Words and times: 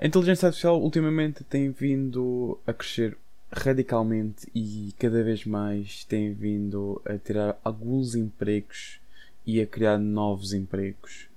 A 0.00 0.06
inteligência 0.06 0.46
artificial 0.46 0.80
ultimamente 0.80 1.42
tem 1.42 1.72
vindo 1.72 2.56
a 2.64 2.72
crescer 2.72 3.18
radicalmente 3.50 4.46
e 4.54 4.94
cada 4.96 5.24
vez 5.24 5.44
mais 5.44 6.04
tem 6.04 6.32
vindo 6.32 7.02
a 7.04 7.18
tirar 7.18 7.58
alguns 7.64 8.14
empregos 8.14 9.00
e 9.44 9.60
a 9.60 9.66
criar 9.66 9.98
novos 9.98 10.52
empregos. 10.52 11.28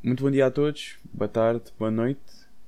Muito 0.00 0.22
bom 0.22 0.30
dia 0.30 0.46
a 0.46 0.50
todos, 0.52 0.96
boa 1.12 1.26
tarde, 1.26 1.64
boa 1.76 1.90
noite. 1.90 2.20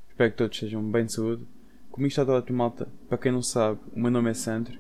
Espero 0.08 0.32
que 0.32 0.36
todos 0.36 0.56
estejam 0.56 0.82
bem 0.82 1.06
de 1.06 1.12
saúde. 1.12 1.46
Comigo 1.88 2.08
está 2.08 2.26
toda 2.26 2.44
a 2.44 2.52
malta. 2.52 2.88
Para 3.08 3.18
quem 3.18 3.30
não 3.30 3.40
sabe, 3.40 3.78
o 3.94 4.00
meu 4.00 4.10
nome 4.10 4.30
é 4.30 4.34
Sandro 4.34 4.76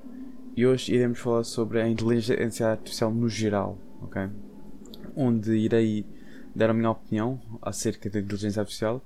e 0.56 0.66
hoje 0.66 0.92
iremos 0.92 1.20
falar 1.20 1.44
sobre 1.44 1.80
a 1.80 1.88
inteligência 1.88 2.66
artificial 2.66 3.12
no 3.12 3.28
geral, 3.28 3.78
ok? 4.02 4.22
Onde 5.14 5.52
irei 5.52 6.04
dar 6.52 6.70
a 6.70 6.74
minha 6.74 6.90
opinião 6.90 7.40
acerca 7.62 8.10
da 8.10 8.18
inteligência 8.18 8.58
artificial 8.58 9.00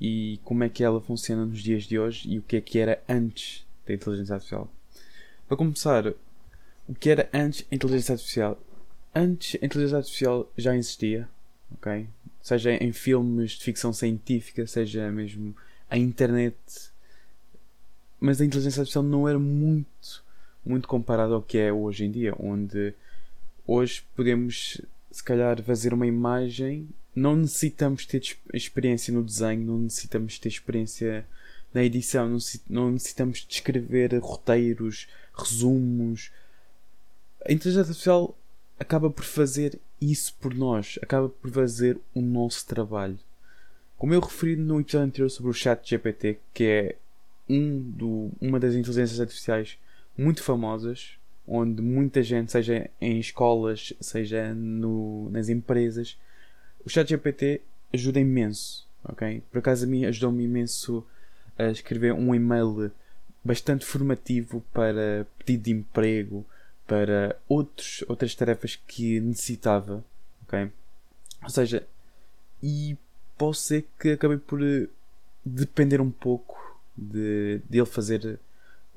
e 0.00 0.40
como 0.44 0.64
é 0.64 0.68
que 0.68 0.82
ela 0.82 1.00
funciona 1.00 1.44
nos 1.44 1.62
dias 1.62 1.84
de 1.84 1.98
hoje 1.98 2.28
e 2.30 2.38
o 2.38 2.42
que 2.42 2.56
é 2.56 2.60
que 2.60 2.78
era 2.78 3.02
antes 3.08 3.66
da 3.86 3.92
inteligência 3.92 4.34
artificial. 4.34 4.72
Para 5.46 5.56
começar, 5.56 6.06
o 6.88 6.94
que 6.94 7.10
era 7.10 7.28
antes 7.34 7.66
a 7.70 7.74
inteligência 7.74 8.14
artificial? 8.14 8.58
Antes 9.14 9.60
a 9.60 9.66
inteligência 9.66 9.98
artificial 9.98 10.50
já 10.56 10.74
existia, 10.74 11.28
ok? 11.72 12.08
Seja 12.40 12.72
em 12.72 12.92
filmes 12.92 13.52
de 13.52 13.64
ficção 13.64 13.92
científica, 13.92 14.66
seja 14.66 15.10
mesmo 15.10 15.54
a 15.90 15.98
internet, 15.98 16.56
mas 18.18 18.40
a 18.40 18.44
inteligência 18.44 18.80
artificial 18.80 19.04
não 19.04 19.28
era 19.28 19.38
muito, 19.38 20.24
muito 20.64 20.88
comparada 20.88 21.34
ao 21.34 21.42
que 21.42 21.58
é 21.58 21.72
hoje 21.72 22.04
em 22.04 22.10
dia, 22.10 22.34
onde 22.38 22.94
hoje 23.66 24.02
podemos 24.16 24.80
se 25.10 25.22
calhar 25.22 25.60
fazer 25.62 25.92
uma 25.92 26.06
imagem 26.06 26.88
não 27.20 27.36
necessitamos 27.36 28.06
ter 28.06 28.22
experiência 28.54 29.12
no 29.12 29.22
desenho, 29.22 29.66
não 29.66 29.78
necessitamos 29.78 30.38
ter 30.38 30.48
experiência 30.48 31.26
na 31.72 31.84
edição, 31.84 32.38
não 32.68 32.90
necessitamos 32.90 33.44
de 33.46 33.54
escrever 33.54 34.18
roteiros, 34.18 35.06
resumos. 35.34 36.32
A 37.44 37.52
inteligência 37.52 37.82
artificial 37.82 38.34
acaba 38.78 39.10
por 39.10 39.24
fazer 39.24 39.78
isso 40.00 40.34
por 40.40 40.54
nós, 40.54 40.98
acaba 41.02 41.28
por 41.28 41.50
fazer 41.50 41.98
o 42.14 42.22
nosso 42.22 42.66
trabalho. 42.66 43.18
Como 43.98 44.14
eu 44.14 44.20
referi 44.20 44.56
no 44.56 44.80
episódio 44.80 45.06
anterior 45.06 45.28
sobre 45.28 45.50
o 45.50 45.54
chat 45.54 45.86
GPT, 45.86 46.38
que 46.54 46.64
é 46.64 46.96
um 47.46 47.80
do, 47.82 48.30
uma 48.40 48.58
das 48.58 48.74
inteligências 48.74 49.20
artificiais 49.20 49.76
muito 50.16 50.42
famosas, 50.42 51.18
onde 51.46 51.82
muita 51.82 52.22
gente, 52.22 52.50
seja 52.50 52.88
em 52.98 53.20
escolas, 53.20 53.92
seja 54.00 54.54
no, 54.54 55.28
nas 55.28 55.50
empresas, 55.50 56.16
o 56.84 56.88
chat 56.88 57.08
GPT 57.08 57.60
ajuda 57.92 58.20
imenso, 58.20 58.86
ok? 59.04 59.42
Por 59.50 59.58
acaso 59.58 59.84
a 59.84 59.88
mim 59.88 60.04
ajudou-me 60.04 60.44
imenso 60.44 61.06
a 61.58 61.64
escrever 61.64 62.12
um 62.12 62.34
e-mail 62.34 62.90
bastante 63.44 63.84
formativo 63.84 64.64
para 64.72 65.26
pedido 65.38 65.64
de 65.64 65.70
emprego, 65.72 66.46
para 66.86 67.36
outros, 67.48 68.04
outras 68.08 68.34
tarefas 68.34 68.76
que 68.86 69.20
necessitava, 69.20 70.04
ok? 70.42 70.70
Ou 71.42 71.50
seja, 71.50 71.86
e 72.62 72.96
posso 73.38 73.62
ser 73.62 73.86
que 73.98 74.10
acabei 74.10 74.36
por 74.36 74.62
eh, 74.62 74.86
depender 75.44 76.00
um 76.00 76.10
pouco 76.10 76.78
de, 76.96 77.60
de 77.68 77.78
ele 77.78 77.86
fazer 77.86 78.38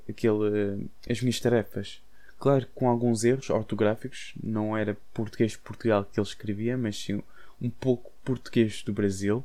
aquele, 0.09 0.89
as 1.09 1.21
minhas 1.21 1.39
tarefas. 1.39 2.01
Claro, 2.37 2.67
com 2.75 2.89
alguns 2.89 3.23
erros 3.23 3.49
ortográficos, 3.49 4.33
não 4.43 4.75
era 4.75 4.97
português 5.13 5.53
de 5.53 5.59
Portugal 5.59 6.03
que 6.03 6.19
ele 6.19 6.27
escrevia, 6.27 6.77
mas 6.77 6.97
sim 6.97 7.23
um 7.61 7.69
pouco 7.69 8.11
português 8.23 8.81
do 8.83 8.93
Brasil, 8.93 9.43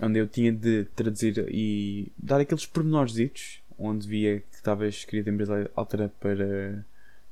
onde 0.00 0.18
eu 0.18 0.26
tinha 0.26 0.52
de 0.52 0.84
traduzir 0.96 1.46
e 1.48 2.10
dar 2.16 2.40
aqueles 2.40 2.66
pormenorzitos, 2.66 3.60
onde 3.78 4.06
via 4.06 4.40
que 4.40 4.54
estava 4.54 4.86
escrito 4.86 5.28
em 5.28 5.36
brasileiro, 5.36 5.70
alterar 5.74 6.08
para, 6.08 6.84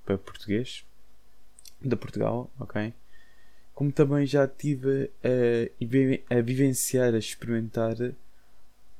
para 0.05 0.19
português, 0.19 0.85
de 1.81 1.97
Portugal, 1.97 2.51
ok? 2.59 2.93
Como 3.75 3.91
também 3.91 4.27
já 4.27 4.47
tive 4.47 5.11
a, 5.25 6.37
a 6.37 6.41
vivenciar, 6.43 7.15
a 7.15 7.19
experimentar 7.19 7.97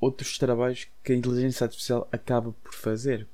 outros 0.01 0.39
trabalhos 0.39 0.89
que 1.05 1.13
a 1.13 1.17
inteligência 1.17 1.65
artificial 1.65 2.09
acaba 2.11 2.53
por 2.65 2.73
fazer. 2.73 3.27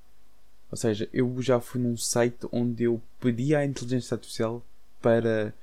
Ou 0.70 0.76
seja, 0.76 1.08
eu 1.12 1.40
já 1.40 1.60
fui 1.60 1.80
num 1.80 1.96
site 1.96 2.48
onde 2.50 2.84
eu 2.84 3.00
pedi 3.20 3.54
à 3.54 3.64
inteligência 3.64 4.16
artificial 4.16 4.64
para 5.00 5.54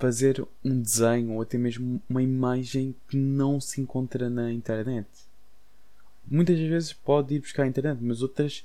fazer 0.00 0.44
um 0.64 0.80
desenho 0.80 1.34
ou 1.34 1.42
até 1.42 1.58
mesmo 1.58 2.02
uma 2.08 2.22
imagem 2.22 2.94
que 3.06 3.16
não 3.16 3.60
se 3.60 3.80
encontra 3.80 4.30
na 4.30 4.50
internet. 4.50 5.06
Muitas 6.26 6.58
vezes 6.58 6.92
pode 6.92 7.34
ir 7.34 7.40
buscar 7.40 7.64
a 7.64 7.66
internet, 7.66 7.98
mas 8.02 8.22
outras 8.22 8.64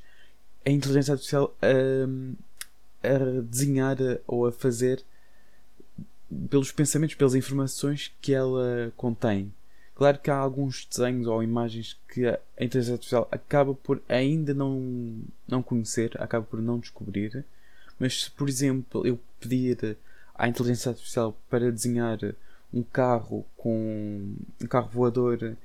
a 0.66 0.70
inteligência 0.70 1.12
artificial 1.12 1.54
a, 1.62 3.08
a 3.08 3.42
desenhar 3.42 3.98
ou 4.26 4.48
a 4.48 4.52
fazer 4.52 5.04
pelos 6.50 6.72
pensamentos, 6.72 7.16
pelas 7.16 7.36
informações 7.36 8.14
que 8.22 8.34
ela 8.34 8.92
contém. 8.96 9.54
Claro 9.94 10.20
que 10.20 10.32
há 10.32 10.36
alguns 10.36 10.86
desenhos 10.86 11.28
ou 11.28 11.44
imagens 11.44 12.00
que 12.10 12.26
a 12.28 12.40
inteligência 12.60 12.94
artificial 12.94 13.28
acaba 13.30 13.74
por 13.74 14.02
ainda 14.08 14.54
não, 14.54 15.22
não 15.48 15.62
conhecer, 15.62 16.12
acaba 16.20 16.46
por 16.46 16.62
não 16.62 16.80
descobrir, 16.80 17.46
mas 18.00 18.24
se 18.24 18.32
por 18.32 18.48
exemplo 18.48 19.06
eu 19.06 19.20
pedir 19.40 19.98
à 20.36 20.48
inteligência 20.48 20.90
artificial 20.90 21.36
para 21.50 21.72
desenhar 21.72 22.20
um 22.74 22.84
carro 22.84 23.46
com 23.56 24.36
um 24.62 24.68
carro 24.68 24.90
voador 24.90 25.56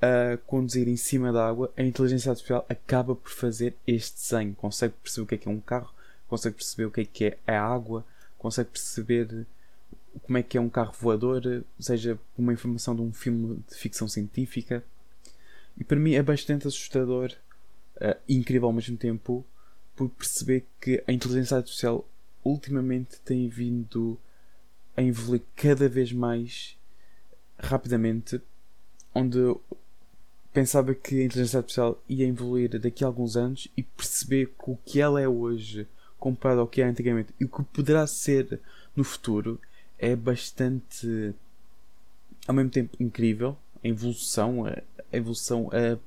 a 0.00 0.38
conduzir 0.46 0.88
em 0.88 0.96
cima 0.96 1.32
da 1.32 1.46
água, 1.46 1.70
a 1.76 1.82
inteligência 1.82 2.30
artificial 2.30 2.64
acaba 2.68 3.14
por 3.14 3.30
fazer 3.30 3.76
este 3.86 4.16
desenho. 4.16 4.54
Consegue 4.54 4.94
perceber 5.02 5.22
o 5.22 5.26
que 5.26 5.34
é 5.34 5.38
que 5.38 5.48
é 5.48 5.50
um 5.50 5.60
carro, 5.60 5.92
consegue 6.26 6.56
perceber 6.56 6.84
o 6.86 6.90
que 6.90 7.00
é 7.02 7.04
que 7.04 7.24
é 7.24 7.38
a 7.46 7.62
água, 7.62 8.04
consegue 8.38 8.70
perceber 8.70 9.46
como 10.22 10.38
é 10.38 10.42
que 10.42 10.56
é 10.56 10.60
um 10.60 10.70
carro 10.70 10.94
voador, 10.98 11.64
seja 11.78 12.18
uma 12.36 12.52
informação 12.52 12.96
de 12.96 13.02
um 13.02 13.12
filme 13.12 13.62
de 13.68 13.76
ficção 13.76 14.08
científica. 14.08 14.82
E 15.76 15.84
para 15.84 15.98
mim 15.98 16.14
é 16.14 16.22
bastante 16.22 16.66
assustador 16.66 17.32
uh, 17.96 18.16
incrível 18.28 18.68
ao 18.68 18.72
mesmo 18.72 18.96
tempo 18.96 19.44
por 19.94 20.08
perceber 20.08 20.66
que 20.80 21.02
a 21.06 21.12
inteligência 21.12 21.58
artificial 21.58 22.08
ultimamente 22.44 23.20
tem 23.20 23.48
vindo 23.48 24.18
a 24.96 25.02
evoluir 25.02 25.42
cada 25.54 25.88
vez 25.88 26.12
mais 26.12 26.76
rapidamente, 27.58 28.40
onde 29.14 29.38
pensava 30.52 30.94
que 30.94 31.20
a 31.20 31.24
inteligência 31.24 31.58
artificial 31.58 32.02
ia 32.08 32.26
evoluir 32.26 32.78
daqui 32.80 33.04
a 33.04 33.06
alguns 33.06 33.36
anos 33.36 33.68
e 33.76 33.82
perceber 33.82 34.46
que 34.46 34.70
o 34.70 34.78
que 34.84 35.00
ela 35.00 35.20
é 35.20 35.28
hoje 35.28 35.86
comparado 36.18 36.60
ao 36.60 36.66
que 36.66 36.82
é 36.82 36.84
antigamente 36.84 37.32
e 37.40 37.44
o 37.44 37.48
que 37.48 37.62
poderá 37.64 38.06
ser 38.06 38.60
no 38.94 39.04
futuro 39.04 39.60
é 39.98 40.14
bastante 40.16 41.34
ao 42.46 42.54
mesmo 42.54 42.70
tempo 42.70 42.96
incrível. 43.00 43.56
A 43.82 43.88
evolução, 43.88 44.66
a 44.66 44.82
evolução, 45.16 45.70
a 45.72 45.98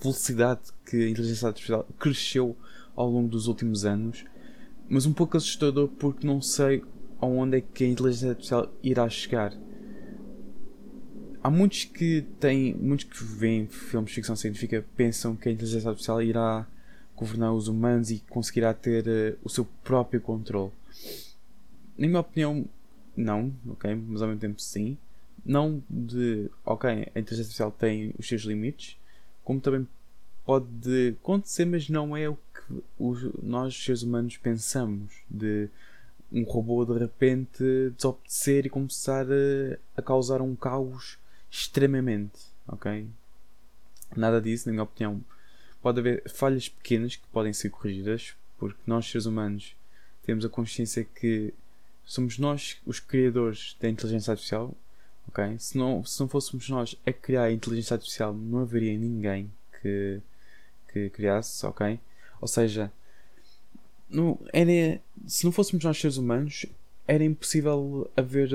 velocidade 0.00 0.60
que 0.86 0.96
a 0.96 1.08
inteligência 1.08 1.48
artificial 1.48 1.86
cresceu 1.98 2.56
ao 2.96 3.08
longo 3.08 3.28
dos 3.28 3.46
últimos 3.46 3.84
anos 3.84 4.24
mas 4.90 5.06
um 5.06 5.12
pouco 5.12 5.36
assustador 5.36 5.86
porque 5.86 6.26
não 6.26 6.42
sei 6.42 6.82
aonde 7.20 7.58
é 7.58 7.60
que 7.60 7.84
a 7.84 7.88
inteligência 7.88 8.30
artificial 8.30 8.74
irá 8.82 9.08
chegar. 9.08 9.56
Há 11.42 11.48
muitos 11.48 11.84
que 11.84 12.22
têm, 12.40 12.74
muitos 12.74 13.04
que 13.04 13.22
veem 13.24 13.68
filmes 13.68 14.10
de 14.10 14.16
ficção 14.16 14.34
científica 14.34 14.84
pensam 14.96 15.36
que 15.36 15.48
a 15.48 15.52
inteligência 15.52 15.88
artificial 15.88 16.20
irá 16.20 16.66
governar 17.16 17.54
os 17.54 17.68
humanos 17.68 18.10
e 18.10 18.18
conseguirá 18.28 18.74
ter 18.74 19.06
uh, 19.06 19.38
o 19.44 19.48
seu 19.48 19.64
próprio 19.84 20.20
controle. 20.20 20.72
Na 21.96 22.06
minha 22.06 22.20
opinião, 22.20 22.66
não, 23.16 23.54
ok, 23.68 23.94
mas 23.94 24.22
ao 24.22 24.28
mesmo 24.28 24.40
tempo 24.40 24.60
sim. 24.60 24.98
Não 25.44 25.82
de, 25.88 26.50
ok, 26.64 26.90
a 26.90 27.18
inteligência 27.18 27.42
artificial 27.42 27.70
tem 27.70 28.14
os 28.18 28.26
seus 28.26 28.42
limites, 28.42 28.98
como 29.44 29.60
também 29.60 29.86
pode 30.50 31.16
acontecer, 31.22 31.64
mas 31.64 31.88
não 31.88 32.16
é 32.16 32.28
o 32.28 32.34
que 32.34 32.82
os, 32.98 33.22
nós, 33.40 33.72
seres 33.80 34.02
humanos, 34.02 34.36
pensamos 34.36 35.12
de 35.30 35.68
um 36.32 36.42
robô 36.42 36.84
de 36.84 36.98
repente 36.98 37.62
desobedecer 37.96 38.66
e 38.66 38.68
começar 38.68 39.26
a, 39.30 39.78
a 39.96 40.02
causar 40.02 40.42
um 40.42 40.56
caos 40.56 41.18
extremamente, 41.48 42.40
ok? 42.66 43.06
Nada 44.16 44.40
disso, 44.40 44.66
na 44.66 44.72
minha 44.72 44.82
opinião. 44.82 45.24
Pode 45.80 46.00
haver 46.00 46.28
falhas 46.28 46.68
pequenas 46.68 47.14
que 47.14 47.28
podem 47.28 47.52
ser 47.52 47.70
corrigidas, 47.70 48.34
porque 48.58 48.80
nós, 48.84 49.08
seres 49.08 49.26
humanos, 49.26 49.76
temos 50.24 50.44
a 50.44 50.48
consciência 50.48 51.04
que 51.04 51.54
somos 52.04 52.38
nós 52.40 52.76
os 52.84 52.98
criadores 52.98 53.76
da 53.80 53.88
inteligência 53.88 54.32
artificial, 54.32 54.74
ok? 55.28 55.56
Se 55.60 55.78
não, 55.78 56.04
se 56.04 56.18
não 56.18 56.28
fôssemos 56.28 56.68
nós 56.68 56.96
a 57.06 57.12
criar 57.12 57.44
a 57.44 57.52
inteligência 57.52 57.94
artificial, 57.94 58.34
não 58.34 58.58
haveria 58.58 58.98
ninguém 58.98 59.48
que 59.80 60.20
que 60.92 61.10
criasse, 61.10 61.64
ok? 61.66 61.98
Ou 62.40 62.48
seja, 62.48 62.92
não, 64.08 64.38
era, 64.52 65.00
se 65.26 65.44
não 65.44 65.52
fôssemos 65.52 65.84
nós 65.84 65.98
seres 65.98 66.16
humanos, 66.16 66.66
era 67.06 67.24
impossível 67.24 68.10
haver, 68.16 68.50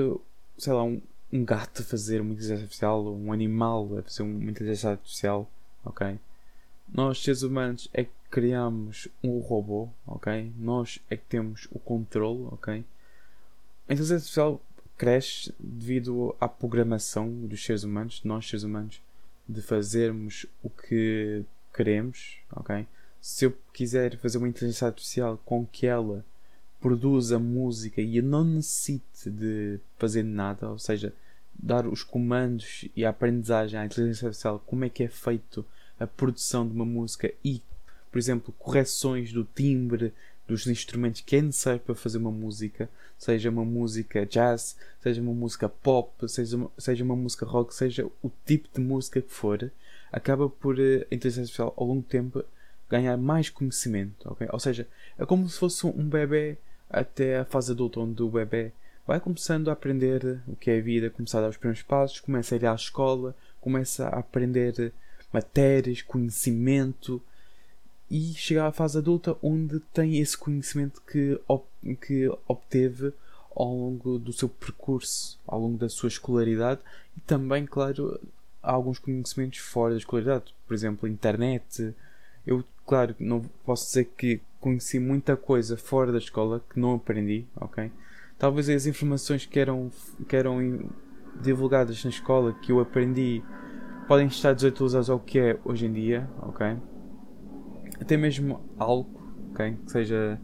sei 0.58 0.72
lá, 0.72 0.82
um, 0.84 1.00
um 1.32 1.44
gato 1.44 1.82
a 1.82 1.84
fazer 1.84 2.20
uma 2.20 2.32
inteligência 2.32 2.62
artificial, 2.62 3.06
um 3.14 3.32
animal 3.32 3.98
a 3.98 4.02
fazer 4.02 4.22
uma 4.22 4.50
inteligência 4.50 4.90
artificial, 4.90 5.50
ok? 5.84 6.18
Nós, 6.92 7.22
seres 7.22 7.42
humanos, 7.42 7.88
é 7.92 8.04
que 8.04 8.10
criamos 8.30 9.08
um 9.22 9.38
robô, 9.38 9.88
ok? 10.06 10.52
Nós 10.58 11.00
é 11.10 11.16
que 11.16 11.24
temos 11.24 11.66
o 11.70 11.78
controle, 11.78 12.46
ok? 12.52 12.84
A 13.88 13.92
inteligência 13.92 14.16
artificial 14.16 14.60
cresce 14.96 15.54
devido 15.58 16.34
à 16.40 16.48
programação 16.48 17.30
dos 17.30 17.64
seres 17.64 17.82
humanos, 17.82 18.22
nós 18.24 18.48
seres 18.48 18.62
humanos, 18.62 19.00
de 19.48 19.62
fazermos 19.62 20.46
o 20.62 20.70
que 20.70 21.44
queremos, 21.76 22.38
ok? 22.52 22.86
Se 23.20 23.44
eu 23.44 23.56
quiser 23.72 24.16
fazer 24.18 24.38
uma 24.38 24.48
inteligência 24.48 24.86
artificial 24.86 25.40
com 25.44 25.66
que 25.66 25.86
ela 25.86 26.24
produza 26.80 27.38
música 27.38 28.00
e 28.00 28.22
não 28.22 28.44
necessite 28.44 29.30
de 29.30 29.78
fazer 29.98 30.22
nada, 30.22 30.70
ou 30.70 30.78
seja, 30.78 31.12
dar 31.54 31.86
os 31.86 32.02
comandos 32.02 32.86
e 32.94 33.04
a 33.04 33.10
aprendizagem 33.10 33.78
à 33.78 33.84
inteligência 33.84 34.28
artificial, 34.28 34.62
como 34.66 34.84
é 34.84 34.88
que 34.88 35.02
é 35.02 35.08
feito 35.08 35.64
a 35.98 36.06
produção 36.06 36.66
de 36.66 36.74
uma 36.74 36.84
música 36.84 37.32
e, 37.44 37.62
por 38.10 38.18
exemplo, 38.18 38.54
correções 38.58 39.32
do 39.32 39.44
timbre 39.44 40.12
dos 40.46 40.66
instrumentos 40.66 41.22
que 41.22 41.36
é 41.36 41.42
necessário 41.42 41.80
para 41.80 41.94
fazer 41.94 42.18
uma 42.18 42.30
música, 42.30 42.88
seja 43.18 43.50
uma 43.50 43.64
música 43.64 44.24
jazz, 44.24 44.76
seja 45.02 45.20
uma 45.20 45.32
música 45.32 45.68
pop, 45.68 46.28
seja 46.28 46.56
uma, 46.56 46.70
seja 46.78 47.02
uma 47.02 47.16
música 47.16 47.44
rock, 47.44 47.74
seja 47.74 48.06
o 48.22 48.30
tipo 48.44 48.68
de 48.72 48.80
música 48.80 49.20
que 49.20 49.32
for, 49.32 49.70
acaba 50.16 50.48
por 50.48 50.80
eh, 50.80 51.06
a 51.10 51.14
inteligência 51.14 51.42
artificial 51.42 51.74
ao 51.76 51.86
longo 51.86 52.00
do 52.00 52.08
tempo 52.08 52.42
ganhar 52.88 53.18
mais 53.18 53.50
conhecimento, 53.50 54.26
ok? 54.30 54.48
Ou 54.50 54.58
seja, 54.58 54.88
é 55.18 55.26
como 55.26 55.46
se 55.46 55.58
fosse 55.58 55.86
um 55.86 56.08
bebê 56.08 56.56
até 56.88 57.38
a 57.38 57.44
fase 57.44 57.72
adulta, 57.72 58.00
onde 58.00 58.22
o 58.22 58.30
bebê 58.30 58.72
vai 59.06 59.20
começando 59.20 59.68
a 59.68 59.74
aprender 59.74 60.40
o 60.48 60.56
que 60.56 60.70
é 60.70 60.78
a 60.78 60.82
vida, 60.82 61.10
começar 61.10 61.38
a 61.38 61.42
dar 61.42 61.50
os 61.50 61.58
primeiros 61.58 61.82
passos, 61.82 62.20
começa 62.20 62.54
a 62.54 62.56
ir 62.56 62.64
à 62.64 62.74
escola, 62.74 63.36
começa 63.60 64.08
a 64.08 64.20
aprender 64.20 64.90
matérias, 65.30 66.00
conhecimento 66.00 67.20
e 68.10 68.32
chegar 68.34 68.68
à 68.68 68.72
fase 68.72 68.96
adulta 68.96 69.36
onde 69.42 69.80
tem 69.92 70.18
esse 70.18 70.38
conhecimento 70.38 71.02
que, 71.02 71.38
que 72.00 72.30
obteve 72.48 73.12
ao 73.54 73.74
longo 73.74 74.18
do 74.18 74.32
seu 74.32 74.48
percurso, 74.48 75.38
ao 75.46 75.60
longo 75.60 75.76
da 75.76 75.90
sua 75.90 76.08
escolaridade 76.08 76.80
e 77.16 77.20
também, 77.20 77.66
claro, 77.66 78.18
alguns 78.66 78.98
conhecimentos 78.98 79.58
fora 79.60 79.92
da 79.92 79.98
escolaridade, 79.98 80.54
por 80.66 80.74
exemplo, 80.74 81.08
internet. 81.08 81.94
Eu, 82.46 82.64
claro, 82.84 83.14
não 83.18 83.40
posso 83.64 83.86
dizer 83.86 84.04
que 84.16 84.40
conheci 84.60 84.98
muita 84.98 85.36
coisa 85.36 85.76
fora 85.76 86.10
da 86.10 86.18
escola 86.18 86.62
que 86.70 86.78
não 86.78 86.94
aprendi, 86.94 87.46
ok? 87.56 87.90
Talvez 88.38 88.68
as 88.68 88.86
informações 88.86 89.46
que 89.46 89.58
eram, 89.58 89.90
que 90.28 90.36
eram 90.36 90.90
divulgadas 91.40 92.02
na 92.04 92.10
escola 92.10 92.52
que 92.52 92.72
eu 92.72 92.80
aprendi 92.80 93.42
podem 94.06 94.26
estar 94.26 94.52
desatualizados 94.52 95.10
ao 95.10 95.18
que 95.18 95.38
é 95.38 95.58
hoje 95.64 95.86
em 95.86 95.92
dia, 95.92 96.28
ok? 96.42 96.76
Até 98.00 98.16
mesmo 98.16 98.60
algo, 98.78 99.20
ok? 99.50 99.76
Que 99.84 99.90
seja. 99.90 100.40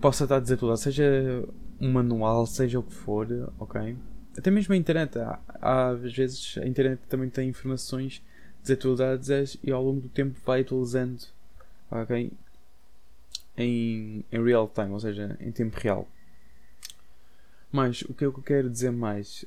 possa 0.00 0.24
estar 0.24 0.40
desatualizado, 0.40 0.92
seja 0.92 1.48
um 1.80 1.92
manual, 1.92 2.46
seja 2.46 2.78
o 2.78 2.82
que 2.82 2.92
for, 2.92 3.26
ok? 3.58 3.96
Até 4.36 4.50
mesmo 4.50 4.74
a 4.74 4.76
internet, 4.76 5.18
há, 5.18 5.38
há, 5.60 5.88
às 5.90 6.12
vezes 6.12 6.56
a 6.58 6.66
internet 6.66 7.00
também 7.08 7.28
tem 7.28 7.48
informações 7.48 8.22
desatualizadas 8.62 9.56
e 9.62 9.70
ao 9.70 9.82
longo 9.82 10.00
do 10.00 10.08
tempo 10.08 10.38
vai 10.44 10.60
atualizando, 10.60 11.24
ok? 11.90 12.32
Em, 13.56 14.24
em 14.30 14.44
real 14.44 14.68
time, 14.68 14.90
ou 14.90 15.00
seja, 15.00 15.36
em 15.40 15.50
tempo 15.50 15.78
real. 15.78 16.08
Mas 17.72 18.02
o 18.02 18.14
que 18.14 18.24
eu 18.24 18.32
quero 18.32 18.70
dizer 18.70 18.90
mais? 18.90 19.44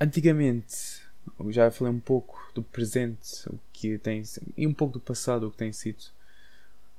Antigamente 0.00 1.02
já 1.48 1.70
falei 1.70 1.92
um 1.92 2.00
pouco 2.00 2.50
do 2.54 2.62
presente, 2.62 3.48
o 3.48 3.58
que 3.72 3.98
tem 3.98 4.22
e 4.56 4.66
um 4.66 4.74
pouco 4.74 4.94
do 4.94 5.00
passado, 5.00 5.46
o 5.46 5.50
que 5.50 5.58
tem 5.58 5.72
sido. 5.72 6.02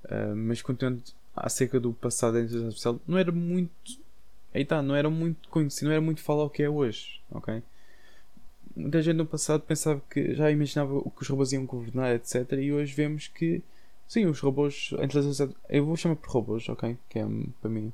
Uh, 0.05 0.35
mas 0.35 0.61
continuando 0.61 1.03
acerca 1.35 1.79
do 1.79 1.93
passado 1.93 2.33
da 2.33 2.39
inteligência 2.39 2.67
artificial, 2.67 2.99
não 3.07 3.17
era 3.17 3.31
muito. 3.31 3.71
Aí 4.53 4.65
tá, 4.65 4.81
não 4.81 4.95
era 4.95 5.09
muito 5.09 5.47
conhecido, 5.49 5.85
não 5.85 5.93
era 5.93 6.01
muito 6.01 6.21
falar 6.21 6.43
o 6.43 6.49
que 6.49 6.63
é 6.63 6.69
hoje, 6.69 7.21
ok? 7.31 7.63
Muita 8.75 9.01
gente 9.01 9.15
no 9.15 9.25
passado 9.25 9.61
pensava 9.61 10.01
que 10.09 10.33
já 10.35 10.49
imaginava 10.51 10.97
o 10.97 11.09
que 11.09 11.21
os 11.21 11.27
robôs 11.27 11.51
iam 11.51 11.65
governar, 11.65 12.13
etc. 12.15 12.53
E 12.53 12.71
hoje 12.71 12.93
vemos 12.93 13.27
que, 13.27 13.61
sim, 14.07 14.25
os 14.25 14.39
robôs, 14.39 14.93
a 14.99 15.05
inteligência 15.05 15.49
eu 15.69 15.85
vou 15.85 15.95
chamar 15.95 16.15
por 16.15 16.29
robôs, 16.29 16.67
ok? 16.69 16.97
Que 17.09 17.19
é 17.19 17.25
para 17.61 17.69
mim 17.69 17.91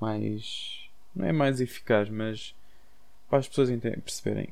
mais. 0.00 0.88
não 1.14 1.26
é 1.26 1.32
mais 1.32 1.60
eficaz, 1.60 2.08
mas 2.08 2.54
para 3.28 3.38
as 3.38 3.48
pessoas 3.48 3.70
perceberem 4.04 4.50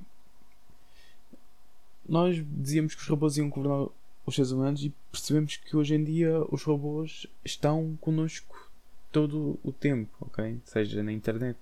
nós 2.11 2.45
dizíamos 2.45 2.97
que 2.97 3.03
os 3.03 3.09
robôs 3.09 3.37
iam 3.37 3.49
governar 3.49 3.87
os 4.27 4.35
seres 4.35 4.51
humanos 4.51 4.85
e 4.85 4.93
percebemos 5.13 5.57
que 5.57 5.77
hoje 5.77 5.95
em 5.95 6.03
dia 6.03 6.45
os 6.51 6.65
robôs 6.65 7.25
estão 7.45 7.97
connosco 8.01 8.70
todo 9.13 9.59
o 9.63 9.73
tempo, 9.73 10.11
ok? 10.21 10.61
Seja 10.65 11.03
na 11.03 11.13
internet, 11.13 11.59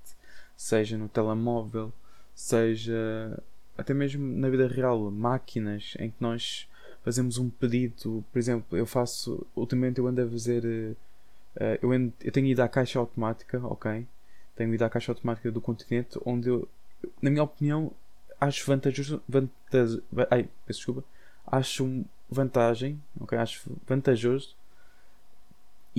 seja 0.57 0.99
no 0.99 1.09
telemóvel, 1.09 1.93
seja 2.35 3.43
até 3.77 3.95
mesmo 3.95 4.37
na 4.37 4.49
vida 4.49 4.67
real, 4.67 5.11
máquinas 5.11 5.95
em 5.99 6.11
que 6.11 6.17
nós 6.21 6.69
fazemos 7.05 7.39
um 7.39 7.49
pedido, 7.49 8.25
por 8.33 8.39
exemplo, 8.39 8.77
eu 8.77 8.85
faço, 8.85 9.47
ultimamente 9.55 9.99
eu 9.99 10.07
ando 10.07 10.21
a 10.21 10.29
fazer, 10.29 10.65
uh, 10.65 11.79
eu, 11.81 11.93
ando, 11.93 12.13
eu 12.23 12.33
tenho 12.33 12.49
ido 12.49 12.61
à 12.61 12.69
caixa 12.69 12.99
automática, 12.99 13.65
ok? 13.65 14.07
Tenho 14.57 14.75
ido 14.75 14.85
à 14.85 14.91
caixa 14.91 15.13
automática 15.13 15.51
do 15.51 15.61
continente, 15.61 16.19
onde 16.25 16.49
eu, 16.49 16.69
na 17.23 17.31
minha 17.31 17.45
opinião, 17.45 17.93
acho 18.41 18.67
vantajoso. 18.67 19.23
vantajoso 19.29 20.03
ai, 20.31 20.49
peço 20.67 20.81
desculpa. 20.81 21.05
Acho 21.47 22.05
vantagem, 22.29 23.01
ok? 23.21 23.39
Acho 23.39 23.71
vantajoso 23.87 24.58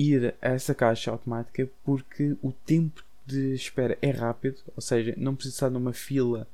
ir 0.00 0.34
a 0.40 0.48
essa 0.48 0.74
caixa 0.74 1.10
automática 1.10 1.68
porque 1.84 2.36
o 2.42 2.52
tempo 2.52 3.04
de 3.26 3.54
espera 3.54 3.96
é 4.02 4.10
rápido, 4.10 4.58
ou 4.74 4.82
seja, 4.82 5.14
não 5.16 5.34
preciso 5.34 5.54
estar 5.54 5.70
numa 5.70 5.92
fila 5.92 6.46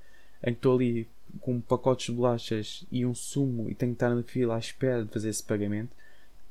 em 0.43 0.53
que 0.53 0.59
estou 0.59 0.77
ali 0.77 1.09
com 1.41 1.61
pacotes 1.61 2.07
de 2.07 2.13
bolachas 2.13 2.85
e 2.91 3.05
um 3.05 3.15
sumo 3.15 3.69
e 3.69 3.75
tenho 3.75 3.93
que 3.93 3.97
estar 3.97 4.15
na 4.15 4.23
fila 4.23 4.57
à 4.57 4.59
espera 4.59 5.05
de 5.05 5.13
fazer 5.13 5.29
esse 5.31 5.43
pagamento. 5.43 5.91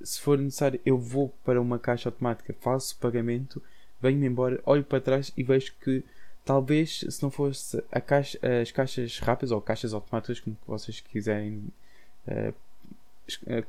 Se 0.01 0.19
for 0.19 0.38
necessário, 0.38 0.80
eu 0.86 0.97
vou 0.97 1.33
para 1.44 1.62
uma 1.62 1.80
caixa 1.80 2.09
automática, 2.09 2.56
faço 2.59 2.95
o 2.95 2.98
pagamento, 2.98 3.62
venho-me 4.01 4.27
embora, 4.27 4.62
olho 4.65 4.83
para 4.83 5.01
trás 5.01 5.31
e 5.38 5.44
vejo 5.44 5.74
que 5.81 6.03
Talvez 6.45 7.03
se 7.09 7.24
não 7.24 7.31
fosse 7.31 7.81
caixa, 8.06 8.39
as 8.62 8.69
caixas 8.69 9.18
rápidas 9.18 9.50
ou 9.51 9.59
caixas 9.59 9.95
automáticas, 9.95 10.39
como 10.39 10.56
vocês 10.68 11.00
quiserem, 11.00 11.63
uh, 12.27 12.53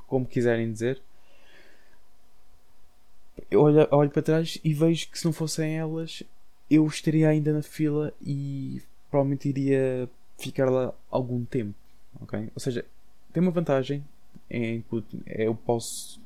como 0.07 0.27
quiserem 0.27 0.71
dizer, 0.71 1.01
eu 3.51 3.61
olho, 3.61 3.87
olho 3.91 4.11
para 4.11 4.23
trás 4.23 4.59
e 4.63 4.73
vejo 4.73 5.09
que 5.11 5.19
se 5.19 5.25
não 5.25 5.33
fossem 5.33 5.77
elas, 5.77 6.23
eu 6.71 6.87
estaria 6.87 7.29
ainda 7.29 7.53
na 7.53 7.63
fila 7.63 8.13
e 8.21 8.83
provavelmente 9.11 9.49
iria 9.49 10.09
ficar 10.39 10.69
lá 10.71 10.93
algum 11.11 11.45
tempo. 11.45 11.75
Okay? 12.23 12.49
Ou 12.55 12.61
seja, 12.61 12.85
tem 13.33 13.43
uma 13.43 13.53
vantagem 13.53 14.05
em 14.51 14.83
que 14.83 15.05
eu 15.27 15.55
posso 15.55 16.21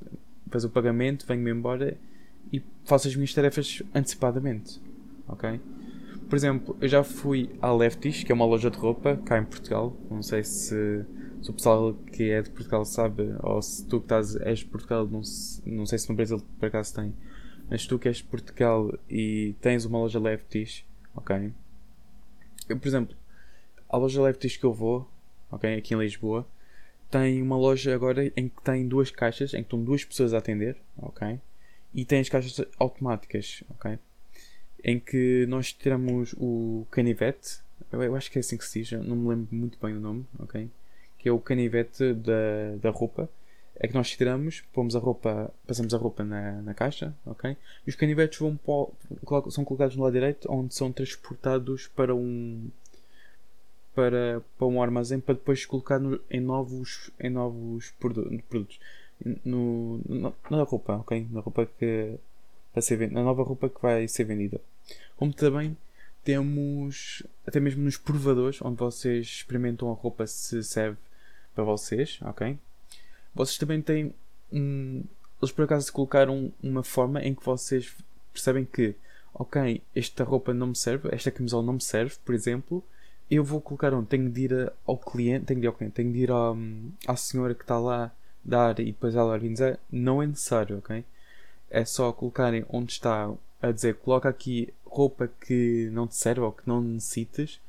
fazer 0.50 0.66
o 0.66 0.70
pagamento, 0.70 1.26
venho-me 1.26 1.50
embora 1.50 1.96
e 2.52 2.62
faço 2.84 3.08
as 3.08 3.14
minhas 3.14 3.32
tarefas 3.32 3.82
antecipadamente. 3.94 4.80
Ok? 5.28 5.60
Por 6.28 6.36
exemplo, 6.36 6.76
eu 6.80 6.88
já 6.88 7.02
fui 7.02 7.50
à 7.60 7.72
Lefties, 7.72 8.22
que 8.22 8.30
é 8.30 8.34
uma 8.34 8.44
loja 8.44 8.70
de 8.70 8.78
roupa 8.78 9.16
cá 9.24 9.38
em 9.38 9.44
Portugal. 9.44 9.96
Não 10.08 10.22
sei 10.22 10.44
se, 10.44 11.04
se 11.42 11.50
o 11.50 11.52
pessoal 11.52 11.94
que 11.94 12.30
é 12.30 12.42
de 12.42 12.50
Portugal 12.50 12.84
sabe, 12.84 13.34
ou 13.42 13.60
se 13.62 13.84
tu 13.86 13.98
que 13.98 14.06
estás, 14.06 14.36
és 14.36 14.60
de 14.60 14.66
Portugal, 14.66 15.06
não, 15.06 15.22
não 15.66 15.86
sei 15.86 15.98
se 15.98 16.08
no 16.08 16.14
Brasil 16.14 16.42
por 16.58 16.66
acaso 16.66 16.94
tem, 16.94 17.14
mas 17.68 17.86
tu 17.86 17.98
que 17.98 18.08
és 18.08 18.18
de 18.18 18.24
Portugal 18.24 18.92
e 19.08 19.54
tens 19.60 19.84
uma 19.84 19.98
loja 19.98 20.18
Lefties, 20.18 20.84
ok? 21.14 21.52
Eu, 22.68 22.78
por 22.78 22.88
exemplo, 22.88 23.16
a 23.88 23.96
loja 23.96 24.22
Lefties 24.22 24.56
que 24.56 24.64
eu 24.64 24.72
vou, 24.72 25.08
ok, 25.50 25.76
aqui 25.76 25.94
em 25.94 25.98
Lisboa, 25.98 26.46
tem 27.10 27.42
uma 27.42 27.56
loja 27.56 27.94
agora 27.94 28.26
em 28.36 28.48
que 28.48 28.62
tem 28.62 28.86
duas 28.86 29.10
caixas, 29.10 29.52
em 29.52 29.58
que 29.58 29.62
estão 29.62 29.82
duas 29.82 30.04
pessoas 30.04 30.32
a 30.34 30.38
atender, 30.38 30.76
ok? 30.96 31.40
E 31.92 32.04
tem 32.04 32.20
as 32.20 32.28
caixas 32.28 32.64
automáticas, 32.78 33.64
ok? 33.70 33.98
em 34.84 34.98
que 34.98 35.46
nós 35.46 35.72
tiramos 35.72 36.34
o 36.38 36.86
canivete, 36.90 37.60
eu, 37.92 38.02
eu, 38.02 38.16
acho 38.16 38.30
que 38.30 38.38
é 38.38 38.40
assim 38.40 38.56
que 38.56 38.64
se 38.64 38.80
diz, 38.80 38.92
não 38.92 39.16
me 39.16 39.28
lembro 39.28 39.48
muito 39.54 39.78
bem 39.80 39.94
o 39.96 40.00
nome, 40.00 40.26
ok? 40.38 40.70
Que 41.20 41.28
é 41.28 41.32
o 41.32 41.38
canivete 41.38 42.14
da, 42.14 42.76
da 42.80 42.90
roupa, 42.90 43.28
é 43.82 43.88
que 43.88 43.94
nós 43.94 44.10
tiramos, 44.10 44.62
pomos 44.72 44.94
a 44.94 44.98
roupa, 44.98 45.50
passamos 45.66 45.94
a 45.94 45.96
roupa 45.96 46.22
na, 46.22 46.60
na 46.60 46.74
caixa, 46.74 47.14
ok? 47.24 47.56
E 47.86 47.88
os 47.88 47.96
canivetes 47.96 48.38
vão 48.38 48.54
para, 48.56 49.50
são 49.50 49.64
colocados 49.64 49.96
no 49.96 50.02
lado 50.02 50.12
direito, 50.12 50.52
onde 50.52 50.74
são 50.74 50.92
transportados 50.92 51.86
para 51.88 52.14
um 52.14 52.68
para, 53.94 54.42
para 54.58 54.66
um 54.66 54.82
armazém 54.82 55.18
para 55.18 55.34
depois 55.34 55.64
colocar 55.64 55.98
no, 55.98 56.20
em 56.30 56.40
novos 56.40 57.10
em 57.18 57.30
novos 57.30 57.90
produtos 57.98 58.78
no, 59.44 60.00
no, 60.06 60.34
na 60.50 60.62
roupa, 60.62 60.96
ok? 60.96 61.26
Na 61.30 61.40
roupa 61.40 61.66
que 61.78 62.16
para 62.72 62.82
ser 62.82 62.96
vendida, 62.96 63.18
na 63.18 63.24
nova 63.24 63.42
roupa 63.42 63.68
que 63.68 63.80
vai 63.80 64.06
ser 64.08 64.24
vendida. 64.24 64.60
Como 65.16 65.32
também 65.32 65.76
temos 66.22 67.22
até 67.46 67.58
mesmo 67.58 67.82
nos 67.82 67.96
provadores, 67.96 68.60
onde 68.62 68.76
vocês 68.76 69.26
experimentam 69.26 69.90
a 69.90 69.94
roupa 69.94 70.26
se 70.26 70.62
serve 70.62 70.98
para 71.60 71.64
vocês, 71.64 72.18
ok? 72.22 72.58
Vocês 73.34 73.58
também 73.58 73.82
têm 73.82 74.14
um. 74.52 75.04
Eles 75.40 75.52
por 75.52 75.64
acaso 75.64 75.92
colocaram 75.92 76.52
uma 76.62 76.82
forma 76.82 77.22
em 77.22 77.34
que 77.34 77.44
vocês 77.44 77.94
percebem 78.32 78.64
que, 78.64 78.94
ok, 79.32 79.82
esta 79.94 80.24
roupa 80.24 80.52
não 80.52 80.68
me 80.68 80.76
serve, 80.76 81.08
esta 81.12 81.30
camisola 81.30 81.64
não 81.64 81.74
me 81.74 81.80
serve, 81.80 82.16
por 82.24 82.34
exemplo, 82.34 82.84
eu 83.30 83.44
vou 83.44 83.60
colocar 83.60 83.94
onde? 83.94 84.08
Tenho 84.08 84.28
de 84.28 84.40
ir 84.42 84.72
ao 84.86 84.98
cliente, 84.98 85.46
tenho 85.46 85.60
de 85.60 85.66
ir 85.66 85.68
ao 85.68 85.74
cliente, 85.74 85.94
tenho 85.94 86.12
de 86.12 86.18
ir 86.18 86.30
à, 86.30 86.54
à 87.06 87.16
senhora 87.16 87.54
que 87.54 87.62
está 87.62 87.78
lá 87.78 88.12
dar 88.44 88.78
e 88.80 88.86
depois 88.86 89.14
ela 89.14 89.32
organizar. 89.32 89.78
Não 89.90 90.22
é 90.22 90.26
necessário, 90.26 90.78
ok? 90.78 91.04
É 91.70 91.84
só 91.84 92.12
colocarem 92.12 92.64
onde 92.68 92.92
está 92.92 93.32
a 93.62 93.70
dizer 93.70 93.96
coloca 93.96 94.28
aqui 94.28 94.72
roupa 94.84 95.28
que 95.28 95.88
não 95.92 96.06
te 96.06 96.16
serve 96.16 96.40
ou 96.40 96.52
que 96.52 96.66
não 96.66 96.80
necessites. 96.80 97.60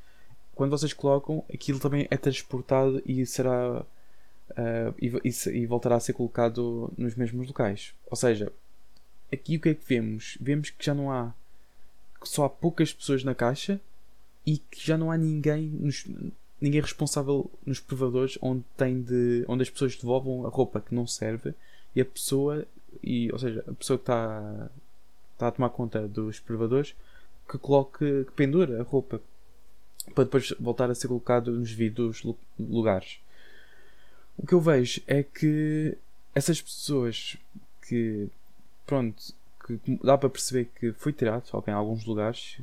Quando 0.54 0.70
vocês 0.70 0.92
colocam, 0.92 1.44
aquilo 1.52 1.78
também 1.78 2.06
é 2.10 2.16
transportado 2.16 3.02
e 3.06 3.24
será 3.24 3.84
uh, 4.50 4.94
e, 5.00 5.08
e, 5.24 5.58
e, 5.58 5.66
voltará 5.66 5.96
a 5.96 6.00
ser 6.00 6.12
colocado 6.12 6.92
nos 6.96 7.14
mesmos 7.14 7.46
locais. 7.46 7.94
Ou 8.10 8.16
seja, 8.16 8.52
aqui 9.32 9.56
o 9.56 9.60
que 9.60 9.70
é 9.70 9.74
que 9.74 9.84
vemos? 9.86 10.36
Vemos 10.40 10.70
que 10.70 10.84
já 10.84 10.94
não 10.94 11.10
há 11.10 11.32
que 12.20 12.28
só 12.28 12.44
há 12.44 12.50
poucas 12.50 12.92
pessoas 12.92 13.24
na 13.24 13.34
caixa 13.34 13.80
e 14.46 14.58
que 14.58 14.86
já 14.86 14.96
não 14.96 15.10
há 15.10 15.18
ninguém 15.18 15.66
nos, 15.66 16.06
ninguém 16.60 16.80
responsável 16.80 17.50
nos 17.66 17.80
provadores 17.80 18.38
onde 18.40 18.64
tem 18.76 19.02
de 19.02 19.44
onde 19.48 19.62
as 19.62 19.70
pessoas 19.70 19.96
devolvam 19.96 20.46
a 20.46 20.48
roupa 20.48 20.80
que 20.80 20.94
não 20.94 21.06
serve 21.06 21.52
e 21.94 22.00
a 22.00 22.04
pessoa 22.04 22.64
e 23.02 23.30
ou 23.32 23.38
seja 23.38 23.64
a 23.66 23.74
pessoa 23.74 23.98
que 23.98 24.04
está 24.04 24.70
está 25.32 25.48
a 25.48 25.50
tomar 25.50 25.70
conta 25.70 26.06
dos 26.06 26.38
provadores 26.38 26.94
que 27.48 27.58
coloque 27.58 28.24
que 28.24 28.32
pendura 28.32 28.80
a 28.80 28.84
roupa 28.84 29.20
para 30.14 30.24
depois 30.24 30.52
voltar 30.58 30.90
a 30.90 30.94
ser 30.94 31.08
colocado 31.08 31.52
nos 31.52 31.70
devidos 31.70 32.22
lugares. 32.58 33.18
O 34.36 34.46
que 34.46 34.54
eu 34.54 34.60
vejo 34.60 35.00
é 35.06 35.22
que 35.22 35.96
essas 36.34 36.60
pessoas 36.60 37.36
que 37.86 38.28
pronto 38.86 39.34
que 39.66 39.78
dá 40.02 40.18
para 40.18 40.30
perceber 40.30 40.68
que 40.78 40.92
foi 40.92 41.12
tirado 41.12 41.44
em 41.66 41.70
alguns 41.70 42.04
lugares 42.04 42.58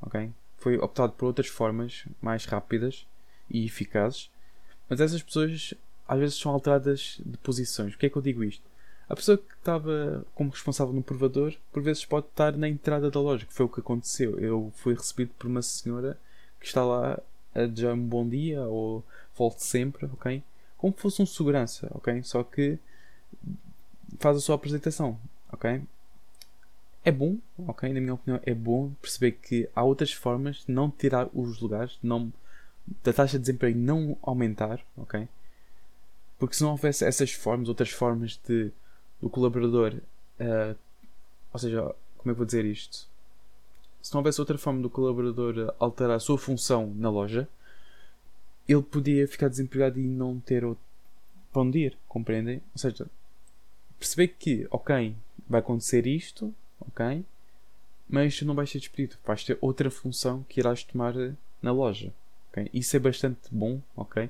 ok 0.00 0.30
foi 0.58 0.76
optado 0.78 1.12
por 1.12 1.26
outras 1.26 1.48
formas 1.48 2.04
mais 2.22 2.44
rápidas 2.44 3.06
e 3.50 3.64
eficazes 3.66 4.30
mas 4.88 5.00
essas 5.00 5.22
pessoas 5.22 5.74
às 6.06 6.18
vezes 6.18 6.36
são 6.36 6.52
alteradas 6.52 7.18
de 7.24 7.36
posições. 7.38 7.92
Porquê 7.92 8.06
é 8.06 8.10
que 8.10 8.18
eu 8.18 8.22
digo 8.22 8.44
isto? 8.44 8.62
a 9.08 9.14
pessoa 9.14 9.36
que 9.36 9.52
estava 9.58 10.24
como 10.34 10.50
responsável 10.50 10.92
no 10.92 11.02
provador 11.02 11.54
por 11.72 11.82
vezes 11.82 12.04
pode 12.04 12.26
estar 12.26 12.56
na 12.56 12.68
entrada 12.68 13.10
da 13.10 13.20
loja 13.20 13.46
que 13.46 13.52
foi 13.52 13.66
o 13.66 13.68
que 13.68 13.80
aconteceu. 13.80 14.38
Eu 14.38 14.72
fui 14.76 14.94
recebido 14.94 15.30
por 15.38 15.46
uma 15.46 15.62
senhora 15.62 16.18
que 16.64 16.70
está 16.70 16.84
lá 16.84 17.20
a 17.54 17.66
dizer 17.66 17.92
um 17.92 18.08
bom 18.08 18.28
dia 18.28 18.62
ou 18.62 19.04
volte 19.36 19.62
sempre 19.62 20.06
ok 20.06 20.42
como 20.84 20.94
fosse 20.98 21.22
um 21.22 21.24
segurança, 21.24 21.88
ok? 21.92 22.22
Só 22.22 22.44
que 22.44 22.78
faz 24.18 24.36
a 24.36 24.40
sua 24.40 24.54
apresentação, 24.54 25.18
ok? 25.50 25.82
É 27.02 27.10
bom, 27.10 27.38
ok? 27.56 27.90
Na 27.90 28.00
minha 28.00 28.12
opinião, 28.12 28.38
é 28.44 28.52
bom 28.52 28.92
perceber 29.00 29.32
que 29.32 29.66
há 29.74 29.82
outras 29.82 30.12
formas 30.12 30.64
de 30.66 30.72
não 30.72 30.90
tirar 30.90 31.30
os 31.32 31.58
lugares, 31.58 31.98
não, 32.02 32.30
da 33.02 33.14
taxa 33.14 33.38
de 33.38 33.46
desemprego 33.46 33.78
não 33.78 34.18
aumentar, 34.20 34.78
ok? 34.94 35.26
Porque 36.38 36.54
se 36.54 36.62
não 36.62 36.72
houvesse 36.72 37.02
essas 37.02 37.32
formas, 37.32 37.70
outras 37.70 37.88
formas 37.88 38.38
de 38.46 38.70
o 39.22 39.30
colaborador, 39.30 39.94
uh, 40.38 40.76
ou 41.50 41.58
seja, 41.58 41.80
como 42.18 42.30
é 42.30 42.34
que 42.34 42.38
vou 42.38 42.44
dizer 42.44 42.66
isto? 42.66 43.08
Se 44.04 44.12
não 44.12 44.20
houvesse 44.20 44.38
outra 44.38 44.58
forma 44.58 44.82
do 44.82 44.90
colaborador 44.90 45.74
alterar 45.78 46.16
a 46.16 46.20
sua 46.20 46.36
função 46.36 46.92
na 46.94 47.08
loja, 47.08 47.48
ele 48.68 48.82
podia 48.82 49.26
ficar 49.26 49.48
desempregado 49.48 49.98
e 49.98 50.02
não 50.06 50.38
ter 50.38 50.62
outro 50.62 50.84
para 51.50 51.62
onde 51.62 51.78
ir, 51.78 51.96
compreendem? 52.06 52.56
Ou 52.74 52.78
seja, 52.78 53.06
perceber 53.98 54.28
que, 54.38 54.68
ok, 54.70 55.16
vai 55.48 55.60
acontecer 55.60 56.06
isto, 56.06 56.54
ok, 56.78 57.24
mas 58.06 58.36
tu 58.36 58.44
não 58.44 58.54
vais 58.54 58.68
ser 58.68 58.78
despedido, 58.78 59.16
vais 59.24 59.42
ter 59.42 59.56
outra 59.58 59.90
função 59.90 60.44
que 60.50 60.60
irás 60.60 60.84
tomar 60.84 61.14
na 61.62 61.72
loja, 61.72 62.12
ok? 62.50 62.68
Isso 62.74 62.94
é 62.94 62.98
bastante 62.98 63.40
bom, 63.50 63.80
ok? 63.96 64.28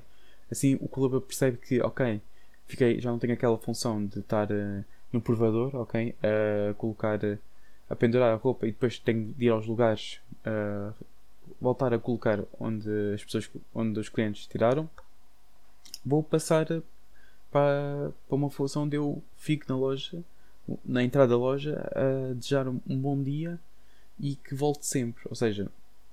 Assim 0.49 0.75
o 0.75 0.87
colaborador 0.87 1.27
percebe 1.27 1.57
que, 1.57 1.81
ok, 1.81 2.21
fiquei, 2.65 3.01
já 3.01 3.11
não 3.11 3.19
tenho 3.19 3.33
aquela 3.33 3.57
função 3.57 4.05
de 4.05 4.19
estar 4.19 4.49
uh, 4.49 4.85
no 5.11 5.19
provador, 5.19 5.75
ok, 5.75 6.15
a 6.23 6.73
colocar, 6.75 7.21
uh, 7.21 7.37
a 7.89 7.95
pendurar 7.95 8.33
a 8.33 8.35
roupa 8.35 8.67
e 8.67 8.71
depois 8.71 8.99
tenho 8.99 9.33
de 9.33 9.45
ir 9.45 9.49
aos 9.49 9.65
lugares 9.65 10.19
uh, 10.45 10.93
voltar 11.59 11.93
a 11.93 11.99
colocar 11.99 12.43
onde 12.59 12.89
as 13.13 13.23
pessoas, 13.23 13.49
onde 13.73 13.99
os 13.99 14.09
clientes 14.09 14.47
tiraram, 14.47 14.89
vou 16.05 16.23
passar 16.23 16.65
para, 17.51 18.11
para 18.27 18.35
uma 18.35 18.49
função 18.49 18.83
onde 18.83 18.97
eu 18.97 19.21
fico 19.37 19.65
na 19.67 19.77
loja, 19.77 20.23
na 20.83 21.03
entrada 21.03 21.29
da 21.29 21.37
loja, 21.37 21.89
a 21.95 22.33
desejar 22.33 22.67
um, 22.67 22.79
bom 22.87 23.21
dia 23.21 23.59
e 24.19 24.35
que 24.35 24.55
volte 24.55 24.85
sempre. 24.85 25.23
Ou 25.29 25.35
seja, 25.35 25.71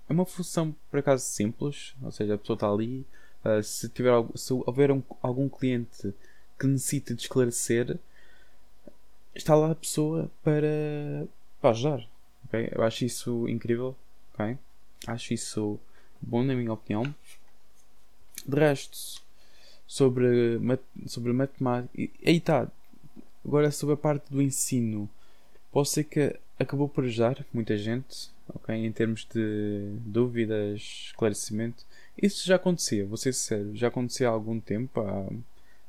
é 0.08 0.12
uma 0.12 0.26
função 0.26 0.74
por 0.90 1.00
acaso 1.00 1.24
simples, 1.24 1.94
ou 2.02 2.12
seja, 2.12 2.34
a 2.34 2.38
pessoa 2.38 2.54
está 2.54 2.70
ali. 2.70 3.06
Uh, 3.44 3.62
se, 3.62 3.88
tiver, 3.88 4.12
se 4.36 4.52
houver 4.52 4.92
um, 4.92 5.02
algum 5.20 5.48
cliente 5.48 6.14
que 6.58 6.66
necessite 6.66 7.14
de 7.14 7.22
esclarecer, 7.22 7.98
está 9.34 9.54
lá 9.56 9.72
a 9.72 9.74
pessoa 9.74 10.30
para, 10.44 11.26
para 11.62 11.70
ajudar. 11.70 12.06
Okay? 12.46 12.68
Eu 12.72 12.82
acho 12.82 13.04
isso 13.04 13.48
incrível. 13.48 13.96
Okay? 14.34 14.58
Acho 15.06 15.32
isso 15.32 15.80
bom, 16.20 16.42
na 16.42 16.54
minha 16.54 16.72
opinião. 16.72 17.14
De 18.46 18.58
resto, 18.58 19.22
sobre, 19.86 20.58
sobre 21.06 21.32
matemática. 21.32 21.92
Aí 21.96 22.36
está. 22.36 22.68
Agora, 23.44 23.70
sobre 23.70 23.94
a 23.94 23.96
parte 23.96 24.30
do 24.30 24.42
ensino, 24.42 25.08
posso 25.70 25.92
ser 25.92 26.04
que 26.04 26.36
acabou 26.58 26.88
por 26.88 27.04
ajudar 27.04 27.44
muita 27.52 27.76
gente, 27.76 28.30
ok? 28.48 28.74
Em 28.74 28.92
termos 28.92 29.26
de 29.32 29.96
dúvidas, 30.06 30.80
esclarecimento. 31.08 31.84
Isso 32.20 32.46
já 32.46 32.56
acontecia, 32.56 33.04
vou 33.04 33.16
ser 33.16 33.32
sincero, 33.32 33.74
já 33.74 33.88
acontecia 33.88 34.28
há 34.28 34.30
algum 34.30 34.60
tempo. 34.60 35.00
Há, 35.00 35.26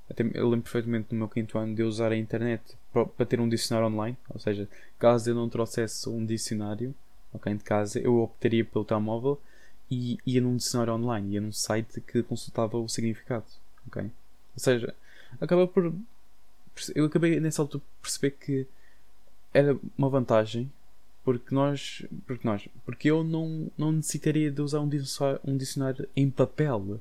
até, 0.10 0.24
eu 0.34 0.50
lembro 0.50 0.64
perfeitamente 0.64 1.08
no 1.12 1.20
meu 1.20 1.30
quinto 1.30 1.58
ano 1.58 1.76
de 1.76 1.84
usar 1.84 2.12
a 2.12 2.18
internet 2.18 2.78
para, 2.92 3.06
para 3.06 3.26
ter 3.26 3.40
um 3.40 3.50
dicionário 3.50 3.94
online, 3.94 4.18
ou 4.30 4.40
seja, 4.40 4.68
caso 5.00 5.30
eu 5.30 5.36
não 5.36 5.50
trouxesse 5.50 6.08
um 6.10 6.26
dicionário 6.26 6.94
ok, 7.34 7.54
de 7.54 7.64
casa, 7.64 8.00
eu 8.00 8.20
optaria 8.22 8.64
pelo 8.64 8.86
telemóvel 8.86 9.40
e 9.90 10.18
ia 10.26 10.42
num 10.42 10.56
dicionário 10.56 10.94
online, 10.94 11.36
ia 11.36 11.42
num 11.42 11.52
site 11.52 12.02
que 12.02 12.22
consultava 12.24 12.78
o 12.78 12.88
significado, 12.88 13.46
ok? 13.88 14.04
Ou 14.04 14.12
seja, 14.58 14.94
acaba 15.42 15.68
por. 15.68 15.94
Eu 16.96 17.06
acabei 17.06 17.40
nessa 17.40 17.62
altura 17.62 17.84
por 17.84 18.02
perceber 18.02 18.32
que 18.32 18.68
era 19.54 19.78
uma 19.98 20.10
vantagem 20.10 20.72
porque 21.24 21.56
nós. 21.56 22.06
Porque 22.28 22.48
nós. 22.48 22.68
Porque 22.86 23.10
eu 23.10 23.24
não, 23.24 23.72
não 23.78 23.92
necessitaria 23.92 24.52
de 24.52 24.62
usar 24.62 24.80
um 24.80 24.90
dicionário, 24.90 25.40
um 25.46 25.58
dicionário 25.58 26.08
em 26.16 26.30
papel. 26.30 27.00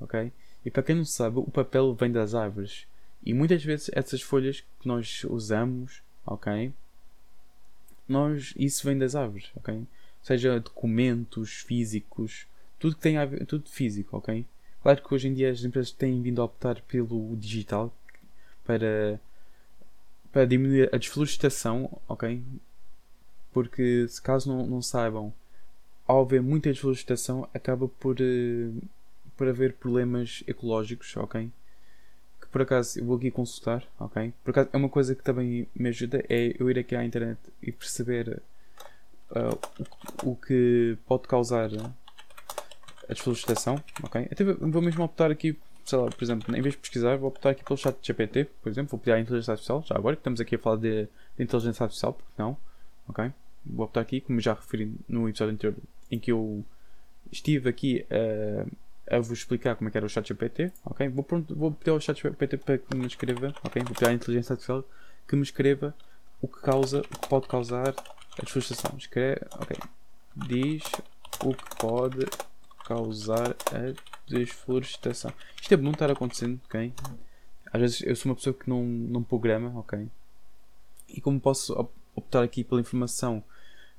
Ok? 0.00 0.32
E 0.64 0.70
para 0.70 0.82
quem 0.82 0.94
não 0.94 1.04
sabe, 1.04 1.38
o 1.38 1.50
papel 1.50 1.94
vem 1.94 2.12
das 2.12 2.34
árvores. 2.34 2.86
E 3.24 3.32
muitas 3.32 3.64
vezes 3.64 3.90
essas 3.92 4.20
folhas 4.20 4.60
que 4.80 4.88
nós 4.88 5.24
usamos, 5.24 6.02
ok? 6.24 6.72
nós 8.10 8.52
isso 8.56 8.84
vem 8.84 8.98
das 8.98 9.14
árvores, 9.14 9.50
ok? 9.54 9.86
Seja 10.20 10.58
documentos 10.58 11.52
físicos, 11.60 12.46
tudo 12.78 12.96
que 12.96 13.00
tem 13.00 13.16
a 13.16 13.24
ver, 13.24 13.46
tudo 13.46 13.70
físico, 13.70 14.16
ok? 14.16 14.44
Claro 14.82 15.02
que 15.02 15.14
hoje 15.14 15.28
em 15.28 15.34
dia 15.34 15.50
as 15.50 15.62
empresas 15.62 15.92
têm 15.92 16.20
vindo 16.20 16.42
a 16.42 16.44
optar 16.44 16.80
pelo 16.82 17.36
digital 17.36 17.94
para 18.64 19.20
para 20.32 20.44
diminuir 20.44 20.88
a 20.94 20.98
desflorestação, 20.98 22.00
ok? 22.08 22.42
Porque 23.52 24.06
se 24.08 24.22
caso 24.22 24.48
não, 24.48 24.64
não 24.64 24.82
saibam, 24.82 25.32
ao 26.06 26.22
haver 26.22 26.40
muita 26.40 26.70
desflorestação 26.70 27.48
acaba 27.52 27.88
por, 27.88 28.16
uh, 28.20 28.82
por 29.40 29.48
haver 29.48 29.72
problemas 29.72 30.44
ecológicos, 30.46 31.16
ok? 31.16 31.50
por 32.52 32.60
acaso 32.60 32.98
eu 32.98 33.06
vou 33.06 33.16
aqui 33.16 33.30
consultar, 33.30 33.82
ok? 33.98 34.34
Por 34.44 34.50
acaso 34.50 34.68
é 34.70 34.76
uma 34.76 34.88
coisa 34.90 35.14
que 35.14 35.22
também 35.22 35.66
me 35.74 35.88
ajuda 35.88 36.22
é 36.28 36.54
eu 36.58 36.68
ir 36.68 36.78
aqui 36.78 36.94
à 36.94 37.02
internet 37.02 37.38
e 37.62 37.72
perceber 37.72 38.42
uh, 39.30 39.86
o, 40.22 40.32
o, 40.32 40.36
que 40.36 40.98
pode 41.06 41.26
causar 41.26 41.70
a 43.08 43.12
desflorestação, 43.14 43.82
ok? 44.02 44.28
Até 44.30 44.44
vou 44.44 44.82
mesmo 44.82 45.02
optar 45.02 45.30
aqui, 45.30 45.58
sei 45.86 45.96
lá, 45.96 46.10
por 46.10 46.22
exemplo, 46.22 46.54
em 46.54 46.60
vez 46.60 46.74
de 46.74 46.80
pesquisar, 46.82 47.16
vou 47.16 47.30
optar 47.30 47.50
aqui 47.50 47.64
pelo 47.64 47.78
chat 47.78 47.98
de 47.98 48.06
GPT, 48.06 48.44
por 48.62 48.68
exemplo, 48.68 48.90
vou 48.90 49.00
pedir 49.00 49.12
à 49.12 49.20
inteligência 49.20 49.52
artificial, 49.52 49.82
já 49.86 49.96
agora 49.96 50.16
que 50.16 50.20
estamos 50.20 50.38
aqui 50.38 50.56
a 50.56 50.58
falar 50.58 50.76
de, 50.76 51.04
de 51.04 51.42
inteligência 51.42 51.82
artificial, 51.82 52.12
porque 52.12 52.30
não, 52.36 52.58
ok? 53.08 53.32
Vou 53.64 53.86
optar 53.86 54.02
aqui, 54.02 54.20
como 54.20 54.38
já 54.38 54.52
referi 54.52 54.92
no 55.08 55.26
episódio 55.30 55.54
anterior 55.54 55.76
em 56.10 56.18
que 56.18 56.30
eu 56.30 56.62
estive 57.32 57.70
aqui 57.70 58.04
a. 58.10 58.66
Uh, 58.66 58.89
a 59.10 59.18
vos 59.18 59.38
explicar 59.38 59.74
como 59.74 59.88
é 59.88 59.90
que 59.90 59.98
era 59.98 60.06
o 60.06 60.08
ChatGPT, 60.08 60.72
ok? 60.84 61.08
Vou, 61.08 61.24
pronto, 61.24 61.54
vou 61.54 61.72
pedir 61.72 61.90
ao 61.90 62.00
ChatGPT 62.00 62.56
para 62.58 62.78
que 62.78 62.96
me 62.96 63.06
escreva, 63.06 63.52
ok? 63.64 63.82
Vou 63.82 63.94
pedir 63.94 64.08
à 64.08 64.12
inteligência 64.12 64.52
artificial 64.52 64.84
que 65.26 65.34
me 65.36 65.42
escreva 65.42 65.94
o 66.40 66.46
que 66.46 66.60
causa, 66.60 67.00
o 67.00 67.18
que 67.18 67.28
pode 67.28 67.48
causar 67.48 67.88
a 67.88 68.42
desflorestação. 68.42 68.96
Escreve, 68.96 69.40
ok? 69.58 69.76
Diz 70.36 70.84
o 71.44 71.52
que 71.52 71.76
pode 71.76 72.26
causar 72.86 73.56
a 73.72 73.94
desflorestação. 74.28 75.32
Isto 75.60 75.74
é 75.74 75.76
bom 75.76 75.90
estar 75.90 76.10
acontecendo, 76.10 76.60
ok? 76.66 76.92
Às 77.72 77.80
vezes 77.80 78.02
eu 78.02 78.14
sou 78.14 78.30
uma 78.30 78.36
pessoa 78.36 78.54
que 78.54 78.68
não, 78.68 78.84
não 78.84 79.22
programa, 79.22 79.76
ok? 79.78 80.08
E 81.08 81.20
como 81.20 81.40
posso 81.40 81.74
optar 82.14 82.42
aqui 82.42 82.62
pela 82.62 82.80
informação 82.80 83.42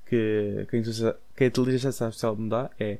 que, 0.05 0.65
que, 0.69 0.77
a, 0.77 1.15
que 1.35 1.43
a 1.43 1.47
inteligência 1.47 2.05
artificial 2.05 2.35
me 2.35 2.49
dá, 2.49 2.69
é 2.79 2.99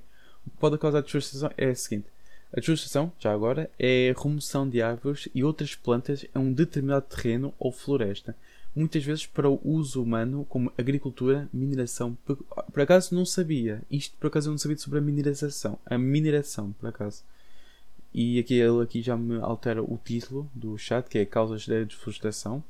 pode 0.60 0.78
causar 0.78 1.02
desflorestação 1.02 1.52
é 1.58 1.70
o 1.70 1.76
seguinte. 1.76 2.08
A 2.52 2.58
desflorestação, 2.58 3.12
já 3.20 3.32
agora, 3.32 3.70
é 3.80 4.10
a 4.10 4.22
remoção 4.22 4.70
de 4.70 4.82
árvores 4.82 5.30
e 5.34 5.44
outras 5.44 5.76
plantas 5.76 6.26
a 6.34 6.40
um 6.40 6.52
determinado 6.52 7.06
terreno 7.06 7.54
ou 7.58 7.72
floresta 7.72 8.36
muitas 8.76 9.04
vezes 9.04 9.26
para 9.26 9.50
o 9.50 9.60
uso 9.64 10.02
humano, 10.02 10.46
como 10.50 10.72
agricultura, 10.78 11.48
mineração. 11.54 12.18
Por, 12.26 12.38
por 12.38 12.82
acaso 12.82 13.14
não 13.14 13.26
sabia. 13.26 13.82
Isto 13.90 14.16
por 14.18 14.28
acaso 14.28 14.50
eu 14.50 14.52
não 14.52 14.58
sabia 14.58 14.78
sobre 14.78 15.00
a 15.00 15.02
mineração. 15.02 15.78
A 15.86 15.98
mineração, 15.98 16.72
por 16.74 16.88
acaso. 16.88 17.24
E 18.14 18.40
aqui 18.40 18.56
ele 18.56 18.82
aqui 18.82 19.02
já 19.02 19.16
me 19.16 19.38
altera 19.38 19.82
o 19.82 20.00
título 20.04 20.50
do 20.54 20.78
chat, 20.78 21.08
que 21.08 21.18
é 21.18 21.26
causas 21.26 21.68
da 21.68 21.84
desflorestação. 21.84 22.64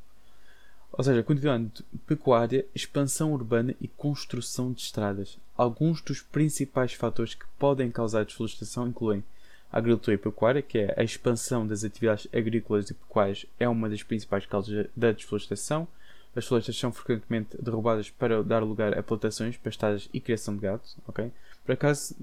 Ou 0.94 1.04
seja, 1.04 1.24
continuando, 1.24 1.72
pecuária, 2.06 2.66
expansão 2.76 3.32
urbana 3.32 3.74
e 3.80 3.88
construção 3.88 4.74
de 4.74 4.82
estradas. 4.82 5.38
Alguns 5.56 6.02
dos 6.02 6.22
principais 6.22 6.94
fatores 6.94 7.34
que 7.34 7.46
podem 7.58 7.90
causar 7.90 8.26
desflorestação 8.26 8.88
incluem 8.88 9.24
a 9.72 9.78
agricultura 9.78 10.16
e 10.16 10.18
pecuária, 10.18 10.62
que 10.62 10.80
é 10.80 10.94
a 10.98 11.04
expansão 11.04 11.66
das 11.66 11.86
atividades 11.86 12.28
agrícolas 12.34 12.90
e 12.90 12.94
pecuárias, 12.94 13.46
é 13.58 13.70
uma 13.70 13.90
das 13.90 14.04
principais 14.04 14.46
causas 14.46 14.88
da 14.96 15.14
desflorestação. 15.14 15.88
As 16.36 16.46
florestas 16.46 16.78
são 16.78 16.92
frequentemente 16.92 17.58
derrubadas 17.62 18.10
para 18.10 18.44
dar 18.44 18.60
lugar 18.60 18.98
a 18.98 19.04
plantações, 19.04 19.58
pastagens 19.58 20.10
e 20.14 20.20
criação 20.20 20.56
de 20.56 20.62
gado. 20.62 20.82
Okay? 21.08 21.32
Por, 21.66 21.72
acaso, 21.72 22.16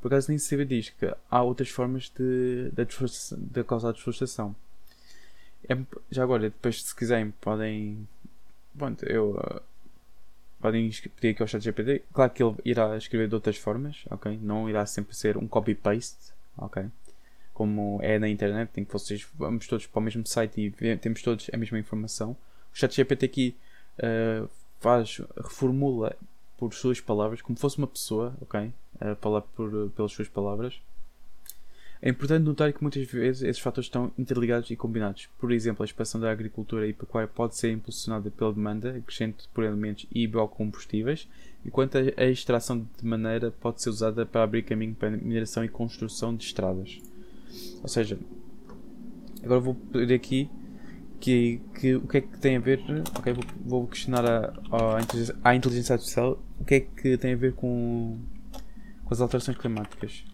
por 0.00 0.08
acaso 0.08 0.28
nem 0.28 0.38
se 0.38 0.64
diz 0.64 0.90
que 0.90 1.10
há 1.30 1.42
outras 1.42 1.70
formas 1.70 2.10
de, 2.14 2.70
de, 2.70 2.86
de 3.36 3.64
causar 3.64 3.92
desflorestação. 3.92 4.54
É, 5.68 5.76
já 6.10 6.22
agora, 6.22 6.44
depois 6.44 6.82
se 6.82 6.94
quiserem, 6.94 7.32
podem. 7.40 8.06
Pronto, 8.76 9.04
eu. 9.06 9.30
Uh, 9.32 9.60
podem 10.60 10.90
pedir 11.16 11.30
aqui 11.30 11.42
ao 11.42 11.48
chat 11.48 11.62
GPT. 11.62 12.02
Claro 12.12 12.32
que 12.32 12.42
ele 12.42 12.56
irá 12.64 12.96
escrever 12.96 13.28
de 13.28 13.34
outras 13.34 13.56
formas, 13.56 14.04
ok? 14.10 14.38
Não 14.42 14.68
irá 14.68 14.84
sempre 14.86 15.14
ser 15.14 15.36
um 15.36 15.46
copy-paste, 15.46 16.32
ok? 16.56 16.86
Como 17.54 17.98
é 18.02 18.18
na 18.18 18.28
internet, 18.28 18.70
em 18.80 18.84
que 18.84 18.92
vocês 18.92 19.26
vamos 19.34 19.66
todos 19.66 19.86
para 19.86 19.98
o 19.98 20.02
mesmo 20.02 20.26
site 20.26 20.60
e 20.60 20.96
temos 20.96 21.22
todos 21.22 21.48
a 21.52 21.56
mesma 21.56 21.78
informação. 21.78 22.32
O 22.72 22.76
chat 22.76 22.94
GPT 22.94 23.26
aqui 23.26 23.56
uh, 23.98 24.48
faz, 24.80 25.20
reformula 25.36 26.16
por 26.56 26.74
suas 26.74 27.00
palavras, 27.00 27.40
como 27.40 27.58
fosse 27.58 27.78
uma 27.78 27.86
pessoa, 27.86 28.34
ok? 28.40 28.72
Falar 29.20 29.42
por, 29.42 29.90
pelas 29.90 30.10
suas 30.10 30.28
palavras. 30.28 30.80
É 32.00 32.08
importante 32.08 32.44
notar 32.44 32.72
que 32.72 32.80
muitas 32.80 33.04
vezes 33.10 33.42
esses 33.42 33.60
fatores 33.60 33.86
estão 33.86 34.12
interligados 34.16 34.70
e 34.70 34.76
combinados. 34.76 35.28
Por 35.38 35.50
exemplo, 35.50 35.82
a 35.82 35.86
expansão 35.86 36.20
da 36.20 36.30
agricultura 36.30 36.86
e 36.86 36.92
pecuária 36.92 37.28
pode 37.28 37.56
ser 37.56 37.72
impulsionada 37.72 38.30
pela 38.30 38.52
demanda 38.52 39.02
crescente 39.04 39.48
por 39.52 39.64
alimentos 39.64 40.06
e 40.12 40.26
biocombustíveis, 40.26 41.28
enquanto 41.66 41.96
a 41.96 42.24
extração 42.24 42.86
de 42.96 43.04
maneira 43.04 43.50
pode 43.50 43.82
ser 43.82 43.90
usada 43.90 44.24
para 44.24 44.44
abrir 44.44 44.62
caminho 44.62 44.94
para 44.94 45.10
mineração 45.10 45.64
e 45.64 45.68
construção 45.68 46.34
de 46.36 46.44
estradas. 46.44 47.00
Ou 47.82 47.88
seja, 47.88 48.16
agora 49.42 49.58
vou 49.58 49.74
pedir 49.74 50.14
aqui 50.14 50.48
que, 51.18 51.60
que, 51.74 51.96
o 51.96 52.06
que 52.06 52.18
é 52.18 52.20
que 52.20 52.38
tem 52.38 52.56
a 52.56 52.60
ver. 52.60 52.80
Ok, 53.18 53.32
vou, 53.32 53.44
vou 53.64 53.86
questionar 53.88 54.24
a, 54.24 54.96
a, 54.96 55.00
inteligência, 55.00 55.36
a 55.42 55.54
inteligência 55.56 55.92
artificial 55.94 56.40
o 56.60 56.64
que 56.64 56.74
é 56.74 56.80
que 56.80 57.16
tem 57.16 57.32
a 57.32 57.36
ver 57.36 57.54
com, 57.54 58.18
com 59.04 59.14
as 59.14 59.20
alterações 59.20 59.56
climáticas 59.56 60.24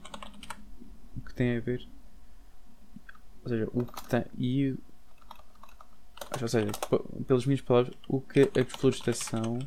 que 1.34 1.38
tem 1.38 1.56
a 1.56 1.60
ver. 1.60 1.86
Ou 3.42 3.48
seja, 3.48 3.68
o 3.72 3.84
que 3.84 4.04
tem. 4.08 4.24
E. 4.38 4.76
Ou 6.40 6.48
seja, 6.48 6.70
pelas 7.26 7.44
minhas 7.44 7.60
palavras, 7.60 7.94
o 8.08 8.20
que 8.20 8.42
a 8.42 8.62
desflorestação 8.62 9.58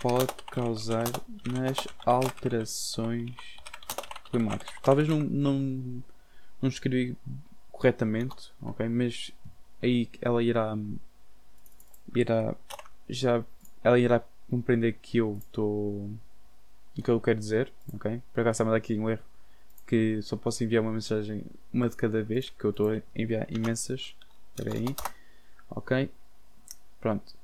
pode 0.00 0.32
causar 0.50 1.06
nas 1.46 1.86
alterações 2.04 3.34
climáticas. 4.30 4.74
Talvez 4.82 5.08
não, 5.08 5.20
não, 5.20 6.02
não 6.60 6.68
escrevi 6.68 7.16
corretamente, 7.72 8.52
ok? 8.60 8.88
Mas 8.88 9.32
aí 9.82 10.08
ela 10.20 10.42
irá. 10.42 10.76
irá. 12.14 12.54
já. 13.08 13.44
ela 13.82 13.98
irá 13.98 14.22
compreender 14.48 14.92
que 15.00 15.18
eu 15.18 15.38
estou. 15.38 16.10
o 16.98 17.02
que 17.02 17.10
eu 17.10 17.20
quero 17.20 17.38
dizer, 17.38 17.72
ok? 17.94 18.22
Por 18.32 18.40
acaso 18.40 18.62
está-me 18.62 18.76
aqui 18.76 18.98
um 18.98 19.08
erro 19.08 19.29
que 19.90 20.22
só 20.22 20.36
posso 20.36 20.62
enviar 20.62 20.84
uma 20.84 20.92
mensagem 20.92 21.42
uma 21.74 21.88
de 21.88 21.96
cada 21.96 22.22
vez, 22.22 22.48
que 22.48 22.64
eu 22.64 22.70
estou 22.70 22.92
a 22.92 23.02
enviar 23.12 23.44
imensas. 23.50 24.14
Espera 24.54 24.78
aí. 24.78 24.86
Ok. 25.68 26.08
Pronto. 27.00 27.34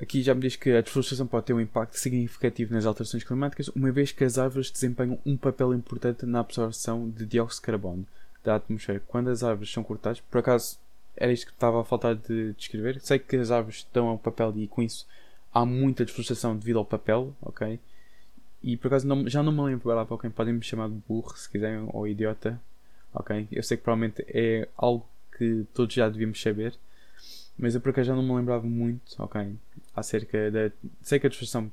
Aqui 0.00 0.22
já 0.22 0.34
me 0.34 0.40
diz 0.40 0.56
que 0.56 0.70
a 0.70 0.80
desflorestação 0.80 1.26
pode 1.26 1.44
ter 1.44 1.52
um 1.52 1.60
impacto 1.60 1.98
significativo 1.98 2.72
nas 2.72 2.86
alterações 2.86 3.22
climáticas, 3.22 3.68
uma 3.68 3.92
vez 3.92 4.10
que 4.10 4.24
as 4.24 4.38
árvores 4.38 4.70
desempenham 4.70 5.18
um 5.26 5.36
papel 5.36 5.74
importante 5.74 6.24
na 6.24 6.40
absorção 6.40 7.10
de 7.10 7.26
dióxido 7.26 7.60
de 7.60 7.66
carbono 7.66 8.06
da 8.42 8.54
atmosfera. 8.54 9.02
Quando 9.06 9.28
as 9.28 9.42
árvores 9.42 9.70
são 9.70 9.84
cortadas, 9.84 10.18
por 10.18 10.38
acaso 10.38 10.78
era 11.14 11.30
isto 11.30 11.44
que 11.44 11.52
estava 11.52 11.82
a 11.82 11.84
faltar 11.84 12.14
de 12.14 12.54
descrever. 12.54 12.98
Sei 13.02 13.18
que 13.18 13.36
as 13.36 13.50
árvores 13.50 13.86
dão 13.92 14.08
ao 14.08 14.16
papel 14.16 14.54
e 14.56 14.66
com 14.66 14.80
isso 14.80 15.06
há 15.52 15.66
muita 15.66 16.06
desflorestação 16.06 16.56
devido 16.56 16.78
ao 16.78 16.86
papel, 16.86 17.36
ok? 17.42 17.78
E 18.62 18.76
por 18.76 18.88
acaso 18.88 19.06
não, 19.06 19.28
já 19.28 19.42
não 19.42 19.52
me 19.52 19.62
lembro 19.62 20.06
para 20.06 20.18
quem 20.18 20.30
podem 20.30 20.54
me 20.54 20.62
chamar 20.62 20.88
de 20.88 21.00
burro 21.08 21.36
se 21.36 21.48
quiserem 21.48 21.88
ou 21.92 22.06
idiota. 22.06 22.60
Ok? 23.12 23.48
Eu 23.50 23.62
sei 23.62 23.76
que 23.76 23.82
provavelmente 23.82 24.24
é 24.28 24.68
algo 24.76 25.06
que 25.36 25.66
todos 25.74 25.94
já 25.94 26.08
devíamos 26.08 26.40
saber. 26.40 26.74
Mas 27.58 27.74
eu 27.74 27.80
por 27.80 27.90
acaso 27.90 28.08
já 28.08 28.14
não 28.14 28.22
me 28.22 28.34
lembrava 28.34 28.66
muito, 28.66 29.14
ok? 29.18 29.54
Acerca 29.94 30.50
da. 30.50 30.70
Sei 31.02 31.18
que 31.18 31.26
a 31.26 31.30
destruição 31.30 31.70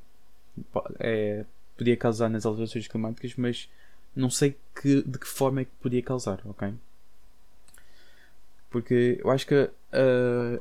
é, 0.99 1.45
podia 1.77 1.95
causar 1.95 2.29
nas 2.29 2.45
alterações 2.45 2.87
climáticas, 2.87 3.33
mas 3.37 3.69
não 4.15 4.29
sei 4.29 4.57
que, 4.75 5.01
de 5.03 5.19
que 5.19 5.27
forma 5.27 5.61
é 5.61 5.65
que 5.65 5.71
podia 5.81 6.01
causar, 6.01 6.41
ok? 6.45 6.73
Porque 8.69 9.19
eu 9.23 9.29
acho 9.29 9.45
que 9.47 9.55
uh, 9.55 9.69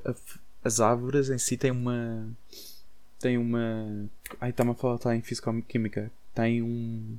a, 0.05 0.15
as 0.63 0.81
árvores 0.81 1.31
em 1.31 1.39
si 1.39 1.57
têm 1.57 1.71
uma 1.71 2.29
tem 3.19 3.39
uma. 3.39 4.09
Ai, 4.41 4.51
está-me 4.51 4.71
a 4.71 4.75
falar 4.75 4.99
tá 4.99 5.15
em 5.15 5.23
físico-química. 5.23 6.11
Tem 6.35 6.63
um. 6.63 7.17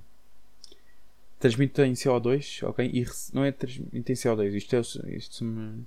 Transmite 1.39 1.81
em 1.81 1.93
CO2, 1.93 2.67
ok? 2.67 2.89
E 2.91 3.05
não 3.33 3.43
é 3.43 3.51
transmite 3.51 4.11
em 4.11 4.15
CO2, 4.15 4.53
isto 4.53 4.75
é. 4.75 5.15
Isto 5.15 5.43
me... 5.43 5.85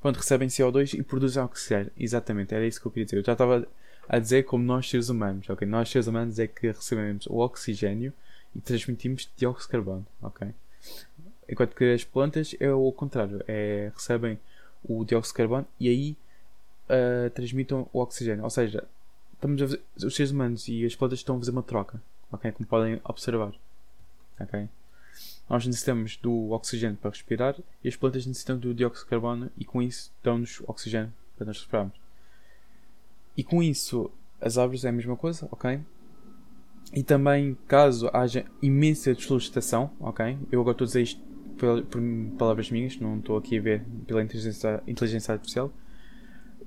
Pronto, 0.00 0.16
recebem 0.16 0.48
CO2 0.48 0.98
e 0.98 1.02
produzem 1.02 1.42
oxigênio. 1.42 1.90
Exatamente, 1.98 2.54
era 2.54 2.66
isso 2.66 2.80
que 2.80 2.86
eu 2.86 2.92
queria 2.92 3.06
dizer. 3.06 3.16
Eu 3.18 3.24
já 3.24 3.32
estava 3.32 3.66
a 4.08 4.18
dizer 4.18 4.44
como 4.44 4.62
nós 4.62 4.88
seres 4.88 5.08
humanos, 5.08 5.48
ok? 5.48 5.66
Nós 5.66 5.88
seres 5.88 6.06
humanos 6.06 6.38
é 6.38 6.46
que 6.46 6.68
recebemos 6.68 7.26
o 7.26 7.38
oxigênio 7.38 8.12
e 8.54 8.60
transmitimos 8.60 9.28
dióxido 9.36 9.66
de 9.66 9.72
carbono, 9.72 10.06
ok? 10.22 10.48
Enquanto 11.48 11.74
que 11.74 11.92
as 11.92 12.04
plantas 12.04 12.54
é 12.60 12.70
o 12.70 12.92
contrário, 12.92 13.42
é, 13.48 13.90
recebem 13.94 14.38
o 14.84 15.04
dióxido 15.04 15.32
de 15.32 15.36
carbono 15.38 15.66
e 15.80 15.88
aí 15.88 16.16
uh, 16.88 17.30
transmitem 17.30 17.86
o 17.92 18.00
oxigênio. 18.00 18.44
Ou 18.44 18.50
seja, 18.50 18.84
estamos 19.36 19.62
a 19.62 19.66
fazer, 19.66 19.82
os 20.04 20.14
seres 20.14 20.32
humanos 20.32 20.68
e 20.68 20.84
as 20.84 20.96
plantas 20.96 21.20
estão 21.20 21.36
a 21.36 21.38
fazer 21.38 21.52
uma 21.52 21.62
troca, 21.62 22.02
ok? 22.32 22.52
Como 22.52 22.66
podem 22.66 23.00
observar, 23.04 23.52
ok? 24.40 24.68
Nós 25.48 25.64
necessitamos 25.66 26.16
do 26.16 26.50
oxigênio 26.50 26.96
para 26.96 27.10
respirar 27.10 27.56
e 27.82 27.88
as 27.88 27.94
plantas 27.94 28.26
necessitam 28.26 28.58
do 28.58 28.74
dióxido 28.74 29.04
de 29.04 29.10
carbono 29.10 29.50
e 29.56 29.64
com 29.64 29.80
isso 29.80 30.12
dão-nos 30.22 30.60
oxigênio 30.66 31.12
para 31.36 31.46
nós 31.46 31.58
respirarmos. 31.58 31.94
E 33.36 33.44
com 33.44 33.62
isso, 33.62 34.10
as 34.40 34.58
árvores 34.58 34.84
é 34.84 34.88
a 34.88 34.92
mesma 34.92 35.16
coisa, 35.16 35.46
ok? 35.52 35.80
E 36.92 37.02
também, 37.02 37.56
caso 37.68 38.08
haja 38.12 38.44
imensa 38.62 39.14
desflorestação, 39.14 39.90
ok? 40.00 40.38
Eu 40.50 40.60
agora 40.60 40.72
estou 40.72 40.84
a 40.84 40.88
dizer 40.88 41.02
isto 41.02 41.20
por, 41.56 41.82
por 41.84 42.00
palavras 42.38 42.70
minhas, 42.70 42.98
não 42.98 43.18
estou 43.18 43.36
aqui 43.36 43.58
a 43.58 43.62
ver 43.62 43.84
pela 44.06 44.22
inteligência, 44.22 44.82
inteligência 44.86 45.32
artificial. 45.32 45.72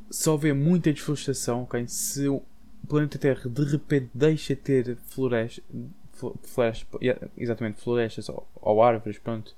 Se 0.09 0.29
houver 0.29 0.53
muita 0.53 0.91
desflorestação, 0.91 1.63
ok? 1.63 1.87
Se 1.87 2.27
planeta 2.89 3.19
Terra 3.19 3.47
de 3.47 3.63
repente 3.63 4.09
deixa 4.13 4.55
de 4.55 4.61
ter 4.61 4.97
florestas, 5.05 5.63
florestas 6.41 6.87
exatamente 7.37 7.79
florestas 7.79 8.27
ou, 8.27 8.45
ou, 8.55 8.81
árvores, 8.81 9.19
pronto, 9.19 9.55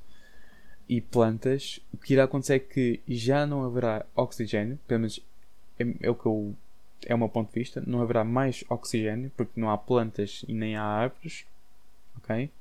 e 0.88 1.00
plantas, 1.00 1.80
o 1.94 1.98
que 1.98 2.14
irá 2.14 2.26
acontecer 2.26 2.56
é 2.56 2.60
que 2.60 3.00
já 3.08 3.48
não 3.48 3.64
haverá 3.64 4.06
oxigênio, 4.14 4.78
pelo 4.86 5.00
menos 5.00 5.22
é, 5.80 5.86
é 6.02 6.10
o 6.10 6.16
que 6.16 6.26
eu, 6.26 6.54
é 7.06 7.16
o 7.16 7.18
meu 7.18 7.30
ponto 7.30 7.48
de 7.54 7.60
vista, 7.60 7.82
não 7.88 8.02
haverá 8.02 8.26
mais 8.26 8.66
oxigênio 8.70 9.32
porque 9.38 9.60
não 9.60 9.72
há 9.72 9.78
plantas 9.78 10.44
e 10.48 10.54
nem 10.54 10.76
há 10.76 10.84
árvores, 10.84 11.46
ok? 12.18 12.52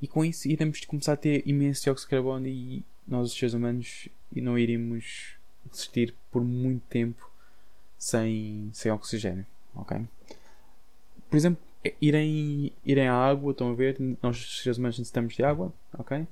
E 0.00 0.08
com 0.08 0.24
isso 0.24 0.48
iremos 0.48 0.82
começar 0.86 1.12
a 1.12 1.16
ter 1.16 1.42
imenso 1.46 1.84
dióxido 1.84 2.08
de 2.08 2.10
carbono 2.10 2.46
e 2.46 2.82
nós, 3.06 3.30
os 3.30 3.38
seres 3.38 3.52
humanos, 3.52 4.08
não 4.34 4.58
iríamos 4.58 5.34
resistir 5.70 6.14
por 6.30 6.42
muito 6.42 6.82
tempo 6.88 7.30
sem, 7.98 8.70
sem 8.72 8.90
oxigênio 8.90 9.44
ok? 9.80 10.00
Por 11.28 11.36
exemplo, 11.36 11.62
irem, 12.00 12.72
irem 12.84 13.08
à 13.08 13.14
água, 13.14 13.52
estão 13.52 13.70
a 13.70 13.74
ver? 13.74 13.96
Nós, 14.22 14.62
seres 14.62 14.78
humanos, 14.78 14.98
necessitamos 14.98 15.34
de 15.34 15.44
água, 15.44 15.72
ok? 15.98 16.26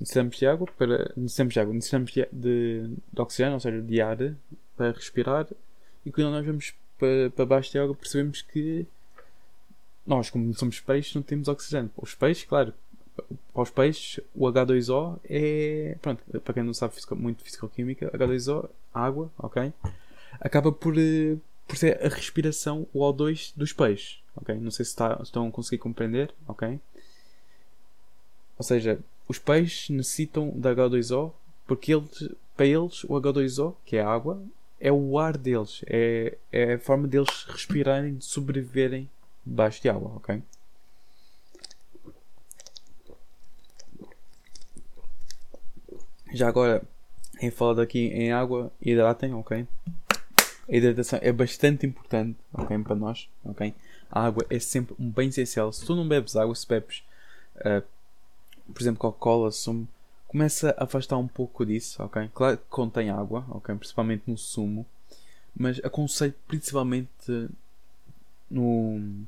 Necessitamos 0.00 0.36
de 0.36 0.46
água 0.46 0.68
para. 0.76 1.12
Necessitamos 1.16 1.54
de 1.54 1.60
água, 1.60 1.74
necessitamos 1.74 2.12
de, 2.12 2.28
de, 2.32 2.96
de 3.12 3.20
oxigênio, 3.20 3.54
ou 3.54 3.60
seja, 3.60 3.80
de 3.80 4.00
ar 4.00 4.18
para 4.76 4.92
respirar. 4.92 5.46
E 6.04 6.12
quando 6.12 6.30
nós 6.30 6.46
vamos 6.46 6.74
para, 6.98 7.30
para 7.30 7.46
baixo 7.46 7.72
de 7.72 7.78
água, 7.78 7.94
percebemos 7.94 8.42
que 8.42 8.86
nós, 10.06 10.30
como 10.30 10.54
somos 10.54 10.80
peixes, 10.80 11.14
não 11.14 11.22
temos 11.22 11.48
oxigênio. 11.48 11.90
Os 11.96 12.14
peixes, 12.14 12.44
claro, 12.44 12.72
para 13.52 13.62
os 13.62 13.70
peixes, 13.70 14.24
o 14.34 14.46
H2O 14.46 15.18
é. 15.28 15.96
Pronto, 16.00 16.22
para 16.40 16.54
quem 16.54 16.62
não 16.62 16.74
sabe 16.74 16.94
muito 17.16 17.42
fisicoquímica, 17.42 18.10
H2O, 18.10 18.68
água, 18.94 19.30
ok? 19.38 19.72
Acaba 20.40 20.70
por, 20.70 20.96
eh, 20.96 21.36
por 21.68 21.76
ser 21.76 22.04
a 22.04 22.08
respiração, 22.08 22.86
o 22.94 23.00
O2 23.00 23.52
dos 23.54 23.74
peixes, 23.74 24.20
ok? 24.34 24.56
Não 24.56 24.70
sei 24.70 24.86
se 24.86 24.92
está, 24.92 25.20
estão 25.22 25.46
a 25.46 25.50
conseguir 25.50 25.78
compreender, 25.78 26.34
ok? 26.48 26.80
Ou 28.56 28.64
seja, 28.64 28.98
os 29.28 29.38
peixes 29.38 29.90
necessitam 29.90 30.50
da 30.58 30.74
H2O 30.74 31.30
porque 31.66 31.94
eles, 31.94 32.30
para 32.56 32.64
eles 32.64 33.04
o 33.04 33.08
H2O, 33.08 33.76
que 33.84 33.98
é 33.98 34.00
a 34.00 34.08
água, 34.08 34.42
é 34.80 34.90
o 34.90 35.18
ar 35.18 35.36
deles, 35.36 35.82
é, 35.86 36.38
é 36.50 36.74
a 36.74 36.78
forma 36.78 37.06
deles 37.06 37.44
respirarem, 37.46 38.16
de 38.16 38.24
sobreviverem 38.24 39.08
debaixo 39.44 39.82
de 39.82 39.90
água, 39.90 40.12
ok? 40.16 40.42
Já 46.32 46.48
agora, 46.48 46.82
em 47.40 47.50
falar 47.50 47.82
aqui 47.82 48.06
em 48.08 48.32
água, 48.32 48.72
hidratem, 48.80 49.34
ok? 49.34 49.66
A 50.68 50.76
hidratação 50.76 51.18
é 51.22 51.32
bastante 51.32 51.86
importante, 51.86 52.38
ok? 52.52 52.78
Para 52.78 52.94
nós, 52.94 53.28
ok? 53.44 53.74
A 54.10 54.26
água 54.26 54.44
é 54.50 54.58
sempre 54.58 54.94
um 54.98 55.10
bem 55.10 55.28
essencial. 55.28 55.72
Se 55.72 55.84
tu 55.84 55.94
não 55.94 56.06
bebes 56.06 56.36
água, 56.36 56.54
se 56.54 56.66
bebes, 56.66 57.02
uh, 57.56 57.82
por 58.72 58.82
exemplo, 58.82 58.98
Coca-Cola, 58.98 59.50
sumo, 59.50 59.88
começa 60.26 60.74
a 60.76 60.84
afastar 60.84 61.16
um 61.16 61.26
pouco 61.26 61.64
disso, 61.64 62.02
ok? 62.02 62.30
Claro 62.34 62.58
que 62.58 62.64
contém 62.68 63.10
água, 63.10 63.44
ok? 63.48 63.74
Principalmente 63.76 64.24
no 64.26 64.36
sumo, 64.36 64.86
mas 65.56 65.80
aconselho 65.82 66.34
principalmente 66.46 67.50
no 68.50 69.24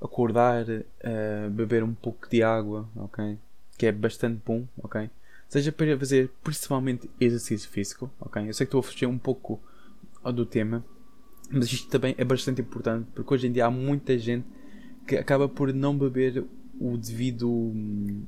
acordar, 0.00 0.66
uh, 0.68 1.50
beber 1.50 1.82
um 1.84 1.94
pouco 1.94 2.28
de 2.28 2.42
água, 2.42 2.88
ok? 2.96 3.38
Que 3.78 3.86
é 3.86 3.92
bastante 3.92 4.40
bom, 4.44 4.66
ok? 4.82 5.08
seja 5.48 5.70
para 5.70 5.96
fazer 5.96 6.30
principalmente 6.42 7.08
exercício 7.20 7.70
físico, 7.70 8.10
ok? 8.20 8.48
Eu 8.48 8.52
sei 8.52 8.66
que 8.66 8.68
estou 8.68 8.80
a 8.80 8.82
fugir 8.82 9.06
um 9.06 9.18
pouco 9.18 9.60
do 10.32 10.46
tema, 10.46 10.84
mas 11.50 11.72
isto 11.72 11.88
também 11.88 12.14
é 12.18 12.24
bastante 12.24 12.60
importante 12.60 13.08
porque 13.14 13.34
hoje 13.34 13.46
em 13.46 13.52
dia 13.52 13.66
há 13.66 13.70
muita 13.70 14.18
gente 14.18 14.46
que 15.06 15.16
acaba 15.16 15.48
por 15.48 15.72
não 15.72 15.96
beber 15.96 16.44
o 16.80 16.96
devido. 16.96 17.48
Hum, 17.50 18.24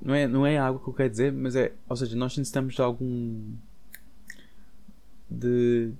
não 0.00 0.14
é, 0.14 0.26
não 0.26 0.44
é 0.44 0.58
água 0.58 0.80
que 0.82 0.88
eu 0.88 0.92
quero 0.92 1.10
dizer, 1.10 1.32
mas 1.32 1.54
é. 1.54 1.72
Ou 1.88 1.96
seja, 1.96 2.16
nós 2.16 2.36
necessitamos 2.36 2.74
de 2.74 2.82
algum. 2.82 3.54
de. 5.30 5.92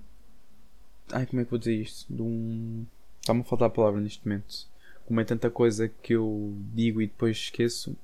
Ai, 1.12 1.26
como 1.26 1.40
é 1.40 1.44
que 1.44 1.50
vou 1.50 1.58
dizer 1.58 1.74
isto? 1.74 2.12
De 2.12 2.22
um. 2.22 2.84
Está-me 3.20 3.42
a 3.42 3.44
faltar 3.44 3.68
a 3.68 3.70
palavra 3.70 4.00
neste 4.00 4.26
momento. 4.26 4.66
Como 5.06 5.20
é 5.20 5.24
tanta 5.24 5.50
coisa 5.50 5.88
que 5.88 6.14
eu 6.14 6.56
digo 6.74 7.00
e 7.00 7.06
depois 7.06 7.36
esqueço, 7.36 7.96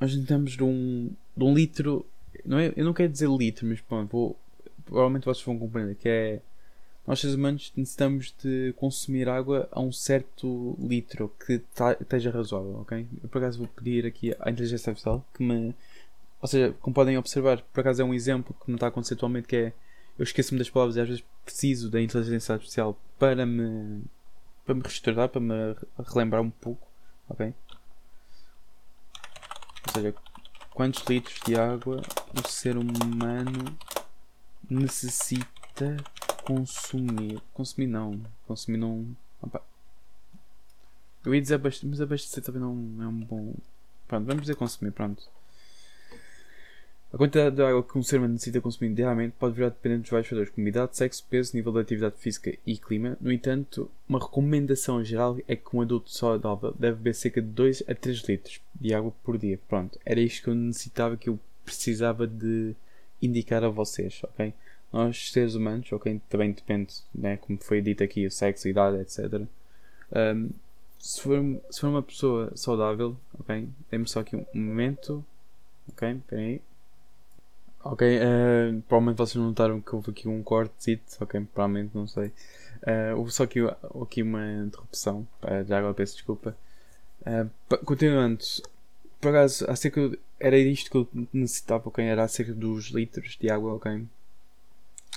nós 0.00 0.10
necessitamos 0.10 0.52
de 0.52 0.64
um, 0.64 1.10
de 1.36 1.44
um 1.44 1.54
litro. 1.54 2.04
Não 2.46 2.58
é, 2.58 2.72
eu 2.76 2.84
não 2.84 2.92
quero 2.94 3.10
dizer 3.10 3.28
litro, 3.28 3.66
mas 3.66 3.80
pronto, 3.80 4.10
vou, 4.10 4.36
provavelmente 4.84 5.24
vocês 5.24 5.44
vão 5.44 5.58
compreender. 5.58 5.96
Que 5.96 6.08
é. 6.08 6.40
Nós, 7.06 7.20
seres 7.20 7.36
humanos, 7.36 7.72
necessitamos 7.76 8.34
de 8.42 8.74
consumir 8.76 9.28
água 9.28 9.68
a 9.70 9.80
um 9.80 9.92
certo 9.92 10.76
litro 10.80 11.32
que 11.46 11.60
tá, 11.74 11.96
esteja 12.00 12.32
razoável, 12.32 12.80
ok? 12.80 13.06
Eu, 13.22 13.28
por 13.28 13.38
acaso, 13.38 13.58
vou 13.58 13.68
pedir 13.68 14.04
aqui 14.06 14.34
à 14.40 14.50
inteligência 14.50 14.90
artificial 14.90 15.24
que 15.34 15.42
me. 15.42 15.74
Ou 16.40 16.48
seja, 16.48 16.74
como 16.80 16.94
podem 16.94 17.16
observar, 17.16 17.62
por 17.72 17.80
acaso 17.80 18.02
é 18.02 18.04
um 18.04 18.14
exemplo 18.14 18.54
que 18.60 18.70
me 18.70 18.76
está 18.76 18.86
a 18.86 18.88
acontecer 18.88 19.14
atualmente 19.14 19.46
que 19.46 19.56
é. 19.56 19.72
Eu 20.18 20.22
esqueço-me 20.22 20.58
das 20.58 20.70
palavras 20.70 20.96
e 20.96 21.00
às 21.00 21.08
vezes 21.08 21.24
preciso 21.44 21.90
da 21.90 22.00
inteligência 22.00 22.54
artificial 22.54 22.98
para 23.18 23.46
me. 23.46 24.02
para 24.64 24.74
me 24.74 24.82
restaurar, 24.82 25.28
para 25.28 25.40
me 25.40 25.76
relembrar 26.08 26.42
um 26.42 26.50
pouco, 26.50 26.88
ok? 27.28 27.54
Ou 29.86 29.92
seja, 29.92 30.14
quantos 30.76 31.02
litros 31.08 31.40
de 31.46 31.58
água 31.58 32.02
o 32.38 32.46
ser 32.46 32.76
humano 32.76 33.64
necessita 34.68 35.96
consumir? 36.44 37.40
Consumir 37.54 37.86
não. 37.86 38.20
Consumir 38.46 38.76
não. 38.76 39.16
Opa. 39.40 39.62
Eu 41.24 41.34
ia 41.34 41.40
dizer 41.40 41.54
abastecer, 41.54 41.88
mas 41.88 41.98
abastecer 41.98 42.44
também 42.44 42.60
não 42.60 43.02
é 43.02 43.08
um 43.08 43.20
bom. 43.20 43.54
Pronto, 44.06 44.26
vamos 44.26 44.42
dizer 44.42 44.54
consumir, 44.54 44.90
pronto. 44.90 45.26
A 47.12 47.16
quantidade 47.16 47.54
de 47.54 47.62
água 47.62 47.84
que 47.84 47.96
um 47.96 48.02
ser 48.02 48.18
humano 48.18 48.34
necessita 48.34 48.60
consumir 48.60 48.92
diariamente 48.92 49.36
pode 49.38 49.54
virar 49.54 49.68
dependente 49.68 50.02
dos 50.02 50.10
vários 50.10 50.28
fatores, 50.28 50.50
como 50.50 50.66
idade, 50.66 50.96
sexo, 50.96 51.24
peso, 51.30 51.56
nível 51.56 51.72
de 51.72 51.80
atividade 51.80 52.16
física 52.18 52.58
e 52.66 52.76
clima. 52.76 53.16
No 53.20 53.32
entanto, 53.32 53.88
uma 54.08 54.18
recomendação 54.18 55.02
geral 55.04 55.38
é 55.46 55.54
que 55.54 55.74
um 55.74 55.80
adulto 55.80 56.10
saudável 56.10 56.74
deve 56.78 56.96
beber 56.96 57.14
cerca 57.14 57.40
de 57.40 57.48
2 57.48 57.84
a 57.88 57.94
3 57.94 58.18
litros 58.28 58.60
de 58.74 58.92
água 58.92 59.12
por 59.22 59.38
dia. 59.38 59.58
Pronto, 59.68 59.98
era 60.04 60.20
isto 60.20 60.42
que 60.42 60.50
eu 60.50 60.54
necessitava, 60.54 61.16
que 61.16 61.28
eu 61.28 61.38
precisava 61.64 62.26
de 62.26 62.74
indicar 63.22 63.62
a 63.64 63.68
vocês, 63.68 64.20
ok? 64.24 64.52
Nós, 64.92 65.30
seres 65.30 65.54
humanos, 65.54 65.90
ok? 65.92 66.20
Também 66.28 66.52
depende, 66.52 66.94
né? 67.14 67.36
como 67.36 67.58
foi 67.58 67.80
dito 67.80 68.02
aqui, 68.02 68.26
o 68.26 68.30
sexo, 68.30 68.66
a 68.66 68.70
idade, 68.70 68.98
etc. 68.98 69.42
Um, 70.12 70.50
se, 70.98 71.20
for, 71.20 71.38
se 71.70 71.80
for 71.80 71.88
uma 71.88 72.02
pessoa 72.02 72.52
saudável, 72.56 73.16
ok? 73.38 73.68
Dê-me 73.90 74.08
só 74.08 74.20
aqui 74.20 74.36
um 74.36 74.44
momento, 74.54 75.24
ok? 75.88 76.20
Peraí. 76.26 76.60
Ok, 77.92 78.18
uh, 78.18 78.82
provavelmente 78.82 79.18
vocês 79.18 79.36
notaram 79.36 79.80
que 79.80 79.94
houve 79.94 80.10
aqui 80.10 80.28
um 80.28 80.42
corte, 80.42 81.00
ok, 81.20 81.40
provavelmente 81.52 81.94
não 81.94 82.06
sei. 82.06 82.28
Uh, 82.82 83.16
houve 83.16 83.32
só 83.32 83.44
aqui, 83.44 83.60
aqui 84.02 84.22
uma 84.22 84.64
interrupção, 84.64 85.26
uh, 85.42 85.64
já 85.66 85.78
agora 85.78 85.94
peço 85.94 86.14
desculpa. 86.14 86.56
Continuando, 87.84 88.44
por 89.20 89.30
acaso, 89.30 89.68
acerca, 89.68 90.16
era 90.38 90.56
isto 90.56 90.90
que 90.90 90.96
eu 90.96 91.08
necessitava, 91.32 91.88
ok, 91.88 92.04
era 92.04 92.22
acerca 92.22 92.52
dos 92.52 92.86
litros 92.90 93.36
de 93.40 93.50
água, 93.50 93.74
ok. 93.74 94.04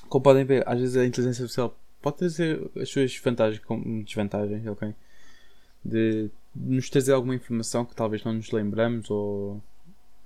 Como 0.08 0.24
podem 0.24 0.44
ver, 0.44 0.68
às 0.68 0.80
vezes 0.80 0.98
a 0.98 1.06
inteligência 1.06 1.44
artificial 1.44 1.78
pode 2.02 2.18
trazer 2.18 2.70
as 2.76 2.90
suas 2.90 3.16
vantagens 3.18 3.64
como 3.64 4.04
desvantagens, 4.04 4.66
ok. 4.66 4.96
De 5.86 6.30
nos 6.56 6.90
trazer 6.90 7.14
alguma 7.14 7.36
informação 7.36 7.86
que 7.86 7.96
talvez 7.96 8.24
não 8.24 8.34
nos 8.34 8.52
lembramos 8.52 9.10
ou 9.12 9.62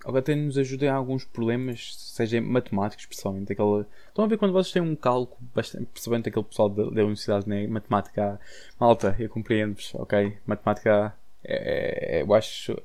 ou 0.05 0.17
até 0.17 0.35
nos 0.35 0.57
ajuda 0.57 0.85
em 0.85 0.89
alguns 0.89 1.23
problemas, 1.23 1.95
seja 1.97 2.41
matemáticos, 2.41 3.05
principalmente. 3.05 3.53
Aquela... 3.53 3.87
Estão 4.07 4.25
a 4.25 4.27
ver 4.27 4.37
quando 4.37 4.51
vocês 4.51 4.71
têm 4.71 4.81
um 4.81 4.95
cálculo, 4.95 5.39
bastante, 5.55 5.85
principalmente 5.85 6.29
aquele 6.29 6.45
pessoal 6.45 6.69
da, 6.69 6.83
da 6.83 7.01
universidade, 7.01 7.47
né? 7.47 7.65
matemática, 7.67 8.39
malta, 8.79 9.15
eu 9.17 9.29
compreendo-vos, 9.29 9.93
ok? 9.95 10.37
Matemática, 10.45 11.15
é, 11.43 12.19
é, 12.19 12.21
eu 12.21 12.33
acho 12.33 12.77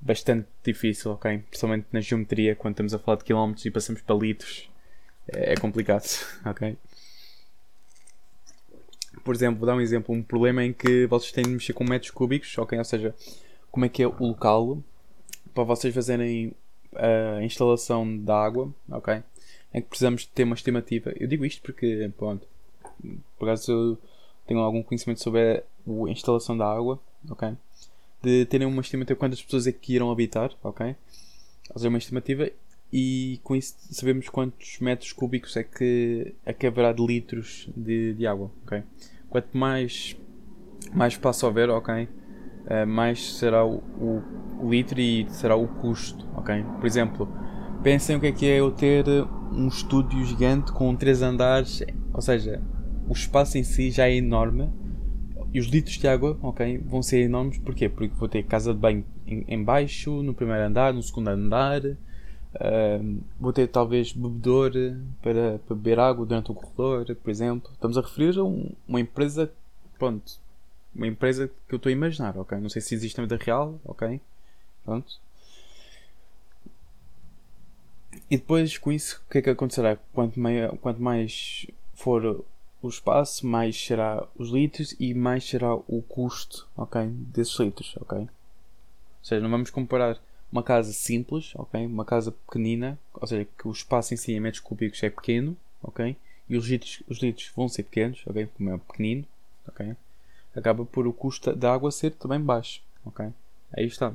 bastante 0.00 0.46
difícil, 0.62 1.12
ok? 1.12 1.38
Principalmente 1.38 1.86
na 1.90 2.00
geometria, 2.00 2.54
quando 2.54 2.74
estamos 2.74 2.92
a 2.92 2.98
falar 2.98 3.16
de 3.18 3.24
quilómetros 3.24 3.64
e 3.64 3.70
passamos 3.70 4.02
para 4.02 4.14
litros, 4.14 4.68
é, 5.28 5.54
é 5.54 5.56
complicado, 5.56 6.04
ok? 6.44 6.76
Por 9.24 9.34
exemplo, 9.34 9.60
vou 9.60 9.66
dar 9.66 9.74
um 9.74 9.80
exemplo, 9.80 10.14
um 10.14 10.22
problema 10.22 10.62
em 10.62 10.74
que 10.74 11.06
vocês 11.06 11.32
têm 11.32 11.44
de 11.44 11.50
mexer 11.50 11.72
com 11.72 11.84
metros 11.84 12.10
cúbicos, 12.10 12.58
ok? 12.58 12.76
Ou 12.76 12.84
seja, 12.84 13.14
como 13.70 13.86
é 13.86 13.88
que 13.88 14.02
é 14.02 14.06
o 14.06 14.14
local 14.20 14.82
para 15.54 15.64
vocês 15.64 15.94
fazerem 15.94 16.52
a 16.96 17.42
instalação 17.42 18.18
da 18.18 18.36
água, 18.36 18.72
ok? 18.90 19.22
Em 19.72 19.80
que 19.80 19.88
precisamos 19.88 20.26
ter 20.26 20.44
uma 20.44 20.54
estimativa. 20.54 21.12
Eu 21.18 21.26
digo 21.26 21.44
isto 21.44 21.62
porque, 21.62 22.10
pronto, 22.16 22.46
por 23.38 23.48
acaso 23.48 23.72
eu 23.72 23.98
tenho 24.46 24.60
algum 24.60 24.82
conhecimento 24.82 25.22
sobre 25.22 25.40
a 25.40 26.10
instalação 26.10 26.56
da 26.56 26.66
água, 26.66 27.00
ok? 27.30 27.56
De 28.22 28.46
terem 28.46 28.66
uma 28.66 28.80
estimativa 28.80 29.14
de 29.14 29.18
quantas 29.18 29.42
pessoas 29.42 29.66
é 29.66 29.72
que 29.72 29.94
irão 29.94 30.10
habitar, 30.10 30.52
ok? 30.62 30.94
Fazer 31.72 31.88
uma 31.88 31.98
estimativa 31.98 32.50
e 32.92 33.40
com 33.42 33.56
isso 33.56 33.74
sabemos 33.90 34.28
quantos 34.28 34.78
metros 34.78 35.12
cúbicos 35.12 35.56
é 35.56 35.64
que, 35.64 36.34
é 36.44 36.52
que 36.52 36.66
haverá 36.66 36.92
de 36.92 37.04
litros 37.04 37.68
de, 37.76 38.14
de 38.14 38.26
água, 38.26 38.50
ok? 38.64 38.82
Quanto 39.28 39.56
mais, 39.56 40.16
mais 40.92 41.14
espaço 41.14 41.46
houver, 41.46 41.70
ok? 41.70 42.08
Uh, 42.64 42.86
mais 42.86 43.34
será 43.34 43.64
o, 43.64 43.76
o, 44.00 44.22
o, 44.60 44.70
litro 44.70 44.98
e 44.98 45.26
será 45.28 45.54
o 45.54 45.68
custo, 45.68 46.26
ok? 46.34 46.64
Por 46.80 46.86
exemplo, 46.86 47.28
pensem 47.82 48.16
o 48.16 48.20
que 48.20 48.26
é 48.26 48.32
que 48.32 48.46
é 48.46 48.60
eu 48.60 48.70
ter 48.70 49.04
um 49.52 49.68
estúdio 49.68 50.24
gigante 50.24 50.72
com 50.72 50.94
três 50.96 51.20
andares, 51.20 51.82
ou 52.12 52.22
seja, 52.22 52.62
o 53.06 53.12
espaço 53.12 53.58
em 53.58 53.62
si 53.62 53.90
já 53.90 54.08
é 54.08 54.16
enorme 54.16 54.70
e 55.52 55.60
os 55.60 55.66
litros 55.66 55.98
de 55.98 56.08
água, 56.08 56.38
ok, 56.42 56.78
vão 56.86 57.02
ser 57.02 57.20
enormes, 57.20 57.58
porquê? 57.58 57.88
Porque 57.88 58.14
vou 58.16 58.28
ter 58.28 58.42
casa 58.44 58.72
de 58.72 58.80
banho 58.80 59.04
em, 59.26 59.44
em 59.46 59.62
baixo, 59.62 60.22
no 60.22 60.32
primeiro 60.32 60.62
andar, 60.62 60.94
no 60.94 61.02
segundo 61.02 61.28
andar, 61.28 61.82
Uh, 62.54 63.20
vou 63.40 63.52
ter 63.52 63.66
talvez 63.66 64.12
bebedor 64.12 64.70
para, 65.20 65.58
para, 65.66 65.74
beber 65.74 65.98
água 65.98 66.24
durante 66.24 66.52
o 66.52 66.54
corredor, 66.54 67.04
por 67.16 67.30
exemplo. 67.30 67.68
Estamos 67.72 67.98
a 67.98 68.00
referir 68.00 68.38
a 68.38 68.44
um, 68.44 68.70
uma 68.86 69.00
empresa, 69.00 69.50
pronto, 69.98 70.38
uma 70.94 71.06
empresa 71.06 71.50
que 71.68 71.74
eu 71.74 71.76
estou 71.76 71.90
a 71.90 71.92
imaginar, 71.92 72.36
ok? 72.38 72.58
Não 72.58 72.68
sei 72.68 72.80
se 72.80 72.94
existe 72.94 73.18
na 73.18 73.24
vida 73.24 73.36
real, 73.36 73.80
ok? 73.84 74.20
Pronto. 74.84 75.20
E 78.30 78.36
depois 78.36 78.78
com 78.78 78.92
isso, 78.92 79.22
o 79.26 79.30
que 79.30 79.38
é 79.38 79.42
que 79.42 79.50
acontecerá? 79.50 79.96
Quanto, 80.12 80.38
maior, 80.38 80.76
quanto 80.78 81.02
mais 81.02 81.66
for 81.94 82.44
o 82.80 82.88
espaço, 82.88 83.46
mais 83.46 83.76
será 83.76 84.26
os 84.36 84.50
litros 84.50 84.94
e 85.00 85.14
mais 85.14 85.44
será 85.44 85.74
o 85.74 86.02
custo, 86.02 86.68
ok? 86.76 87.06
Desses 87.06 87.58
litros, 87.58 87.96
ok? 88.00 88.18
Ou 88.18 88.28
seja, 89.22 89.40
não 89.40 89.50
vamos 89.50 89.70
comparar 89.70 90.20
uma 90.52 90.62
casa 90.62 90.92
simples, 90.92 91.52
ok? 91.56 91.84
Uma 91.86 92.04
casa 92.04 92.30
pequenina, 92.30 92.98
ou 93.14 93.26
seja, 93.26 93.48
que 93.58 93.66
o 93.66 93.72
espaço 93.72 94.14
em 94.14 94.16
si 94.16 94.32
em 94.32 94.40
metros 94.40 94.62
cúbicos 94.62 95.02
é 95.02 95.10
pequeno, 95.10 95.56
ok? 95.82 96.16
E 96.48 96.56
os 96.56 96.66
litros, 96.68 97.02
os 97.08 97.18
litros 97.18 97.50
vão 97.56 97.68
ser 97.68 97.84
pequenos, 97.84 98.22
ok? 98.26 98.46
Como 98.56 98.70
é 98.70 98.78
pequenino, 98.78 99.24
ok? 99.66 99.96
Acaba 100.54 100.84
por 100.84 101.06
o 101.06 101.12
custo 101.12 101.54
da 101.54 101.72
água 101.72 101.90
ser 101.90 102.12
também 102.12 102.40
baixo, 102.40 102.82
ok? 103.04 103.26
Aí 103.76 103.86
está. 103.86 104.12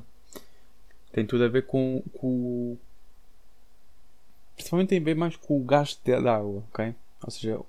Tem 1.11 1.25
tudo 1.25 1.43
a 1.43 1.47
ver 1.47 1.65
com, 1.65 2.01
com 2.13 2.77
principalmente 4.55 4.89
tem 4.89 4.99
a 4.99 5.03
ver 5.03 5.15
mais 5.15 5.35
com 5.35 5.59
o 5.59 5.63
gasto 5.63 5.99
da 6.03 6.35
água, 6.35 6.63
ok? 6.71 6.95
Ou 7.23 7.31
seja, 7.31 7.59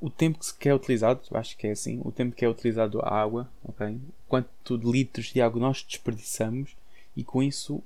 o 0.00 0.10
tempo 0.10 0.38
que 0.58 0.68
é 0.68 0.74
utilizado, 0.74 1.20
acho 1.32 1.56
que 1.56 1.66
é 1.66 1.72
assim, 1.72 2.00
o 2.04 2.10
tempo 2.10 2.34
que 2.34 2.44
é 2.44 2.48
utilizado 2.48 3.00
a 3.00 3.08
água, 3.08 3.48
ok? 3.64 4.00
Quanto 4.28 4.78
de 4.78 4.90
litros 4.90 5.26
de 5.26 5.40
água 5.40 5.60
nós 5.60 5.82
desperdiçamos 5.82 6.74
e 7.16 7.22
com 7.22 7.42
isso 7.42 7.82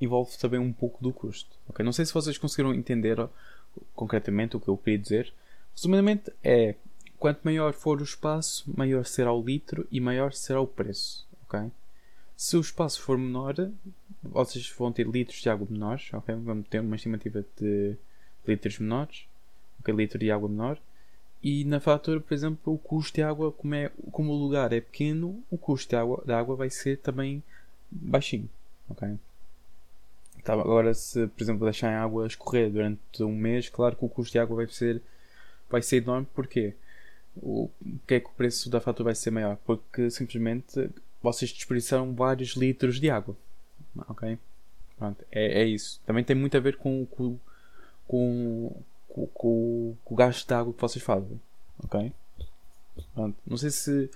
envolve 0.00 0.36
também 0.38 0.60
um 0.60 0.72
pouco 0.72 1.02
do 1.02 1.12
custo. 1.12 1.50
Okay? 1.68 1.84
Não 1.84 1.92
sei 1.92 2.04
se 2.04 2.12
vocês 2.12 2.36
conseguiram 2.36 2.74
entender 2.74 3.16
concretamente 3.94 4.56
o 4.56 4.60
que 4.60 4.68
eu 4.68 4.76
queria 4.76 4.98
dizer. 4.98 5.32
Resumidamente 5.74 6.32
é 6.42 6.74
quanto 7.22 7.44
maior 7.44 7.72
for 7.72 8.00
o 8.00 8.02
espaço, 8.02 8.64
maior 8.76 9.04
será 9.06 9.32
o 9.32 9.40
litro 9.40 9.86
e 9.92 10.00
maior 10.00 10.32
será 10.32 10.60
o 10.60 10.66
preço. 10.66 11.24
Okay? 11.44 11.70
Se 12.36 12.56
o 12.56 12.60
espaço 12.60 13.00
for 13.00 13.16
menor, 13.16 13.54
vocês 14.20 14.68
vão 14.76 14.90
ter 14.90 15.06
litros 15.06 15.40
de 15.40 15.48
água 15.48 15.64
menores. 15.70 16.12
Okay? 16.12 16.34
Vamos 16.34 16.66
ter 16.66 16.80
uma 16.80 16.96
estimativa 16.96 17.44
de 17.56 17.96
litros 18.44 18.76
menores, 18.80 19.24
okay? 19.78 19.94
litro 19.94 20.18
de 20.18 20.32
água 20.32 20.48
menor. 20.48 20.80
E 21.40 21.64
na 21.64 21.78
fatura, 21.78 22.18
por 22.18 22.34
exemplo, 22.34 22.74
o 22.74 22.78
custo 22.78 23.14
de 23.14 23.22
água, 23.22 23.52
como, 23.52 23.72
é, 23.76 23.92
como 24.10 24.32
o 24.32 24.36
lugar 24.36 24.72
é 24.72 24.80
pequeno, 24.80 25.40
o 25.48 25.56
custo 25.56 25.90
de 25.90 25.94
água, 25.94 26.24
de 26.26 26.32
água 26.32 26.56
vai 26.56 26.70
ser 26.70 26.98
também 26.98 27.40
baixinho. 27.88 28.50
Ok? 28.88 29.08
Tá, 30.42 30.54
agora, 30.54 30.92
se 30.92 31.28
por 31.28 31.40
exemplo 31.40 31.64
deixarem 31.66 31.94
a 31.94 32.02
água 32.02 32.26
escorrer 32.26 32.68
durante 32.68 33.22
um 33.22 33.32
mês, 33.32 33.68
claro 33.68 33.94
que 33.94 34.04
o 34.04 34.08
custo 34.08 34.32
de 34.32 34.40
água 34.40 34.56
vai 34.56 34.66
ser, 34.66 35.00
vai 35.70 35.82
ser 35.82 36.02
enorme. 36.02 36.26
Porquê? 36.34 36.74
O 37.36 37.70
que 38.06 38.14
é 38.14 38.20
que 38.20 38.26
o 38.26 38.32
preço 38.32 38.68
da 38.68 38.80
fatura 38.80 39.06
vai 39.06 39.14
ser 39.14 39.30
maior? 39.30 39.56
Porque 39.64 40.10
simplesmente 40.10 40.90
vocês 41.22 41.52
desperdiçaram 41.52 42.14
vários 42.14 42.50
litros 42.50 43.00
de 43.00 43.10
água. 43.10 43.36
Ok? 44.08 44.38
Pronto, 44.98 45.24
é, 45.30 45.62
é 45.62 45.64
isso. 45.64 46.00
Também 46.06 46.24
tem 46.24 46.36
muito 46.36 46.56
a 46.56 46.60
ver 46.60 46.76
com, 46.76 47.06
com, 47.06 47.38
com, 48.06 48.82
com, 49.08 49.26
com, 49.26 49.96
o 50.04 50.14
gasto 50.14 50.46
de 50.46 50.54
água 50.54 50.72
que 50.72 50.80
vocês 50.80 51.04
fazem. 51.04 51.40
Ok? 51.82 52.12
Pronto. 53.14 53.36
Não 53.46 53.56
sei 53.56 53.70
se 53.70 54.10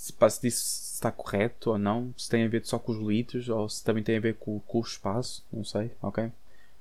se, 0.00 0.14
se 0.30 0.40
disso 0.40 0.94
está 0.94 1.12
correto 1.12 1.70
ou 1.70 1.78
não, 1.78 2.14
se 2.16 2.28
tem 2.28 2.44
a 2.44 2.48
ver 2.48 2.64
só 2.64 2.78
com 2.78 2.92
os 2.92 2.98
litros 2.98 3.50
ou 3.50 3.68
se 3.68 3.84
também 3.84 4.02
tem 4.02 4.16
a 4.16 4.20
ver 4.20 4.34
com, 4.36 4.58
com 4.60 4.78
o 4.78 4.82
espaço, 4.82 5.44
não 5.52 5.62
sei, 5.62 5.90
ok? 6.00 6.32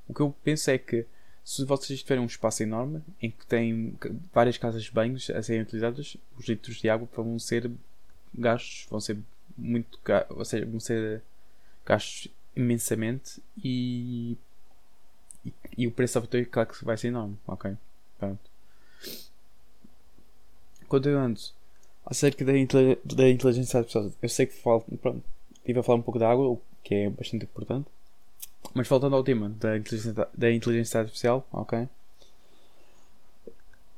O 0.08 0.13
que 0.13 0.21
eu 0.21 0.34
penso 0.41 0.71
é 0.71 0.77
que 0.77 1.05
se 1.49 1.65
vocês 1.65 2.03
tiverem 2.03 2.23
um 2.23 2.27
espaço 2.27 2.62
enorme 2.62 3.01
em 3.19 3.31
que 3.31 3.43
tem 3.47 3.97
várias 4.31 4.55
casas 4.55 4.83
de 4.83 4.91
banhos 4.91 5.31
a 5.31 5.41
serem 5.41 5.63
utilizadas, 5.63 6.15
os 6.38 6.47
litros 6.47 6.79
de 6.79 6.88
água 6.88 7.09
vão 7.12 7.39
ser 7.39 7.71
gastos, 8.31 8.85
vão 8.88 8.99
ser 8.99 9.17
muito 9.57 9.99
ou 10.29 10.45
seja, 10.45 10.63
vão 10.67 10.79
ser 10.79 11.23
gastos 11.83 12.27
imensamente 12.55 13.41
e, 13.63 14.38
e, 15.43 15.51
e 15.75 15.88
o 15.88 15.91
preço 15.91 16.13
da 16.13 16.21
fatura 16.21 16.45
claro 16.45 16.69
que 16.69 16.85
vai 16.85 16.95
ser 16.97 17.07
enorme, 17.07 17.35
ok? 17.47 17.75
Pronto. 18.19 18.51
Continuando, 20.88 21.39
acerca 22.05 22.45
da, 22.45 22.51
da 23.03 23.27
inteligência 23.27 23.79
artificial. 23.79 24.12
Eu 24.21 24.29
sei 24.29 24.45
que 24.45 24.53
falo, 24.53 24.81
pronto, 25.01 25.23
estive 25.55 25.79
a 25.79 25.83
falar 25.83 25.97
um 25.97 26.03
pouco 26.03 26.19
da 26.19 26.29
água, 26.29 26.47
o 26.47 26.62
que 26.83 26.93
é 26.93 27.09
bastante 27.09 27.45
importante. 27.45 27.88
Mas 28.73 28.87
voltando 28.87 29.15
ao 29.15 29.23
tema 29.23 29.49
da 29.49 29.77
inteligência, 29.77 30.27
da 30.35 30.51
inteligência 30.51 30.99
artificial, 30.99 31.47
ok? 31.51 31.87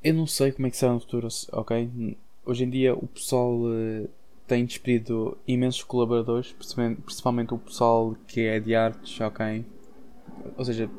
Eu 0.04 0.14
não 0.14 0.26
sei 0.26 0.52
como 0.52 0.68
é 0.68 0.70
que 0.70 0.78
será 0.78 0.94
no 0.94 1.00
futuro, 1.00 1.28
ok? 1.52 2.18
Hoje 2.46 2.64
em 2.64 2.70
dia 2.70 2.96
o 2.96 3.08
pessoal 3.08 3.54
uh, 3.54 4.10
tem 4.48 4.66
despedido 4.66 5.38
imensos 5.48 5.84
colaboradores, 5.84 6.52
principalmente, 6.52 7.54
o 7.54 7.58
pessoal 7.58 8.16
que 8.28 8.42
é 8.42 8.60
de 8.60 8.76
artes, 8.76 9.20
ok? 9.22 9.64
Ou 10.58 10.66
seja, 10.66 10.90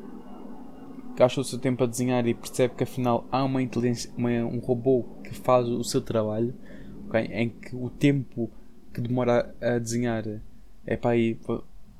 gasta 1.15 1.41
o 1.41 1.43
seu 1.43 1.59
tempo 1.59 1.83
a 1.83 1.87
desenhar 1.87 2.25
e 2.25 2.33
percebe 2.33 2.75
que 2.75 2.83
afinal 2.83 3.27
há 3.31 3.43
uma 3.43 3.61
inteligência, 3.61 4.09
uma, 4.17 4.29
um 4.29 4.59
robô 4.59 5.03
que 5.23 5.33
faz 5.33 5.67
o 5.67 5.83
seu 5.83 6.01
trabalho 6.01 6.53
okay? 7.07 7.25
em 7.25 7.49
que 7.49 7.75
o 7.75 7.89
tempo 7.89 8.49
que 8.93 9.01
demora 9.01 9.53
a 9.61 9.77
desenhar 9.77 10.23
é 10.85 10.95
para 10.97 11.11
aí. 11.11 11.37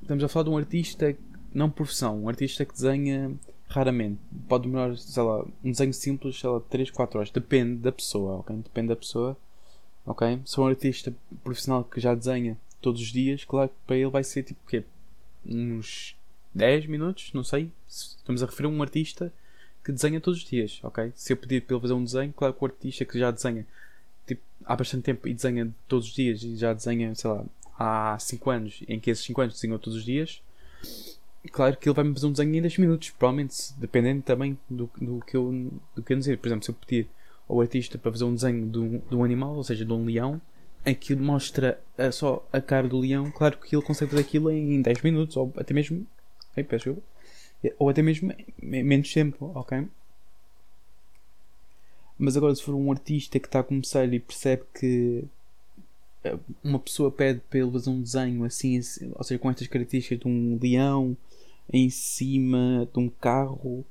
Estamos 0.01 0.23
a 0.23 0.27
falar 0.27 0.45
de 0.45 0.49
um 0.49 0.57
artista 0.57 1.15
não 1.53 1.69
profissão, 1.69 2.23
um 2.23 2.29
artista 2.29 2.65
que 2.65 2.73
desenha 2.73 3.31
raramente. 3.67 4.19
Pode 4.47 4.63
demorar, 4.63 4.97
sei 4.97 5.23
lá, 5.23 5.45
um 5.63 5.71
desenho 5.71 5.93
simples, 5.93 6.39
sei 6.39 6.49
lá, 6.49 6.59
3, 6.59 6.91
4 6.91 7.19
horas. 7.19 7.31
Depende 7.31 7.75
da 7.75 7.91
pessoa, 7.91 8.39
ok? 8.39 8.55
Depende 8.57 8.87
da 8.89 8.95
pessoa, 8.95 9.37
ok? 10.05 10.39
Se 10.45 10.55
for 10.55 10.63
um 10.63 10.67
artista 10.67 11.13
profissional 11.43 11.83
que 11.83 11.99
já 11.99 12.13
desenha 12.15 12.57
todos 12.81 13.01
os 13.01 13.07
dias, 13.07 13.43
claro 13.45 13.69
que 13.69 13.75
para 13.87 13.95
ele 13.95 14.09
vai 14.09 14.23
ser 14.23 14.43
tipo 14.43 14.59
quê? 14.67 14.83
uns 15.45 16.15
10 16.53 16.87
minutos, 16.87 17.31
não 17.33 17.43
sei. 17.43 17.71
Estamos 17.87 18.41
a 18.43 18.45
referir 18.45 18.67
a 18.67 18.69
um 18.69 18.81
artista 18.81 19.33
que 19.83 19.91
desenha 19.91 20.21
todos 20.21 20.39
os 20.39 20.45
dias, 20.45 20.79
ok? 20.83 21.11
Se 21.15 21.33
eu 21.33 21.37
pedir 21.37 21.61
para 21.61 21.75
ele 21.75 21.81
fazer 21.81 21.93
um 21.93 22.03
desenho, 22.03 22.33
claro 22.33 22.53
que 22.53 22.63
o 22.63 22.65
artista 22.65 23.05
que 23.05 23.19
já 23.19 23.31
desenha 23.31 23.65
tipo, 24.25 24.41
há 24.65 24.75
bastante 24.75 25.03
tempo 25.03 25.27
e 25.27 25.33
desenha 25.33 25.69
todos 25.87 26.07
os 26.07 26.13
dias 26.13 26.41
e 26.43 26.55
já 26.55 26.73
desenha, 26.73 27.13
sei 27.15 27.29
lá, 27.29 27.45
há 27.77 28.17
5 28.19 28.49
anos, 28.49 28.83
em 28.87 28.99
que 28.99 29.09
esses 29.09 29.25
5 29.25 29.41
anos 29.41 29.55
desenhou 29.55 29.77
todos 29.77 29.99
os 29.99 30.05
dias, 30.05 30.41
claro 31.51 31.77
que 31.77 31.87
ele 31.87 31.95
vai-me 31.95 32.13
fazer 32.13 32.27
um 32.27 32.31
desenho 32.31 32.55
em 32.55 32.61
10 32.61 32.77
minutos, 32.77 33.09
provavelmente, 33.11 33.55
dependendo 33.77 34.21
também 34.21 34.57
do, 34.69 34.89
do, 34.99 35.19
que 35.25 35.35
eu, 35.35 35.71
do 35.95 36.01
que 36.03 36.13
eu 36.13 36.17
dizer. 36.17 36.37
Por 36.37 36.47
exemplo, 36.47 36.65
se 36.65 36.71
eu 36.71 36.75
pedir 36.75 37.07
ao 37.47 37.59
artista 37.59 37.97
para 37.97 38.11
fazer 38.11 38.23
um 38.23 38.33
desenho 38.33 38.67
de 38.69 38.79
um, 38.79 38.99
de 38.99 39.15
um 39.15 39.23
animal, 39.23 39.55
ou 39.55 39.63
seja, 39.63 39.85
de 39.85 39.91
um 39.91 40.05
leão, 40.05 40.41
em 40.85 40.95
que 40.95 41.15
mostra 41.15 41.79
a, 41.97 42.11
só 42.11 42.47
a 42.51 42.61
cara 42.61 42.87
do 42.87 42.99
leão, 42.99 43.31
claro 43.31 43.57
que 43.57 43.75
ele 43.75 43.83
consegue 43.83 44.11
fazer 44.11 44.23
aquilo 44.23 44.51
em 44.51 44.81
10 44.81 45.01
minutos, 45.01 45.37
ou 45.37 45.53
até 45.57 45.73
mesmo. 45.73 46.05
Ai, 46.55 46.63
peço 46.63 46.97
ou 47.79 47.89
até 47.89 48.01
mesmo 48.01 48.33
menos 48.61 49.13
tempo, 49.13 49.51
ok? 49.55 49.87
Mas 52.17 52.37
agora, 52.37 52.53
se 52.53 52.63
for 52.63 52.75
um 52.75 52.91
artista 52.91 53.39
que 53.39 53.47
está 53.47 53.59
a 53.59 53.63
começar 53.63 54.11
e 54.13 54.19
percebe 54.19 54.63
que 54.77 55.23
eh, 56.23 56.37
uma 56.63 56.79
pessoa 56.79 57.11
pede 57.11 57.41
para 57.49 57.59
ele 57.59 57.71
fazer 57.71 57.89
um 57.89 58.01
desenho 58.01 58.43
assim, 58.43 58.77
assim, 58.77 59.11
ou 59.15 59.23
seja, 59.23 59.39
com 59.39 59.49
estas 59.49 59.67
características 59.67 60.19
de 60.19 60.27
um 60.27 60.59
leão 60.61 61.17
em 61.71 61.89
cima 61.89 62.87
de 62.91 62.99
um 62.99 63.09
carro 63.09 63.85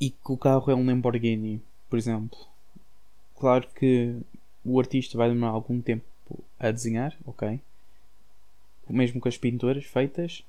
e 0.00 0.10
que 0.10 0.32
o 0.32 0.36
carro 0.36 0.70
é 0.70 0.74
um 0.74 0.84
Lamborghini, 0.86 1.62
por 1.88 1.98
exemplo. 1.98 2.38
Claro 3.38 3.68
que 3.74 4.16
o 4.64 4.78
artista 4.78 5.18
vai 5.18 5.28
demorar 5.28 5.52
algum 5.52 5.80
tempo 5.80 6.04
a 6.58 6.70
desenhar, 6.70 7.16
ok? 7.24 7.60
Mesmo 8.88 9.20
com 9.20 9.28
as 9.28 9.38
pinturas 9.38 9.84
feitas. 9.84 10.44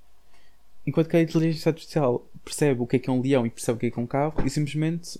Enquanto 0.85 1.09
que 1.09 1.17
a 1.17 1.21
inteligência 1.21 1.69
artificial 1.69 2.25
percebe 2.43 2.81
o 2.81 2.87
que 2.87 2.95
é 2.95 2.99
que 2.99 3.09
é 3.09 3.13
um 3.13 3.21
leão 3.21 3.45
e 3.45 3.49
percebe 3.49 3.77
o 3.77 3.79
que 3.79 3.85
é 3.87 3.91
que 3.91 3.99
é 3.99 4.01
um 4.01 4.07
carro 4.07 4.45
e 4.45 4.49
simplesmente 4.49 5.19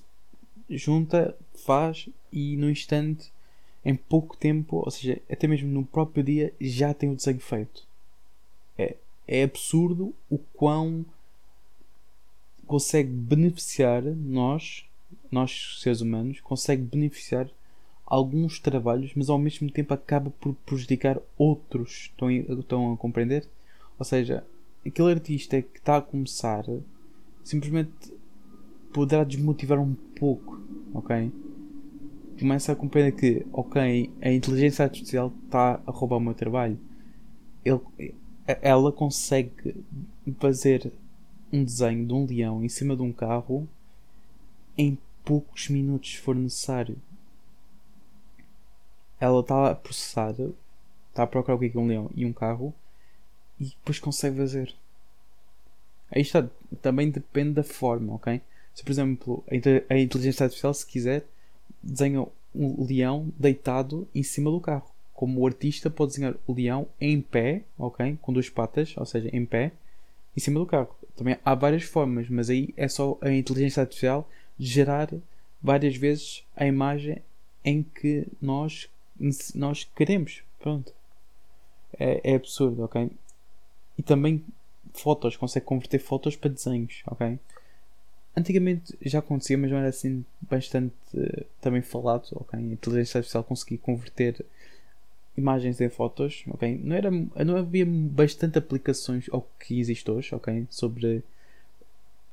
junta, 0.69 1.35
faz 1.65 2.09
e 2.31 2.55
no 2.57 2.69
instante, 2.69 3.31
em 3.83 3.95
pouco 3.95 4.37
tempo, 4.37 4.77
ou 4.77 4.91
seja, 4.91 5.21
até 5.29 5.47
mesmo 5.47 5.69
no 5.69 5.85
próprio 5.85 6.23
dia, 6.23 6.53
já 6.59 6.93
tem 6.93 7.09
o 7.09 7.15
desenho 7.15 7.39
feito. 7.39 7.85
É, 8.77 8.95
é 9.27 9.43
absurdo 9.43 10.13
o 10.29 10.38
quão 10.38 11.05
consegue 12.65 13.10
beneficiar 13.10 14.01
nós, 14.03 14.86
nós 15.29 15.79
seres 15.81 16.01
humanos, 16.01 16.39
consegue 16.39 16.84
beneficiar 16.84 17.49
alguns 18.05 18.60
trabalhos, 18.60 19.12
mas 19.15 19.29
ao 19.29 19.38
mesmo 19.38 19.69
tempo 19.71 19.93
acaba 19.93 20.29
por 20.31 20.53
prejudicar 20.65 21.17
outros. 21.38 22.10
Estão, 22.12 22.29
estão 22.29 22.93
a 22.93 22.97
compreender? 22.97 23.47
Ou 23.97 24.05
seja, 24.05 24.43
aquele 24.86 25.12
artista 25.12 25.62
que 25.62 25.79
está 25.79 25.97
a 25.97 26.01
começar 26.01 26.65
simplesmente 27.43 28.13
poderá 28.93 29.23
desmotivar 29.23 29.79
um 29.79 29.93
pouco, 30.19 30.62
ok? 30.93 31.31
Começa 32.39 32.71
a 32.71 32.75
compreender 32.75 33.12
que, 33.13 33.45
ok, 33.53 34.10
a 34.21 34.31
inteligência 34.31 34.84
artificial 34.84 35.31
está 35.45 35.81
a 35.86 35.91
roubar 35.91 36.17
o 36.17 36.21
meu 36.21 36.34
trabalho. 36.34 36.77
Ele, 37.63 37.79
ela 38.45 38.91
consegue 38.91 39.84
fazer 40.39 40.91
um 41.51 41.63
desenho 41.63 42.06
de 42.06 42.13
um 42.13 42.25
leão 42.25 42.63
em 42.63 42.69
cima 42.69 42.95
de 42.95 43.01
um 43.01 43.12
carro 43.12 43.67
em 44.77 44.97
poucos 45.23 45.69
minutos, 45.69 46.12
se 46.12 46.17
for 46.17 46.36
necessário. 46.36 46.97
Ela 49.19 49.41
está 49.41 49.71
a 49.71 49.75
processar, 49.75 50.32
está 50.32 51.23
a 51.23 51.27
procurar 51.27 51.56
o 51.56 51.60
que 51.60 51.77
é 51.77 51.80
um 51.80 51.88
leão 51.88 52.10
e 52.15 52.25
um 52.25 52.34
carro 52.34 52.73
e 53.60 53.65
depois 53.65 53.99
consegue 53.99 54.38
fazer. 54.38 54.73
Aí 56.10 56.21
está, 56.21 56.47
também 56.82 57.10
depende 57.10 57.54
da 57.54 57.63
forma, 57.63 58.15
ok? 58.15 58.41
Se 58.73 58.84
por 58.84 58.91
exemplo 58.91 59.43
a 59.89 59.97
inteligência 59.97 60.45
artificial, 60.45 60.73
se 60.73 60.86
quiser, 60.86 61.25
desenha 61.82 62.25
um 62.54 62.84
leão 62.84 63.32
deitado 63.38 64.08
em 64.13 64.23
cima 64.23 64.49
do 64.49 64.60
carro. 64.60 64.90
Como 65.21 65.39
o 65.39 65.45
artista 65.45 65.88
pode 65.88 66.13
desenhar 66.13 66.34
o 66.47 66.53
leão 66.53 66.88
em 66.99 67.21
pé, 67.21 67.62
ok? 67.77 68.17
Com 68.23 68.34
duas 68.34 68.49
patas, 68.49 68.95
ou 68.97 69.05
seja, 69.05 69.29
em 69.31 69.45
pé, 69.45 69.71
em 70.36 70.39
cima 70.39 70.60
do 70.60 70.65
carro. 70.65 70.95
Também 71.15 71.38
há 71.45 71.53
várias 71.53 71.84
formas, 71.84 72.27
mas 72.27 72.49
aí 72.49 72.73
é 72.75 72.88
só 72.88 73.19
a 73.21 73.31
inteligência 73.31 73.81
artificial 73.81 74.27
gerar 74.57 75.13
várias 75.62 75.95
vezes 75.95 76.43
a 76.55 76.65
imagem 76.65 77.21
em 77.63 77.84
que 77.84 78.25
nós, 78.41 78.89
nós 79.53 79.84
queremos. 79.95 80.41
Pronto. 80.60 80.91
É, 81.99 82.31
é 82.31 82.36
absurdo, 82.36 82.84
ok? 82.84 83.12
E 83.99 84.01
também 84.01 84.43
fotos, 84.91 85.38
consegue 85.38 85.67
converter 85.67 85.99
fotos 85.99 86.36
para 86.36 86.49
desenhos, 86.49 87.03
ok? 87.05 87.38
Antigamente 88.36 88.97
já 89.03 89.19
acontecia, 89.19 89.55
mas 89.55 89.69
não 89.69 89.77
era 89.77 89.89
assim 89.89 90.25
bastante 90.49 90.95
uh, 91.13 91.45
também 91.62 91.84
falado, 91.84 92.27
ok? 92.31 92.57
A 92.57 92.62
inteligência 92.63 93.19
artificial 93.19 93.43
conseguia 93.43 93.77
converter 93.77 94.43
imagens 95.37 95.79
em 95.79 95.89
fotos, 95.89 96.43
ok? 96.49 96.79
Não, 96.83 96.95
era, 96.95 97.11
não 97.11 97.57
havia 97.57 97.85
bastante 97.85 98.57
aplicações 98.57 99.27
ao 99.31 99.47
que 99.59 99.79
existe 99.79 100.09
hoje, 100.09 100.33
ok? 100.35 100.67
Sobre 100.69 101.23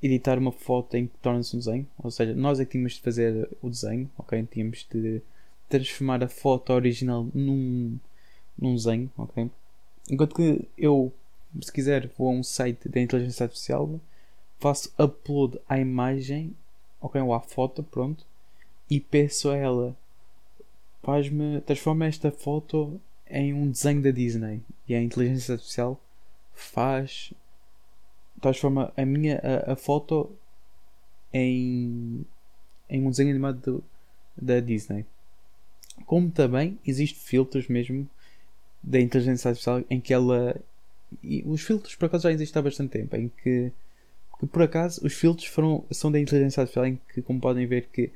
editar 0.03 0.39
uma 0.39 0.53
foto 0.53 0.97
em 0.97 1.07
que 1.07 1.19
torna-se 1.19 1.57
um 1.57 1.59
desenho, 1.59 1.87
ou 2.03 2.11
seja, 2.11 2.35
nós 2.35 2.61
é 2.61 2.65
que 2.65 2.73
tínhamos 2.73 2.95
de 2.95 3.01
fazer 3.01 3.49
o 3.63 3.69
desenho, 3.69 4.11
ok? 4.17 4.47
Tínhamos 4.51 4.87
de 4.91 5.21
transformar 5.69 6.23
a 6.23 6.29
foto 6.29 6.73
original 6.73 7.27
num, 7.35 7.99
num 8.59 8.75
desenho, 8.75 9.11
ok? 9.17 9.51
Enquanto 10.11 10.35
que 10.35 10.69
eu, 10.77 11.13
se 11.61 11.73
quiser, 11.73 12.09
vou 12.17 12.29
a 12.29 12.33
um 12.33 12.43
site 12.43 12.89
da 12.89 13.01
inteligência 13.01 13.45
artificial, 13.45 14.01
faço 14.59 14.93
upload 14.99 15.59
à 15.69 15.79
imagem, 15.79 16.55
ok? 17.01 17.21
Ou 17.21 17.35
à 17.35 17.41
foto, 17.41 17.83
pronto, 17.83 18.25
e 18.91 19.01
peço 19.01 19.51
a 19.51 19.57
ela 19.57 19.97
transforma 21.65 22.07
esta 22.07 22.31
foto 22.31 23.01
em 23.31 23.53
um 23.53 23.71
desenho 23.71 24.03
da 24.03 24.11
Disney. 24.11 24.61
E 24.89 24.95
a 24.95 25.03
inteligência 25.03 25.55
artificial 25.55 26.01
faz 26.55 27.33
transforma 28.41 28.93
a 28.97 29.05
minha 29.05 29.41
a, 29.43 29.73
a 29.73 29.77
foto 29.77 30.31
em 31.33 32.25
em 32.89 33.07
um 33.07 33.11
desenho 33.11 33.31
animado 33.31 33.85
da 34.37 34.61
Disney. 34.61 35.05
Como 36.07 36.31
também 36.31 36.79
existe 36.87 37.19
filtros 37.19 37.69
mesmo 37.69 38.09
da 38.83 39.01
inteligência 39.01 39.49
artificial 39.49 39.83
em 39.91 40.01
que 40.01 40.15
ela 40.15 40.57
e 41.23 41.43
os 41.47 41.63
filtros 41.63 41.95
por 41.95 42.07
acaso 42.07 42.25
já 42.25 42.33
existem 42.33 42.61
há 42.61 42.63
bastante 42.63 42.91
tempo 42.91 43.17
em 43.17 43.29
que, 43.29 43.73
que 44.39 44.47
por 44.47 44.63
acaso 44.63 45.05
os 45.05 45.13
filtros 45.13 45.47
foram 45.47 45.85
são 45.91 46.13
da 46.13 46.21
inteligência 46.21 46.61
artificial 46.61 46.87
em 46.87 47.01
que 47.13 47.23
como 47.23 47.41
podem 47.41 47.67
ver 47.67 47.89
que 47.93 48.11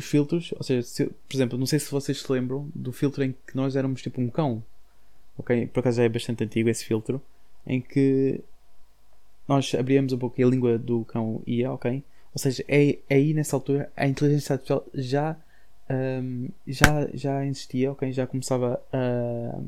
os 0.00 0.06
filtros, 0.06 0.52
ou 0.56 0.62
seja, 0.62 0.82
se, 0.82 1.04
por 1.06 1.36
exemplo, 1.36 1.58
não 1.58 1.66
sei 1.66 1.78
se 1.78 1.90
vocês 1.90 2.20
se 2.20 2.32
lembram 2.32 2.68
do 2.74 2.92
filtro 2.92 3.22
em 3.22 3.32
que 3.46 3.54
nós 3.54 3.76
éramos 3.76 4.02
tipo 4.02 4.20
um 4.20 4.28
cão, 4.28 4.62
ok? 5.38 5.66
Por 5.66 5.80
acaso 5.80 5.98
já 5.98 6.04
é 6.04 6.08
bastante 6.08 6.42
antigo 6.42 6.68
esse 6.68 6.84
filtro, 6.84 7.22
em 7.66 7.80
que 7.80 8.40
nós 9.46 9.74
abríamos 9.74 10.12
um 10.12 10.18
pouco 10.18 10.42
a 10.42 10.46
língua 10.46 10.78
do 10.78 11.04
cão 11.04 11.42
ia, 11.46 11.70
ok? 11.72 12.02
Ou 12.34 12.38
seja, 12.38 12.64
é, 12.66 12.98
é 13.08 13.14
aí 13.14 13.34
nessa 13.34 13.56
altura 13.56 13.92
a 13.96 14.06
inteligência 14.06 14.54
artificial 14.54 14.84
já, 14.94 15.36
um, 15.90 16.48
já, 16.66 17.08
já 17.12 17.44
existia, 17.46 17.92
ok? 17.92 18.12
Já 18.12 18.26
começava 18.26 18.80
a, 18.92 19.60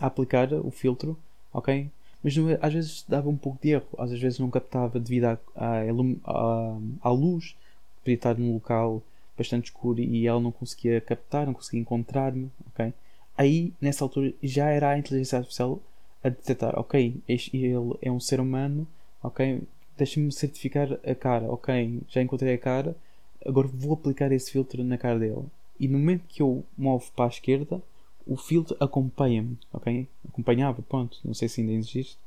a 0.00 0.06
aplicar 0.06 0.52
o 0.52 0.70
filtro, 0.70 1.16
ok? 1.52 1.90
Mas 2.22 2.36
não, 2.36 2.46
às 2.60 2.74
vezes 2.74 3.04
dava 3.08 3.28
um 3.28 3.36
pouco 3.36 3.58
de 3.62 3.70
erro, 3.70 3.88
às 3.98 4.10
vezes 4.18 4.38
não 4.38 4.50
captava 4.50 4.98
devido 5.00 5.24
à, 5.24 5.38
à, 5.54 5.82
à, 6.24 6.78
à 7.02 7.10
luz, 7.10 7.56
podia 8.02 8.14
estar 8.14 8.36
num 8.36 8.54
local 8.54 9.02
bastante 9.36 9.66
escuro 9.66 10.00
e 10.00 10.26
ela 10.26 10.40
não 10.40 10.52
conseguia 10.52 11.00
captar, 11.00 11.46
não 11.46 11.54
conseguia 11.54 11.80
encontrar-me, 11.80 12.50
ok? 12.68 12.92
Aí, 13.36 13.72
nessa 13.80 14.04
altura, 14.04 14.32
já 14.42 14.68
era 14.70 14.90
a 14.90 14.98
inteligência 14.98 15.38
artificial 15.38 15.80
a 16.24 16.28
detectar, 16.28 16.78
ok, 16.78 17.20
este, 17.28 17.56
ele 17.56 17.94
é 18.00 18.10
um 18.10 18.18
ser 18.18 18.40
humano, 18.40 18.86
ok, 19.22 19.62
deixa-me 19.96 20.32
certificar 20.32 20.98
a 21.04 21.14
cara, 21.14 21.50
ok, 21.50 22.00
já 22.08 22.22
encontrei 22.22 22.54
a 22.54 22.58
cara, 22.58 22.96
agora 23.44 23.68
vou 23.68 23.92
aplicar 23.92 24.32
esse 24.32 24.50
filtro 24.50 24.82
na 24.82 24.96
cara 24.96 25.18
dele. 25.18 25.44
E 25.78 25.86
no 25.86 25.98
momento 25.98 26.24
que 26.28 26.42
eu 26.42 26.64
movo 26.76 27.10
para 27.14 27.26
a 27.26 27.28
esquerda, 27.28 27.82
o 28.26 28.36
filtro 28.36 28.76
acompanha-me, 28.80 29.58
ok? 29.72 30.08
Acompanhava, 30.28 30.82
pronto, 30.82 31.18
não 31.24 31.34
sei 31.34 31.48
se 31.48 31.60
ainda 31.60 31.72
existe, 31.72 32.18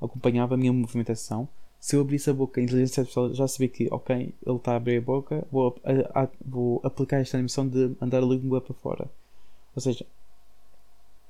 acompanhava 0.00 0.54
a 0.54 0.56
minha 0.56 0.72
movimentação 0.72 1.48
se 1.86 1.94
eu 1.94 2.00
abrisse 2.00 2.28
a 2.28 2.34
boca, 2.34 2.60
a 2.60 2.64
inteligência 2.64 3.02
artificial 3.02 3.32
já 3.32 3.46
sabia 3.46 3.68
que, 3.68 3.86
ok, 3.92 4.34
ele 4.44 4.56
está 4.56 4.72
a 4.72 4.76
abrir 4.76 4.96
a 4.96 5.00
boca, 5.00 5.46
vou, 5.52 5.80
a, 5.84 6.22
a, 6.22 6.28
vou 6.44 6.80
aplicar 6.82 7.20
esta 7.20 7.36
animação 7.36 7.68
de 7.68 7.94
andar 8.00 8.24
a 8.24 8.26
língua 8.26 8.60
para 8.60 8.74
fora. 8.74 9.08
Ou 9.72 9.80
seja, 9.80 10.04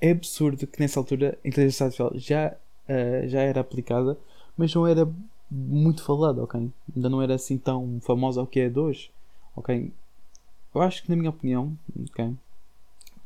é 0.01 0.12
absurdo 0.12 0.66
que 0.66 0.81
nessa 0.81 0.99
altura 0.99 1.38
a 1.45 1.47
inteligência 1.47 1.85
artificial 1.85 2.11
já, 2.14 2.57
uh, 2.88 3.29
já 3.29 3.42
era 3.42 3.61
aplicada, 3.61 4.16
mas 4.57 4.75
não 4.75 4.87
era 4.87 5.07
muito 5.51 6.03
falada, 6.03 6.42
ok? 6.42 6.73
Ainda 6.97 7.11
não 7.11 7.21
era 7.21 7.35
assim 7.35 7.59
tão 7.59 8.01
famosa 8.01 8.40
ao 8.40 8.47
que 8.47 8.61
é 8.61 8.71
de 8.71 8.79
hoje, 8.79 9.11
ok? 9.55 9.92
Eu 10.75 10.81
acho 10.81 11.03
que, 11.03 11.11
na 11.11 11.16
minha 11.16 11.29
opinião, 11.29 11.77
ok? 12.11 12.25
A 12.25 12.31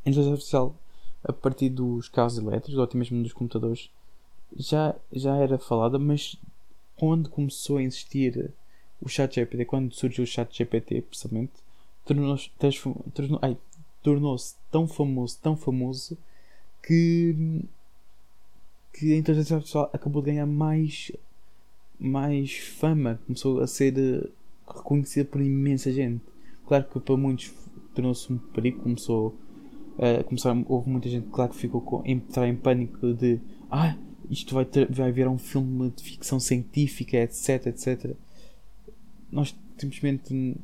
inteligência 0.01 0.33
artificial, 0.33 0.75
a 1.23 1.33
partir 1.33 1.69
dos 1.69 2.09
carros 2.09 2.39
elétricos 2.39 2.77
ou 2.77 2.83
até 2.83 2.99
mesmo 2.99 3.23
dos 3.23 3.33
computadores, 3.33 3.89
já, 4.57 4.97
já 5.13 5.37
era 5.37 5.59
falada, 5.59 5.97
mas 5.97 6.37
quando 7.01 7.31
começou 7.31 7.79
a 7.79 7.83
existir 7.83 8.53
o 9.01 9.09
chat 9.09 9.35
GPT, 9.35 9.65
quando 9.65 9.95
surgiu 9.95 10.23
o 10.23 10.27
chat 10.27 10.55
GPT, 10.55 11.01
precisamente, 11.01 11.53
tornou-se 12.05 12.51
tornou, 13.15 13.41
tornou 14.03 14.37
tão 14.71 14.87
famoso, 14.87 15.39
tão 15.41 15.57
famoso, 15.57 16.19
que, 16.83 17.65
que 18.93 19.15
a 19.15 19.17
inteligência 19.17 19.57
artificial 19.57 19.89
acabou 19.95 20.21
de 20.21 20.33
ganhar 20.33 20.45
mais, 20.45 21.11
mais 21.99 22.59
fama, 22.59 23.19
começou 23.27 23.61
a 23.61 23.67
ser 23.67 23.97
eh, 23.99 24.29
reconhecida 24.69 25.25
por 25.25 25.41
imensa 25.41 25.91
gente. 25.91 26.23
Claro 26.67 26.85
que 26.85 27.01
para 27.01 27.17
muitos 27.17 27.51
tornou-se 27.95 28.31
um 28.31 28.37
perigo, 28.37 28.83
começou, 28.83 29.35
uh, 29.97 30.23
começaram, 30.25 30.67
houve 30.69 30.91
muita 30.91 31.09
gente 31.09 31.31
claro 31.31 31.51
que 31.51 31.57
ficou 31.57 31.81
com, 31.81 32.03
entrar 32.05 32.47
em 32.47 32.55
pânico 32.55 33.15
de 33.15 33.41
ah, 33.71 33.97
isto 34.31 34.55
vai, 34.55 34.65
ter, 34.65 34.91
vai 34.91 35.11
virar 35.11 35.31
um 35.31 35.39
filme 35.39 35.91
de 35.91 36.03
ficção 36.03 36.39
científica, 36.39 37.17
etc, 37.17 37.67
etc. 37.67 38.15
Nós 39.31 39.55
simplesmente, 39.77 40.57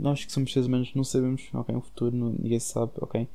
nós 0.00 0.24
que 0.24 0.32
somos 0.32 0.52
seres 0.52 0.68
humanos, 0.68 0.92
não 0.94 1.04
sabemos, 1.04 1.48
ok, 1.52 1.74
o 1.74 1.80
futuro, 1.80 2.14
não, 2.14 2.32
ninguém 2.32 2.60
sabe, 2.60 2.92
ok. 3.00 3.26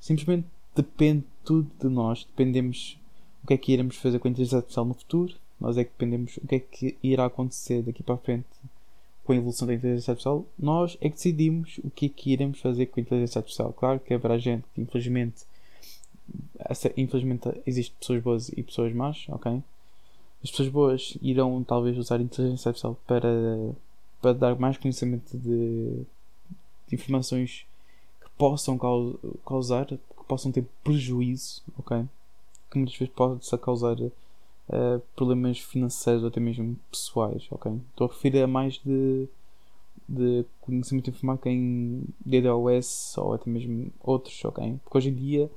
Simplesmente 0.00 0.46
depende 0.74 1.24
tudo 1.44 1.70
de 1.80 1.88
nós, 1.88 2.24
dependemos 2.24 2.98
o 3.42 3.46
que 3.46 3.54
é 3.54 3.56
que 3.56 3.72
iremos 3.72 3.96
fazer 3.96 4.18
com 4.18 4.28
a 4.28 4.30
inteligência 4.30 4.58
artificial 4.58 4.84
no 4.84 4.94
futuro, 4.94 5.34
nós 5.60 5.76
é 5.76 5.84
que 5.84 5.90
dependemos 5.90 6.36
o 6.38 6.46
que 6.46 6.54
é 6.54 6.58
que 6.60 6.96
irá 7.02 7.26
acontecer 7.26 7.82
daqui 7.82 8.02
para 8.02 8.14
a 8.14 8.18
frente 8.18 8.46
com 9.24 9.32
a 9.32 9.36
evolução 9.36 9.66
da 9.66 9.74
inteligência 9.74 10.12
artificial, 10.12 10.44
nós 10.58 10.96
é 11.00 11.08
que 11.08 11.16
decidimos 11.16 11.78
o 11.84 11.90
que 11.90 12.06
é 12.06 12.08
que 12.08 12.32
iremos 12.32 12.60
fazer 12.60 12.86
com 12.86 12.98
a 12.98 13.02
inteligência 13.02 13.38
artificial. 13.38 13.72
Claro 13.72 14.00
que 14.00 14.12
haverá 14.12 14.38
gente 14.38 14.64
que 14.74 14.80
infelizmente 14.80 15.44
infelizmente 16.96 17.48
existem 17.66 17.96
pessoas 17.98 18.22
boas 18.22 18.48
e 18.50 18.62
pessoas 18.62 18.92
más, 18.92 19.26
ok? 19.28 19.62
As 20.42 20.50
pessoas 20.50 20.68
boas 20.68 21.16
irão 21.22 21.62
talvez 21.62 21.96
usar 21.96 22.16
a 22.16 22.22
inteligência 22.22 22.68
artificial 22.68 22.98
para, 23.06 23.28
para 24.20 24.32
dar 24.32 24.58
mais 24.58 24.76
conhecimento 24.76 25.36
de, 25.36 26.02
de 26.88 26.94
informações 26.94 27.64
que 28.20 28.30
possam 28.36 28.78
causar, 29.46 29.86
que 29.86 30.24
possam 30.26 30.50
ter 30.50 30.64
prejuízo, 30.82 31.62
ok? 31.78 32.04
Que 32.70 32.78
muitas 32.78 32.96
vezes 32.96 33.14
pode-se 33.14 33.56
causar 33.58 33.96
uh, 34.00 35.00
problemas 35.14 35.58
financeiros 35.58 36.22
ou 36.22 36.28
até 36.28 36.40
mesmo 36.40 36.76
pessoais, 36.90 37.46
ok? 37.50 37.72
Estou 37.90 38.08
a 38.08 38.12
referir 38.12 38.42
a 38.42 38.46
mais 38.48 38.80
de, 38.84 39.28
de 40.08 40.44
conhecimento 40.60 41.10
informático 41.10 41.48
em 41.48 42.04
DDoS 42.24 43.16
ou 43.16 43.34
até 43.34 43.48
mesmo 43.48 43.92
outros, 44.00 44.44
ok? 44.44 44.76
Porque 44.82 44.98
hoje 44.98 45.10
em 45.10 45.14
dia 45.14 45.50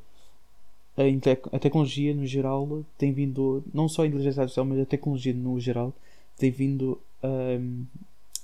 a, 0.98 1.60
tecnologia 1.60 2.14
no 2.14 2.26
geral 2.26 2.86
tem 2.98 3.12
vindo, 3.12 3.64
não 3.74 3.90
só 3.90 4.04
a 4.04 4.08
inteligência 4.08 4.42
artificial, 4.42 4.66
mas 4.66 4.80
a 4.80 4.86
tecnologia 4.86 5.34
no 5.34 5.60
geral 5.60 5.94
tem 6.38 6.50
vindo 6.50 7.00
um, 7.24 7.86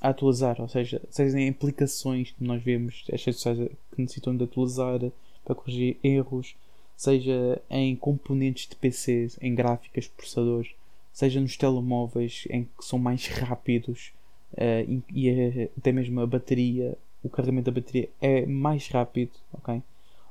a 0.02 0.10
atualizar, 0.10 0.60
ou 0.60 0.68
seja, 0.68 1.02
seja 1.10 1.40
em 1.40 1.48
implicações 1.48 2.32
que 2.32 2.44
nós 2.44 2.62
vemos, 2.62 3.06
as 3.12 3.24
redes 3.24 3.42
sociais 3.42 3.70
que 3.94 4.02
necessitam 4.02 4.36
de 4.36 4.44
atualizar 4.44 5.00
para 5.46 5.56
corrigir 5.56 5.98
erros, 6.04 6.56
seja 6.98 7.62
em 7.70 7.96
componentes 7.96 8.68
de 8.68 8.76
PCs, 8.76 9.38
em 9.42 9.56
gráficas, 9.56 10.08
processadores, 10.08 10.72
seja 11.14 11.40
nos 11.40 11.56
telemóveis 11.56 12.46
em 12.50 12.64
que 12.64 12.86
são 12.86 13.00
mais 13.00 13.28
rápidos 13.28 14.12
uh, 14.54 15.04
e, 15.14 15.30
e 15.30 15.70
até 15.78 15.92
mesmo 15.92 16.20
a 16.20 16.28
bateria, 16.28 16.98
o 17.24 17.30
carregamento 17.30 17.72
da 17.72 17.80
bateria 17.80 18.10
é 18.20 18.46
mais 18.46 18.88
rápido, 18.88 19.32
ok? 19.54 19.82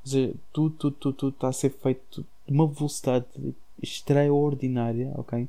Ou 0.05 0.11
seja, 0.11 0.35
tudo, 0.53 0.75
tudo, 0.77 0.97
tudo, 0.97 1.17
tudo 1.17 1.35
está 1.35 1.49
a 1.49 1.53
ser 1.53 1.71
feito 1.71 2.27
de 2.47 2.55
uma 2.55 2.67
velocidade 2.67 3.27
extraordinária, 3.83 5.13
ok? 5.17 5.49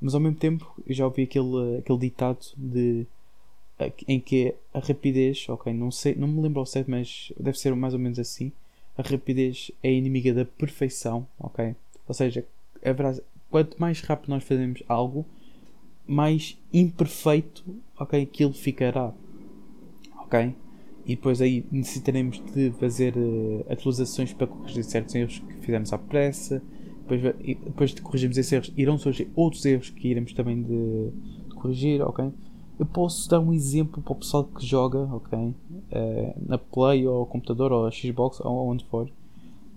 Mas 0.00 0.14
ao 0.14 0.20
mesmo 0.20 0.36
tempo 0.36 0.74
eu 0.86 0.94
já 0.94 1.04
ouvi 1.04 1.22
aquele, 1.22 1.78
aquele 1.78 1.98
ditado 1.98 2.46
de 2.56 3.06
em 4.06 4.20
que 4.20 4.54
a 4.72 4.78
rapidez, 4.78 5.46
ok, 5.48 5.72
não 5.72 5.90
sei, 5.90 6.14
não 6.14 6.28
me 6.28 6.40
lembro 6.40 6.60
ao 6.60 6.66
certo, 6.66 6.90
mas 6.90 7.32
deve 7.38 7.58
ser 7.58 7.74
mais 7.74 7.92
ou 7.92 7.98
menos 7.98 8.18
assim. 8.18 8.52
A 8.96 9.02
rapidez 9.02 9.72
é 9.82 9.92
inimiga 9.92 10.32
da 10.32 10.44
perfeição, 10.44 11.26
ok? 11.38 11.74
Ou 12.06 12.14
seja, 12.14 12.46
é 12.80 12.92
verdade, 12.92 13.20
quanto 13.50 13.76
mais 13.80 14.00
rápido 14.00 14.30
nós 14.30 14.44
fazemos 14.44 14.82
algo, 14.88 15.26
mais 16.06 16.56
imperfeito, 16.72 17.64
ok, 17.98 18.22
aquilo 18.22 18.52
ficará, 18.52 19.12
ok? 20.18 20.54
E 21.06 21.14
depois 21.14 21.40
aí 21.42 21.64
necessitaremos 21.70 22.42
de 22.52 22.70
fazer 22.72 23.14
uh, 23.16 23.64
atualizações 23.70 24.32
para 24.32 24.46
corrigir 24.46 24.84
certos 24.84 25.14
erros 25.14 25.38
que 25.38 25.54
fizemos 25.54 25.92
à 25.92 25.98
pressa. 25.98 26.62
Depois, 27.06 27.22
depois 27.64 27.90
de 27.90 28.00
corrigirmos 28.00 28.38
esses 28.38 28.52
erros, 28.52 28.72
irão 28.76 28.96
surgir 28.96 29.28
outros 29.34 29.64
erros 29.66 29.90
que 29.90 30.08
iremos 30.08 30.32
também 30.32 30.62
de, 30.62 31.10
de 31.48 31.54
corrigir, 31.54 32.00
ok? 32.00 32.32
Eu 32.78 32.86
posso 32.86 33.28
dar 33.28 33.38
um 33.38 33.52
exemplo 33.52 34.02
para 34.02 34.12
o 34.12 34.16
pessoal 34.16 34.44
que 34.44 34.64
joga, 34.64 35.00
ok? 35.00 35.38
Uh, 35.38 35.54
na 36.46 36.56
Play 36.58 37.06
ou 37.06 37.26
computador 37.26 37.70
ou 37.70 37.90
Xbox 37.92 38.40
ou 38.40 38.68
onde 38.68 38.84
for. 38.86 39.08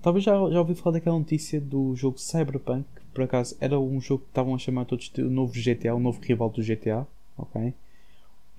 Talvez 0.01 0.23
já, 0.23 0.33
já 0.49 0.59
ouvi 0.59 0.73
falar 0.73 0.93
daquela 0.93 1.19
notícia 1.19 1.59
do 1.59 1.93
jogo 1.95 2.17
Cyberpunk, 2.17 2.85
que 2.95 3.01
por 3.13 3.23
acaso 3.23 3.57
era 3.59 3.77
um 3.77 3.99
jogo 3.99 4.23
que 4.23 4.29
estavam 4.29 4.55
a 4.55 4.57
chamar 4.57 4.85
todos 4.85 5.11
de 5.13 5.21
novo 5.21 5.53
GTA, 5.53 5.93
o 5.93 5.99
novo 5.99 6.21
rival 6.21 6.49
do 6.49 6.63
GTA, 6.63 7.05
ok? 7.37 7.73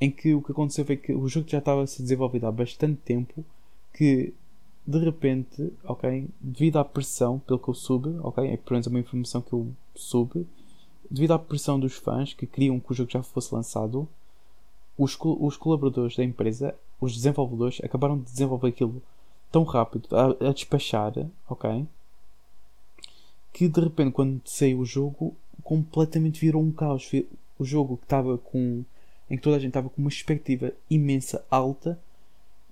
Em 0.01 0.11
que 0.11 0.35
o 0.35 0.43
que 0.43 0.53
aconteceu 0.53 0.85
foi 0.85 0.97
que 0.97 1.13
o 1.13 1.29
jogo 1.29 1.49
já 1.49 1.59
estava 1.59 1.83
a 1.83 1.87
ser 1.87 2.03
desenvolvido 2.03 2.47
há 2.47 2.53
bastante 2.53 3.01
tempo, 3.05 3.45
que 3.93 4.33
de 4.87 4.99
repente, 4.99 5.73
ok, 5.85 6.29
devido 6.41 6.79
à 6.79 6.85
pressão, 6.85 7.39
pelo 7.41 7.59
que 7.59 7.69
eu 7.69 7.75
soube, 7.75 8.09
ok, 8.21 8.47
é 8.47 8.57
pelo 8.57 8.73
menos 8.73 8.87
uma 8.87 9.01
informação 9.01 9.43
que 9.43 9.53
eu 9.53 9.69
soube, 9.95 10.47
devido 11.11 11.33
à 11.33 11.39
pressão 11.39 11.79
dos 11.79 11.95
fãs 11.95 12.33
que 12.33 12.47
queriam 12.47 12.79
que 12.81 12.93
o 12.93 12.95
jogo 12.95 13.11
já 13.11 13.23
fosse 13.23 13.55
lançado, 13.55 14.09
os, 14.97 15.17
os 15.21 15.57
colaboradores 15.57 16.17
da 16.17 16.25
empresa, 16.25 16.75
os 17.01 17.15
desenvolvedores, 17.15 17.81
acabaram 17.83 18.19
de 18.19 18.25
desenvolver 18.25 18.69
aquilo 18.69 19.03
tão 19.51 19.63
rápido, 19.63 20.09
a, 20.15 20.49
a 20.49 20.53
despachar, 20.53 21.13
ok? 21.49 21.87
Que 23.53 23.69
de 23.69 23.81
repente, 23.81 24.13
quando 24.13 24.41
saiu 24.45 24.81
o 24.81 24.85
jogo, 24.85 25.35
completamente 25.63 26.41
virou 26.41 26.63
um 26.63 26.73
caos. 26.73 27.11
O 27.59 27.65
jogo 27.65 27.97
que 27.97 28.05
estava 28.05 28.39
com. 28.39 28.85
Em 29.31 29.37
que 29.37 29.43
toda 29.43 29.57
a 29.57 29.59
gente 29.59 29.71
estava 29.71 29.89
com 29.89 30.01
uma 30.01 30.09
expectativa 30.09 30.73
imensa, 30.91 31.45
alta. 31.51 31.99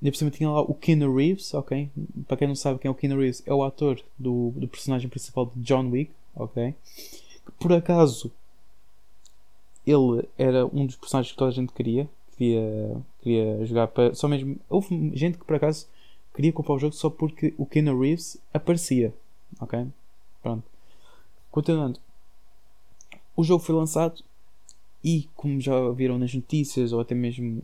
E 0.03 0.11
por 0.11 0.17
cima 0.17 0.31
tinha 0.31 0.51
lá 0.51 0.61
o 0.61 0.75
Keanu 0.75 1.15
Reeves, 1.15 1.55
ok? 1.55 1.89
Para 2.29 2.37
quem 2.37 2.49
não 2.49 2.55
sabe 2.55 2.79
quem 2.79 2.89
é 2.89 2.93
o 2.93 2.95
Keanu 2.95 3.19
Reeves, 3.19 3.43
é 3.47 3.53
o 3.53 3.65
ator 3.65 4.01
do, 4.19 4.53
do 4.55 4.69
personagem 4.69 5.09
principal 5.09 5.51
de 5.55 5.63
John 5.63 5.89
Wick, 5.91 6.13
ok? 6.35 6.75
Que 7.45 7.53
por 7.59 7.73
acaso 7.73 8.31
ele 9.87 10.29
era 10.37 10.67
um 10.67 10.85
dos 10.85 10.97
personagens 10.97 11.33
que 11.33 11.39
toda 11.39 11.51
a 11.51 11.55
gente 11.55 11.73
queria 11.73 12.09
queria, 12.37 13.03
queria 13.21 13.67
jogar 13.67 13.89
para. 13.89 14.15
Só 14.15 14.29
mesmo. 14.29 14.59
Houve 14.69 15.13
gente 15.15 15.39
que 15.39 15.45
por 15.45 15.57
acaso 15.57 15.87
queria 16.35 16.53
comprar 16.53 16.75
o 16.75 16.79
jogo 16.79 16.95
só 16.95 17.11
porque 17.11 17.55
o 17.57 17.67
Keanu 17.67 17.99
Reeves 17.99 18.39
aparecia. 18.53 19.13
Ok? 19.61 19.87
Pronto. 20.43 20.65
Continuando. 21.51 21.99
O 23.35 23.43
jogo 23.43 23.63
foi 23.63 23.75
lançado 23.75 24.23
e, 25.07 25.29
como 25.37 25.61
já 25.61 25.89
viram 25.91 26.19
nas 26.19 26.35
notícias 26.35 26.93
ou 26.93 26.99
até 26.99 27.15
mesmo 27.15 27.63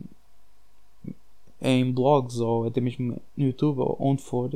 em 1.61 1.91
blogs 1.91 2.39
ou 2.39 2.65
até 2.65 2.79
mesmo 2.79 3.21
no 3.35 3.45
YouTube 3.45 3.79
ou 3.79 3.97
onde 3.99 4.21
for, 4.21 4.49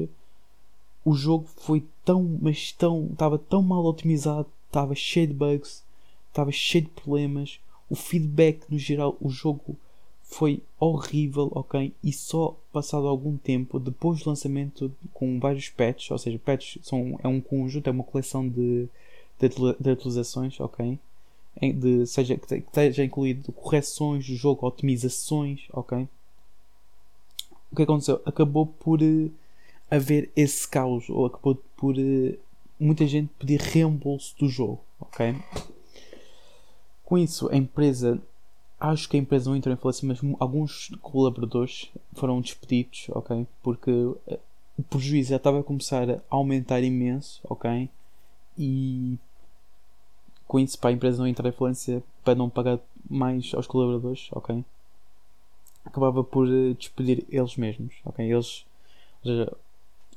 o 1.03 1.13
jogo 1.13 1.45
foi 1.57 1.83
tão, 2.05 2.23
mas 2.41 2.71
tão, 2.71 3.09
estava 3.11 3.37
tão 3.37 3.61
mal 3.61 3.83
otimizado, 3.83 4.47
estava 4.67 4.95
cheio 4.95 5.27
de 5.27 5.33
bugs, 5.33 5.83
estava 6.29 6.49
cheio 6.49 6.85
de 6.85 6.89
problemas. 6.91 7.59
O 7.89 7.95
feedback 7.95 8.61
no 8.69 8.79
geral, 8.79 9.17
o 9.19 9.29
jogo 9.29 9.75
foi 10.23 10.61
horrível, 10.79 11.51
ok? 11.51 11.93
E 12.01 12.13
só 12.13 12.57
passado 12.71 13.05
algum 13.05 13.35
tempo, 13.35 13.79
depois 13.79 14.21
do 14.21 14.29
lançamento 14.29 14.89
com 15.13 15.41
vários 15.41 15.67
patches, 15.67 16.09
ou 16.09 16.17
seja, 16.17 16.39
patches 16.39 16.85
são, 16.85 17.19
é 17.21 17.27
um 17.27 17.41
conjunto, 17.41 17.87
é 17.87 17.91
uma 17.91 18.03
coleção 18.03 18.47
de, 18.47 18.87
de, 19.39 19.49
de 19.77 19.89
atualizações, 19.89 20.57
ok? 20.61 20.97
De, 21.59 22.05
seja, 22.05 22.37
que 22.37 22.53
esteja 22.53 23.03
incluído 23.03 23.51
correções 23.51 24.27
do 24.27 24.35
jogo, 24.35 24.65
otimizações, 24.65 25.61
ok? 25.73 26.07
O 27.71 27.75
que 27.75 27.83
aconteceu? 27.83 28.21
Acabou 28.25 28.65
por 28.65 29.01
uh, 29.01 29.31
haver 29.89 30.31
esse 30.35 30.67
caos, 30.67 31.09
ou 31.09 31.25
acabou 31.25 31.55
por 31.75 31.95
uh, 31.97 32.37
muita 32.79 33.07
gente 33.07 33.29
pedir 33.39 33.59
reembolso 33.59 34.35
do 34.37 34.47
jogo, 34.47 34.79
ok? 34.99 35.35
Com 37.03 37.17
isso, 37.17 37.49
a 37.51 37.55
empresa 37.55 38.21
acho 38.79 39.09
que 39.09 39.17
a 39.17 39.19
empresa 39.19 39.49
não 39.49 39.57
entrou 39.57 39.73
em 39.73 39.77
falência, 39.77 40.07
mas 40.07 40.19
alguns 40.39 40.89
colaboradores 41.01 41.89
foram 42.13 42.39
despedidos, 42.41 43.07
ok? 43.09 43.47
Porque 43.63 43.91
eh, 44.27 44.39
o 44.77 44.83
prejuízo 44.83 45.29
já 45.29 45.37
estava 45.37 45.59
a 45.59 45.63
começar 45.63 46.09
a 46.09 46.21
aumentar 46.29 46.81
imenso, 46.83 47.41
ok? 47.49 47.89
E 48.57 49.17
com 50.47 50.59
isso, 50.59 50.79
para 50.79 50.89
a 50.89 50.93
empresa 50.93 51.19
não 51.19 51.27
entrar 51.27 51.49
em 51.49 51.51
falência, 51.51 52.03
para 52.23 52.35
não 52.35 52.49
pagar 52.49 52.79
mais 53.09 53.51
aos 53.53 53.67
colaboradores, 53.67 54.29
ok? 54.31 54.63
Acabava 55.85 56.23
por 56.23 56.47
eh, 56.47 56.73
despedir 56.73 57.25
eles 57.29 57.55
mesmos, 57.57 57.93
ok? 58.05 58.25
Eles, 58.25 58.65
ou 59.23 59.31
seja, 59.31 59.57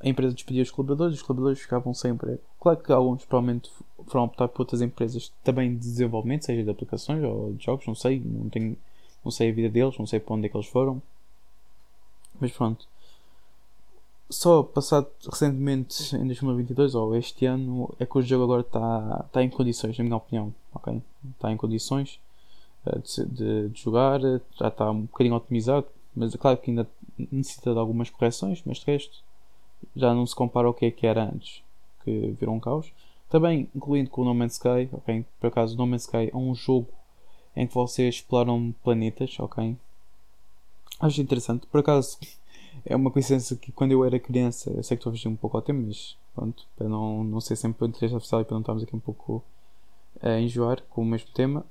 a 0.01 0.09
empresa 0.09 0.35
despedia 0.35 0.63
os 0.63 0.71
colaboradores, 0.71 1.17
os 1.17 1.23
colaboradores 1.23 1.61
ficavam 1.61 1.93
sem 1.93 2.13
emprego. 2.13 2.41
Claro 2.59 2.79
que 2.79 2.93
alguns 2.93 3.25
provavelmente 3.25 3.71
foram 4.07 4.25
optar 4.25 4.49
por 4.49 4.63
outras 4.63 4.81
empresas 4.81 5.33
também 5.45 5.75
de 5.75 5.81
desenvolvimento, 5.81 6.47
seja 6.47 6.65
de 6.65 6.71
aplicações 6.71 7.23
ou 7.23 7.53
de 7.53 7.65
jogos, 7.65 7.87
não 7.87 7.95
sei, 7.95 8.21
não, 8.21 8.49
tenho, 8.49 8.77
não 9.25 9.31
sei 9.31 9.51
a 9.51 9.53
vida 9.53 9.69
deles, 9.69 9.99
não 9.99 10.07
sei 10.07 10.19
para 10.19 10.35
onde 10.35 10.47
é 10.47 10.49
que 10.49 10.57
eles 10.57 10.67
foram. 10.67 11.03
Mas 12.41 12.51
pronto. 12.53 12.89
Só 14.31 14.63
passado 14.63 15.09
recentemente 15.29 16.15
em 16.15 16.25
2022 16.25 16.95
ou 16.95 17.17
este 17.17 17.47
ano 17.47 17.93
é 17.99 18.07
que 18.07 18.17
o 18.17 18.23
jogo 18.23 18.45
agora 18.45 18.61
está, 18.61 19.25
está 19.27 19.43
em 19.43 19.51
condições, 19.51 19.99
na 19.99 20.05
minha 20.05 20.17
opinião. 20.17 20.55
Okay? 20.73 21.03
Está 21.33 21.51
em 21.51 21.57
condições 21.57 22.21
eh, 22.87 22.99
de, 22.99 23.25
de, 23.27 23.69
de 23.71 23.81
jogar, 23.83 24.21
já 24.21 24.69
está 24.69 24.89
um 24.89 25.03
bocadinho 25.03 25.35
otimizado, 25.35 25.87
mas 26.15 26.33
é 26.33 26.39
claro 26.39 26.59
que 26.59 26.71
ainda 26.71 26.89
necessita 27.33 27.73
de 27.73 27.79
algumas 27.79 28.09
correções, 28.09 28.63
mas 28.65 28.79
de 28.79 28.87
resto 28.87 29.19
já 29.97 30.15
não 30.15 30.25
se 30.25 30.35
compara 30.35 30.69
ao 30.69 30.75
que 30.75 30.87
é 30.87 30.91
que 30.93 31.09
era 31.09 31.25
antes, 31.25 31.63
que 32.05 32.35
virou 32.39 32.55
um 32.55 32.61
caos. 32.61 32.93
Também 33.29 33.69
incluindo 33.75 34.11
com 34.11 34.23
o 34.23 34.25
No 34.25 34.35
Man's 34.35 34.53
Sky, 34.53 34.89
ok? 34.93 35.25
Por 35.41 35.49
acaso, 35.49 35.77
No 35.77 35.87
Man's 35.89 36.03
Sky 36.03 36.31
é 36.33 36.37
um 36.37 36.55
jogo 36.55 36.89
em 37.57 37.67
que 37.67 37.75
vocês 37.75 38.17
exploram 38.17 38.73
planetas, 38.85 39.39
ok? 39.41 39.77
Acho 41.01 41.21
interessante. 41.21 41.67
Por 41.67 41.81
acaso, 41.81 42.17
é 42.85 42.97
uma 42.97 43.11
coincidência 43.11 43.57
que 43.57 43.73
quando 43.73 43.93
eu 43.93 44.05
era 44.05 44.19
criança, 44.19 44.71
eu 44.71 44.83
sei 44.83 44.97
que 44.97 45.01
estou 45.01 45.11
a 45.11 45.15
fugir 45.15 45.29
um 45.29 45.37
pouco 45.37 45.57
ao 45.57 45.63
tempo, 45.63 45.83
mas 45.87 46.17
pronto, 46.35 46.67
para 46.77 46.89
não, 46.89 47.25
não 47.25 47.41
ser 47.41 47.57
sempre 47.57 47.87
interesse 47.87 48.15
oficial 48.15 48.41
e 48.41 48.45
para 48.45 48.55
não 48.55 48.61
estarmos 48.61 48.83
aqui 48.83 48.97
um 48.97 49.01
pouco 49.01 49.43
a 50.23 50.41
enjoar 50.41 50.83
com 50.91 51.03
o 51.03 51.05
mesmo 51.05 51.29
tema. 51.33 51.65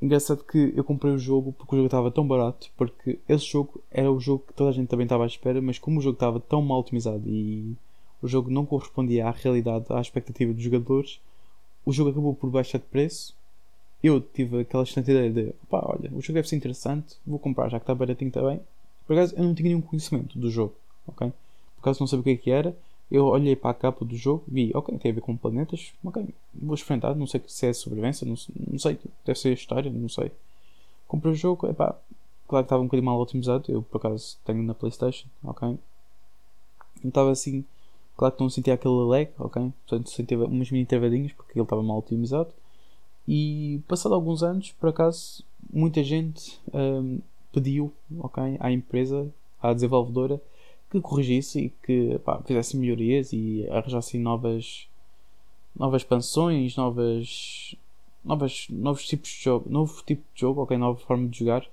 Engraçado 0.00 0.44
que 0.44 0.72
eu 0.76 0.84
comprei 0.84 1.12
o 1.12 1.18
jogo 1.18 1.52
porque 1.52 1.74
o 1.74 1.78
jogo 1.78 1.86
estava 1.86 2.10
tão 2.10 2.26
barato, 2.26 2.70
porque 2.76 3.18
esse 3.28 3.46
jogo 3.46 3.80
era 3.90 4.10
o 4.10 4.20
jogo 4.20 4.44
que 4.46 4.52
toda 4.52 4.70
a 4.70 4.72
gente 4.72 4.88
também 4.88 5.04
estava 5.04 5.24
à 5.24 5.26
espera, 5.26 5.62
mas 5.62 5.78
como 5.78 5.98
o 5.98 6.02
jogo 6.02 6.14
estava 6.14 6.40
tão 6.40 6.60
mal 6.60 6.80
otimizado 6.80 7.22
e 7.26 7.76
o 8.20 8.28
jogo 8.28 8.50
não 8.50 8.66
correspondia 8.66 9.28
à 9.28 9.30
realidade, 9.30 9.86
à 9.90 10.00
expectativa 10.00 10.52
dos 10.52 10.62
jogadores, 10.62 11.20
o 11.84 11.92
jogo 11.92 12.10
acabou 12.10 12.34
por 12.34 12.50
baixar 12.50 12.78
de 12.78 12.84
preço. 12.84 13.34
Eu 14.02 14.20
tive 14.20 14.60
aquela 14.60 14.82
excelente 14.82 15.10
ideia 15.10 15.30
de, 15.30 15.54
pá, 15.70 15.82
olha, 15.82 16.10
o 16.12 16.20
jogo 16.20 16.34
deve 16.34 16.48
ser 16.48 16.56
interessante, 16.56 17.16
vou 17.26 17.38
comprar 17.38 17.68
já 17.68 17.78
que 17.78 17.84
está 17.84 17.94
baratinho 17.94 18.30
também. 18.30 18.60
Por 19.06 19.14
acaso 19.14 19.34
eu 19.36 19.44
não 19.44 19.54
tinha 19.54 19.68
nenhum 19.68 19.80
conhecimento 19.80 20.38
do 20.38 20.50
jogo, 20.50 20.74
ok? 21.06 21.32
Por 21.76 21.80
acaso 21.80 22.00
não 22.00 22.06
sabia 22.06 22.20
o 22.20 22.24
que 22.24 22.30
é 22.30 22.36
que 22.36 22.50
era, 22.50 22.76
eu 23.10 23.26
olhei 23.26 23.54
para 23.54 23.70
a 23.70 23.74
capa 23.74 24.04
do 24.04 24.16
jogo, 24.16 24.44
vi, 24.48 24.70
ok, 24.74 24.96
tem 24.98 25.10
a 25.10 25.14
ver 25.14 25.20
com 25.20 25.36
planetas, 25.36 25.92
ok, 26.02 26.26
vou 26.54 26.74
experimentar, 26.74 27.14
não 27.14 27.26
sei 27.26 27.42
se 27.46 27.66
é 27.66 27.72
sobrevivência, 27.72 28.26
não, 28.26 28.34
não 28.70 28.78
sei, 28.78 28.98
deve 29.24 29.38
ser 29.38 29.52
história, 29.52 29.90
não 29.90 30.08
sei. 30.08 30.32
Comprei 31.06 31.32
o 31.32 31.36
jogo, 31.36 31.68
epá, 31.68 31.94
claro 32.48 32.64
que 32.64 32.66
estava 32.66 32.82
um 32.82 32.86
bocadinho 32.86 33.06
mal 33.06 33.20
otimizado, 33.20 33.70
eu 33.70 33.82
por 33.82 33.98
acaso 33.98 34.38
tenho 34.44 34.62
na 34.62 34.74
Playstation, 34.74 35.28
ok. 35.42 35.78
Não 37.02 37.08
estava 37.08 37.30
assim, 37.30 37.64
claro 38.16 38.34
que 38.34 38.42
não 38.42 38.50
sentia 38.50 38.74
aquele 38.74 38.94
lag, 38.94 39.30
ok, 39.38 39.72
portanto 39.86 40.10
sentia 40.10 40.38
umas 40.38 40.70
mini 40.70 40.86
travadinhas 40.86 41.32
porque 41.32 41.58
ele 41.58 41.64
estava 41.64 41.82
mal 41.82 41.98
otimizado. 41.98 42.50
E 43.28 43.80
passado 43.88 44.14
alguns 44.14 44.42
anos, 44.42 44.72
por 44.72 44.88
acaso, 44.88 45.44
muita 45.72 46.02
gente 46.02 46.58
um, 46.72 47.20
pediu, 47.54 47.92
ok, 48.18 48.56
à 48.58 48.70
empresa, 48.70 49.32
à 49.62 49.72
desenvolvedora, 49.72 50.40
que 50.90 51.00
corrigisse 51.00 51.60
e 51.60 51.68
que 51.84 52.18
pá, 52.18 52.42
fizesse 52.44 52.76
melhorias 52.76 53.32
e 53.32 53.66
arranjasse 53.70 54.18
novas, 54.18 54.88
novas 55.74 56.02
expansões, 56.02 56.76
novas, 56.76 57.74
novas, 58.24 58.66
novos 58.68 59.06
tipos 59.06 59.30
de 59.30 59.42
jogo, 59.42 59.70
novo 59.70 60.02
tipo 60.04 60.22
de 60.34 60.40
jogo, 60.40 60.62
ok, 60.62 60.76
nova 60.76 60.98
forma 60.98 61.28
de 61.28 61.38
jogar. 61.38 61.64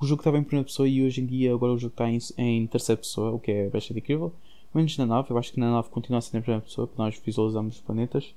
O 0.00 0.06
jogo 0.06 0.20
estava 0.20 0.38
em 0.38 0.42
primeira 0.42 0.66
pessoa 0.66 0.88
e 0.88 1.04
hoje 1.04 1.20
em 1.20 1.26
dia 1.26 1.52
agora 1.52 1.72
o 1.72 1.78
jogo 1.78 1.92
está 1.92 2.08
em, 2.10 2.18
em 2.38 2.66
terceira 2.66 3.00
pessoa, 3.00 3.32
o 3.32 3.38
que 3.38 3.50
é 3.50 3.68
bastante 3.68 4.00
incrível. 4.00 4.32
Menos 4.72 4.96
na 4.96 5.04
nave, 5.04 5.30
eu 5.30 5.36
acho 5.36 5.52
que 5.52 5.60
na 5.60 5.70
nave 5.70 5.88
continua 5.88 6.18
a 6.18 6.22
ser 6.22 6.38
em 6.38 6.42
primeira 6.42 6.64
pessoa, 6.64 6.86
porque 6.86 7.02
nós 7.02 7.20
visualizamos 7.24 7.76
os 7.76 7.80
planetas. 7.82 8.34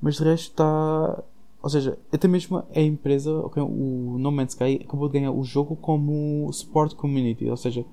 Mas 0.00 0.16
de 0.16 0.24
resto 0.24 0.50
está. 0.50 1.22
Ou 1.62 1.68
seja, 1.68 1.98
até 2.10 2.26
mesmo 2.26 2.64
a 2.74 2.80
empresa, 2.80 3.32
okay, 3.40 3.62
o 3.62 4.16
No 4.18 4.32
Man's 4.32 4.52
Sky, 4.52 4.80
acabou 4.82 5.08
de 5.08 5.14
ganhar 5.14 5.30
o 5.30 5.44
jogo 5.44 5.76
como 5.76 6.48
Sport 6.50 6.94
Community, 6.94 7.48
ou 7.50 7.56
seja, 7.56 7.84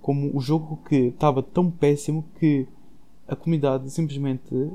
como 0.00 0.34
o 0.34 0.40
jogo 0.40 0.78
que 0.88 1.08
estava 1.08 1.42
tão 1.42 1.70
péssimo 1.70 2.24
que 2.38 2.66
a 3.28 3.36
comunidade 3.36 3.90
simplesmente 3.90 4.70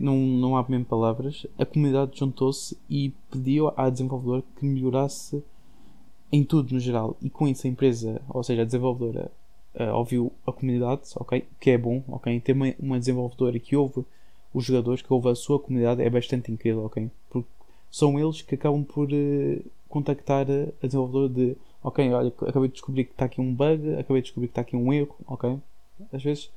não, 0.00 0.16
não 0.16 0.56
há 0.56 0.64
mesmo 0.68 0.86
palavras, 0.86 1.46
a 1.58 1.64
comunidade 1.64 2.18
juntou-se 2.18 2.76
e 2.88 3.12
pediu 3.30 3.72
à 3.76 3.90
desenvolvedora 3.90 4.42
que 4.56 4.64
melhorasse 4.64 5.42
em 6.32 6.42
tudo 6.42 6.72
no 6.74 6.80
geral. 6.80 7.16
E 7.22 7.30
com 7.30 7.46
isso 7.46 7.66
a 7.66 7.70
empresa, 7.70 8.20
ou 8.28 8.42
seja, 8.42 8.62
a 8.62 8.64
desenvolvedora, 8.64 9.30
uh, 9.74 9.94
ouviu 9.94 10.32
a 10.46 10.52
comunidade, 10.52 11.02
ok? 11.16 11.44
Que 11.60 11.70
é 11.70 11.78
bom, 11.78 12.02
ok? 12.08 12.40
Ter 12.40 12.52
uma, 12.52 12.74
uma 12.78 12.98
desenvolvedora 12.98 13.58
que 13.58 13.76
ouve 13.76 14.04
os 14.54 14.64
jogadores, 14.64 15.02
que 15.02 15.12
ouve 15.12 15.28
a 15.28 15.34
sua 15.34 15.58
comunidade, 15.58 16.02
é 16.02 16.08
bastante 16.08 16.50
incrível, 16.50 16.86
ok? 16.86 17.10
Porque 17.28 17.48
são 17.90 18.18
eles 18.18 18.40
que 18.40 18.54
acabam 18.54 18.84
por 18.84 19.08
uh, 19.12 19.64
contactar 19.88 20.46
a 20.82 20.86
desenvolvedora 20.86 21.28
de 21.28 21.56
ok, 21.84 22.12
olha, 22.14 22.32
acabei 22.48 22.68
de 22.68 22.74
descobrir 22.74 23.04
que 23.04 23.12
está 23.12 23.26
aqui 23.26 23.40
um 23.40 23.54
bug, 23.54 23.94
acabei 23.96 24.22
de 24.22 24.28
descobrir 24.28 24.48
que 24.48 24.52
está 24.52 24.62
aqui 24.62 24.74
um 24.74 24.90
erro, 24.90 25.14
ok? 25.26 25.60
Às 26.10 26.22
vezes, 26.22 26.50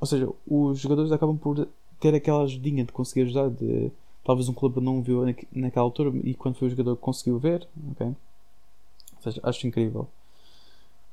ou 0.00 0.06
seja, 0.06 0.28
os 0.46 0.78
jogadores 0.78 1.12
acabam 1.12 1.36
por 1.36 1.68
ter 2.00 2.14
aquela 2.14 2.44
ajudinha 2.44 2.84
de 2.84 2.92
conseguir 2.92 3.22
ajudar, 3.22 3.50
de 3.50 3.92
talvez 4.24 4.48
um 4.48 4.54
clube 4.54 4.80
não 4.80 5.02
viu 5.02 5.22
naquela 5.52 5.84
altura 5.84 6.10
e 6.24 6.34
quando 6.34 6.56
foi 6.56 6.68
o 6.68 6.70
jogador 6.70 6.96
conseguiu 6.96 7.38
ver, 7.38 7.68
ok? 7.92 8.06
Ou 8.06 9.22
seja, 9.22 9.40
acho 9.42 9.66
incrível. 9.66 10.08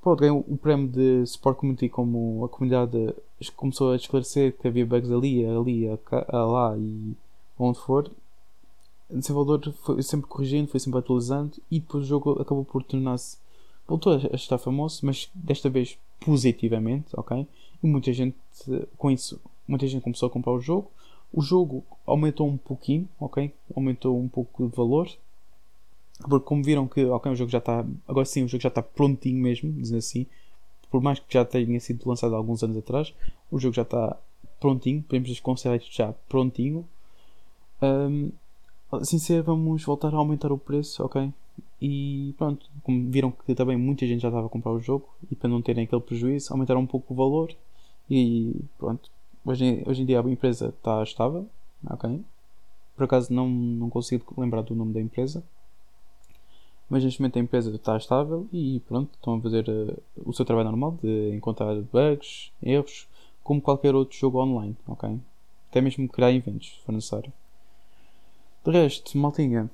Pronto, 0.01 0.19
ganhou 0.19 0.45
o 0.47 0.57
prémio 0.57 0.87
de 0.87 1.23
Sport 1.23 1.57
Community 1.57 1.89
como 1.89 2.43
a 2.45 2.49
comunidade 2.49 3.13
começou 3.49 3.91
a 3.91 3.95
esclarecer 3.95 4.57
que 4.57 4.67
havia 4.67 4.85
bugs 4.85 5.11
ali, 5.11 5.45
ali, 5.45 5.87
lá 6.31 6.77
e 6.77 7.15
onde 7.57 7.79
for 7.79 8.11
o 9.11 9.17
desenvolvedor 9.19 9.73
foi 9.73 10.01
sempre 10.01 10.27
corrigindo, 10.27 10.69
foi 10.69 10.79
sempre 10.79 10.99
atualizando 10.99 11.57
e 11.69 11.79
depois 11.79 12.05
o 12.05 12.07
jogo 12.07 12.41
acabou 12.41 12.63
por 12.63 12.83
tornar-se. 12.83 13.37
voltou 13.87 14.13
a 14.13 14.35
estar 14.35 14.57
famoso, 14.57 15.05
mas 15.05 15.29
desta 15.33 15.69
vez 15.69 15.97
positivamente, 16.19 17.09
ok? 17.13 17.45
E 17.83 17.87
muita 17.87 18.13
gente, 18.13 18.37
com 18.97 19.11
isso, 19.11 19.39
muita 19.67 19.85
gente 19.87 20.03
começou 20.03 20.27
a 20.27 20.29
comprar 20.29 20.53
o 20.53 20.61
jogo. 20.61 20.89
O 21.33 21.41
jogo 21.41 21.83
aumentou 22.05 22.47
um 22.47 22.57
pouquinho, 22.57 23.07
ok? 23.19 23.53
Aumentou 23.75 24.17
um 24.17 24.27
pouco 24.27 24.67
de 24.67 24.75
valor. 24.75 25.09
Porque 26.19 26.45
como 26.45 26.63
viram 26.63 26.87
que, 26.87 27.03
ok, 27.05 27.31
o 27.31 27.35
jogo 27.35 27.49
já 27.49 27.57
está, 27.57 27.85
agora 28.07 28.25
sim, 28.25 28.43
o 28.43 28.47
jogo 28.47 28.61
já 28.61 28.69
está 28.69 28.81
prontinho 28.81 29.41
mesmo, 29.41 29.71
dizendo 29.73 29.97
assim. 29.97 30.25
Por 30.91 31.01
mais 31.01 31.19
que 31.19 31.33
já 31.33 31.45
tenha 31.45 31.79
sido 31.79 32.07
lançado 32.07 32.35
alguns 32.35 32.61
anos 32.63 32.77
atrás, 32.77 33.13
o 33.49 33.57
jogo 33.57 33.73
já 33.73 33.83
está 33.83 34.17
prontinho, 34.59 35.01
podemos 35.01 35.39
considerar 35.39 35.77
isto 35.77 35.95
já 35.95 36.13
prontinho. 36.29 36.85
Um, 37.81 38.31
assim 38.91 39.17
ser, 39.17 39.41
vamos 39.41 39.83
voltar 39.83 40.13
a 40.13 40.17
aumentar 40.17 40.51
o 40.51 40.57
preço, 40.57 41.03
ok? 41.03 41.33
E 41.81 42.35
pronto, 42.37 42.69
como 42.83 43.09
viram 43.09 43.31
que 43.31 43.55
também 43.55 43.77
muita 43.77 44.05
gente 44.05 44.21
já 44.21 44.27
estava 44.27 44.45
a 44.45 44.49
comprar 44.49 44.71
o 44.71 44.79
jogo 44.79 45.09
e 45.31 45.35
para 45.35 45.49
não 45.49 45.61
terem 45.61 45.85
aquele 45.85 46.01
prejuízo, 46.01 46.53
aumentaram 46.53 46.81
um 46.81 46.85
pouco 46.85 47.13
o 47.13 47.17
valor 47.17 47.55
e 48.09 48.53
pronto. 48.77 49.09
Hoje, 49.43 49.83
hoje 49.87 50.03
em 50.03 50.05
dia 50.05 50.21
a 50.21 50.29
empresa 50.29 50.67
está 50.67 51.01
estável, 51.01 51.47
ok? 51.89 52.21
Por 52.95 53.05
acaso 53.05 53.33
não, 53.33 53.49
não 53.49 53.89
consigo 53.89 54.33
lembrar 54.37 54.61
do 54.61 54.75
nome 54.75 54.93
da 54.93 55.01
empresa, 55.01 55.43
mas 56.91 57.05
neste 57.05 57.21
momento 57.21 57.39
a 57.39 57.41
empresa 57.41 57.73
está 57.73 57.95
estável 57.95 58.45
e 58.51 58.81
pronto, 58.85 59.11
estão 59.13 59.35
a 59.35 59.41
fazer 59.41 59.65
uh, 59.69 59.97
o 60.25 60.33
seu 60.33 60.43
trabalho 60.43 60.67
normal 60.67 60.99
de 61.01 61.33
encontrar 61.33 61.73
bugs, 61.73 62.51
erros, 62.61 63.07
como 63.41 63.61
qualquer 63.61 63.95
outro 63.95 64.17
jogo 64.17 64.43
online, 64.43 64.75
ok? 64.85 65.17
Até 65.69 65.79
mesmo 65.79 66.09
criar 66.09 66.33
eventos, 66.33 66.75
se 66.75 66.85
for 66.85 66.91
necessário. 66.91 67.31
De 68.65 68.71
resto, 68.71 69.17
maltinha, 69.17 69.71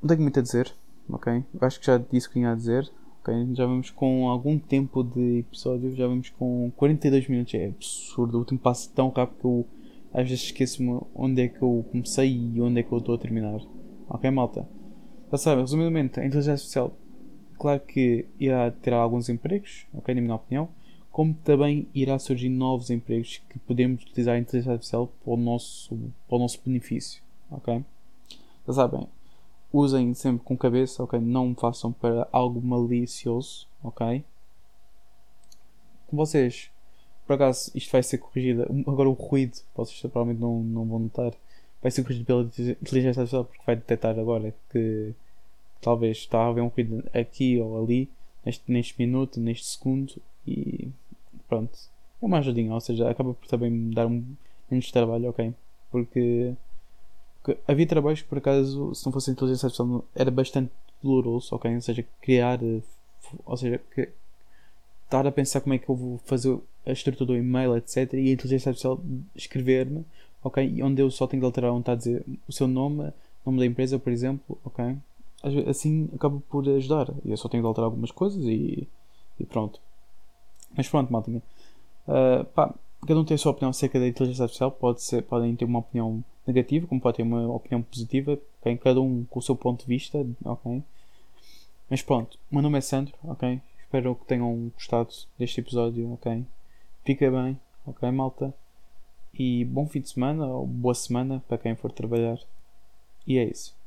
não 0.00 0.08
tenho 0.08 0.22
muito 0.22 0.38
a 0.38 0.42
dizer, 0.42 0.72
ok? 1.10 1.44
acho 1.60 1.80
que 1.80 1.86
já 1.86 1.98
disse 1.98 2.26
o 2.26 2.30
que 2.30 2.38
tinha 2.38 2.52
a 2.52 2.54
dizer, 2.54 2.90
ok? 3.20 3.54
Já 3.54 3.66
vamos 3.66 3.90
com 3.90 4.30
algum 4.30 4.58
tempo 4.58 5.04
de 5.04 5.40
episódio, 5.40 5.94
já 5.94 6.06
vamos 6.06 6.30
com 6.30 6.72
42 6.76 7.28
minutos, 7.28 7.52
é 7.52 7.66
absurdo, 7.66 8.40
o 8.40 8.44
tempo 8.46 8.62
passa 8.62 8.90
tão 8.94 9.10
rápido 9.10 9.38
que 9.38 9.46
eu 9.46 9.66
às 10.14 10.26
vezes 10.26 10.44
esqueço-me 10.44 10.98
onde 11.14 11.42
é 11.42 11.48
que 11.48 11.60
eu 11.60 11.84
comecei 11.92 12.34
e 12.54 12.58
onde 12.62 12.80
é 12.80 12.82
que 12.82 12.90
eu 12.90 12.96
estou 12.96 13.16
a 13.16 13.18
terminar. 13.18 13.60
Ok, 14.08 14.30
malta? 14.30 14.66
Já 15.30 15.36
sabem, 15.36 15.62
resumidamente, 15.62 16.18
a 16.18 16.24
inteligência 16.24 16.52
artificial, 16.52 16.92
claro 17.58 17.80
que 17.80 18.24
irá 18.40 18.70
ter 18.70 18.94
alguns 18.94 19.28
empregos, 19.28 19.86
ok, 19.92 20.14
na 20.14 20.20
minha 20.22 20.34
opinião, 20.34 20.68
como 21.10 21.34
também 21.34 21.86
irá 21.94 22.18
surgir 22.18 22.48
novos 22.48 22.90
empregos 22.90 23.42
que 23.50 23.58
podemos 23.58 24.02
utilizar 24.04 24.36
a 24.36 24.38
inteligência 24.38 24.72
artificial 24.72 25.06
para 25.22 25.32
o 25.34 25.36
nosso, 25.36 25.96
para 26.26 26.36
o 26.36 26.38
nosso 26.38 26.58
benefício, 26.64 27.22
ok? 27.50 27.84
Já 28.66 28.72
sabem, 28.72 29.06
usem 29.70 30.14
sempre 30.14 30.44
com 30.44 30.56
cabeça, 30.56 31.02
ok? 31.02 31.20
Não 31.20 31.54
façam 31.54 31.92
para 31.92 32.26
algo 32.32 32.60
malicioso, 32.62 33.66
ok? 33.82 34.24
Vocês, 36.10 36.70
por 37.26 37.34
acaso, 37.34 37.70
isto 37.74 37.92
vai 37.92 38.02
ser 38.02 38.16
corrigido. 38.16 38.62
Agora, 38.86 39.10
o 39.10 39.12
ruído, 39.12 39.58
vocês 39.74 40.00
provavelmente 40.00 40.40
não, 40.40 40.62
não 40.62 40.86
vão 40.86 40.98
notar, 41.00 41.32
vai 41.82 41.90
ser 41.90 42.02
corrigido 42.02 42.26
pela 42.26 42.42
inteligência 42.42 43.20
artificial 43.20 43.44
porque 43.44 43.62
vai 43.66 43.76
detectar 43.76 44.18
agora 44.18 44.54
que 44.70 45.14
talvez 45.80 46.18
está 46.18 46.40
a 46.40 46.48
haver 46.48 46.62
um 46.62 46.68
ruído 46.68 47.04
aqui 47.14 47.58
ou 47.60 47.82
ali, 47.82 48.08
neste, 48.44 48.70
neste 48.70 48.94
minuto, 48.98 49.40
neste 49.40 49.66
segundo, 49.66 50.14
e 50.46 50.88
pronto. 51.48 51.78
É 52.20 52.26
uma 52.26 52.38
ajudinha, 52.38 52.74
ou 52.74 52.80
seja, 52.80 53.08
acaba 53.08 53.34
por 53.34 53.46
também 53.46 53.70
me 53.70 53.94
dar 53.94 54.06
um 54.06 54.24
menos 54.70 54.90
trabalho, 54.90 55.30
ok? 55.30 55.54
Porque 55.90 56.54
porque 57.48 57.58
havia 57.66 57.86
trabalhos 57.86 58.20
que, 58.22 58.28
por 58.28 58.38
acaso, 58.38 58.94
se 58.94 59.06
não 59.06 59.12
fosse 59.12 59.30
inteligência 59.30 59.66
artificial, 59.66 60.04
era 60.14 60.30
bastante 60.30 60.70
doloroso, 61.02 61.54
ok? 61.54 61.74
Ou 61.74 61.80
seja, 61.80 62.04
criar. 62.20 62.58
Ou 63.46 63.56
seja, 63.56 63.80
que, 63.94 64.10
estar 65.04 65.26
a 65.26 65.32
pensar 65.32 65.60
como 65.60 65.74
é 65.74 65.78
que 65.78 65.88
eu 65.88 65.94
vou 65.94 66.18
fazer 66.26 66.58
a 66.84 66.92
estrutura 66.92 67.26
do 67.26 67.36
e-mail, 67.36 67.76
etc. 67.76 68.12
E 68.14 68.28
a 68.28 68.32
inteligência 68.32 68.70
artificial 68.70 69.00
escrever-me, 69.34 70.04
ok? 70.42 70.64
E 70.66 70.82
onde 70.82 71.02
eu 71.02 71.10
só 71.10 71.26
tenho 71.26 71.40
que 71.40 71.46
alterar 71.46 71.72
onde 71.72 71.80
está 71.80 71.92
a 71.92 71.96
dizer 71.96 72.24
o 72.48 72.52
seu 72.52 72.66
nome, 72.66 73.12
nome 73.44 73.58
da 73.58 73.66
empresa, 73.66 73.98
por 73.98 74.12
exemplo, 74.12 74.58
ok? 74.64 74.96
Assim 75.68 76.08
acaba 76.14 76.40
por 76.48 76.68
ajudar. 76.68 77.12
Eu 77.24 77.36
só 77.36 77.48
tenho 77.48 77.62
que 77.62 77.66
alterar 77.66 77.86
algumas 77.86 78.10
coisas 78.10 78.44
e, 78.44 78.88
e 79.38 79.44
pronto. 79.44 79.80
Mas 80.76 80.88
pronto, 80.88 81.12
maltinha. 81.12 81.42
Uh, 82.06 82.44
pá, 82.46 82.74
cada 83.06 83.20
um 83.20 83.24
tem 83.24 83.34
a 83.34 83.38
sua 83.38 83.52
opinião 83.52 83.70
acerca 83.70 84.00
da 84.00 84.08
inteligência 84.08 84.42
artificial. 84.42 84.70
Pode 84.70 85.02
ser, 85.02 85.22
podem 85.22 85.54
ter 85.54 85.64
uma 85.64 85.78
opinião 85.78 86.24
negativa, 86.46 86.86
como 86.86 87.00
pode 87.00 87.18
ter 87.18 87.22
uma 87.22 87.46
opinião 87.52 87.82
positiva, 87.82 88.38
okay? 88.60 88.76
cada 88.78 89.00
um 89.00 89.24
com 89.24 89.38
o 89.38 89.42
seu 89.42 89.54
ponto 89.54 89.82
de 89.82 89.86
vista, 89.86 90.26
ok? 90.44 90.82
Mas 91.90 92.02
pronto, 92.02 92.38
meu 92.50 92.62
nome 92.62 92.78
é 92.78 92.80
Sandro, 92.80 93.14
ok? 93.24 93.60
Espero 93.84 94.14
que 94.14 94.26
tenham 94.26 94.70
gostado 94.74 95.10
deste 95.38 95.60
episódio, 95.60 96.12
ok? 96.12 96.44
Fica 97.04 97.30
bem, 97.30 97.58
ok, 97.86 98.10
malta? 98.10 98.54
E 99.38 99.64
bom 99.64 99.86
fim 99.86 100.00
de 100.00 100.08
semana, 100.10 100.46
ou 100.46 100.66
boa 100.66 100.94
semana 100.94 101.42
para 101.46 101.58
quem 101.58 101.76
for 101.76 101.92
trabalhar. 101.92 102.38
E 103.26 103.38
é 103.38 103.44
isso. 103.44 103.77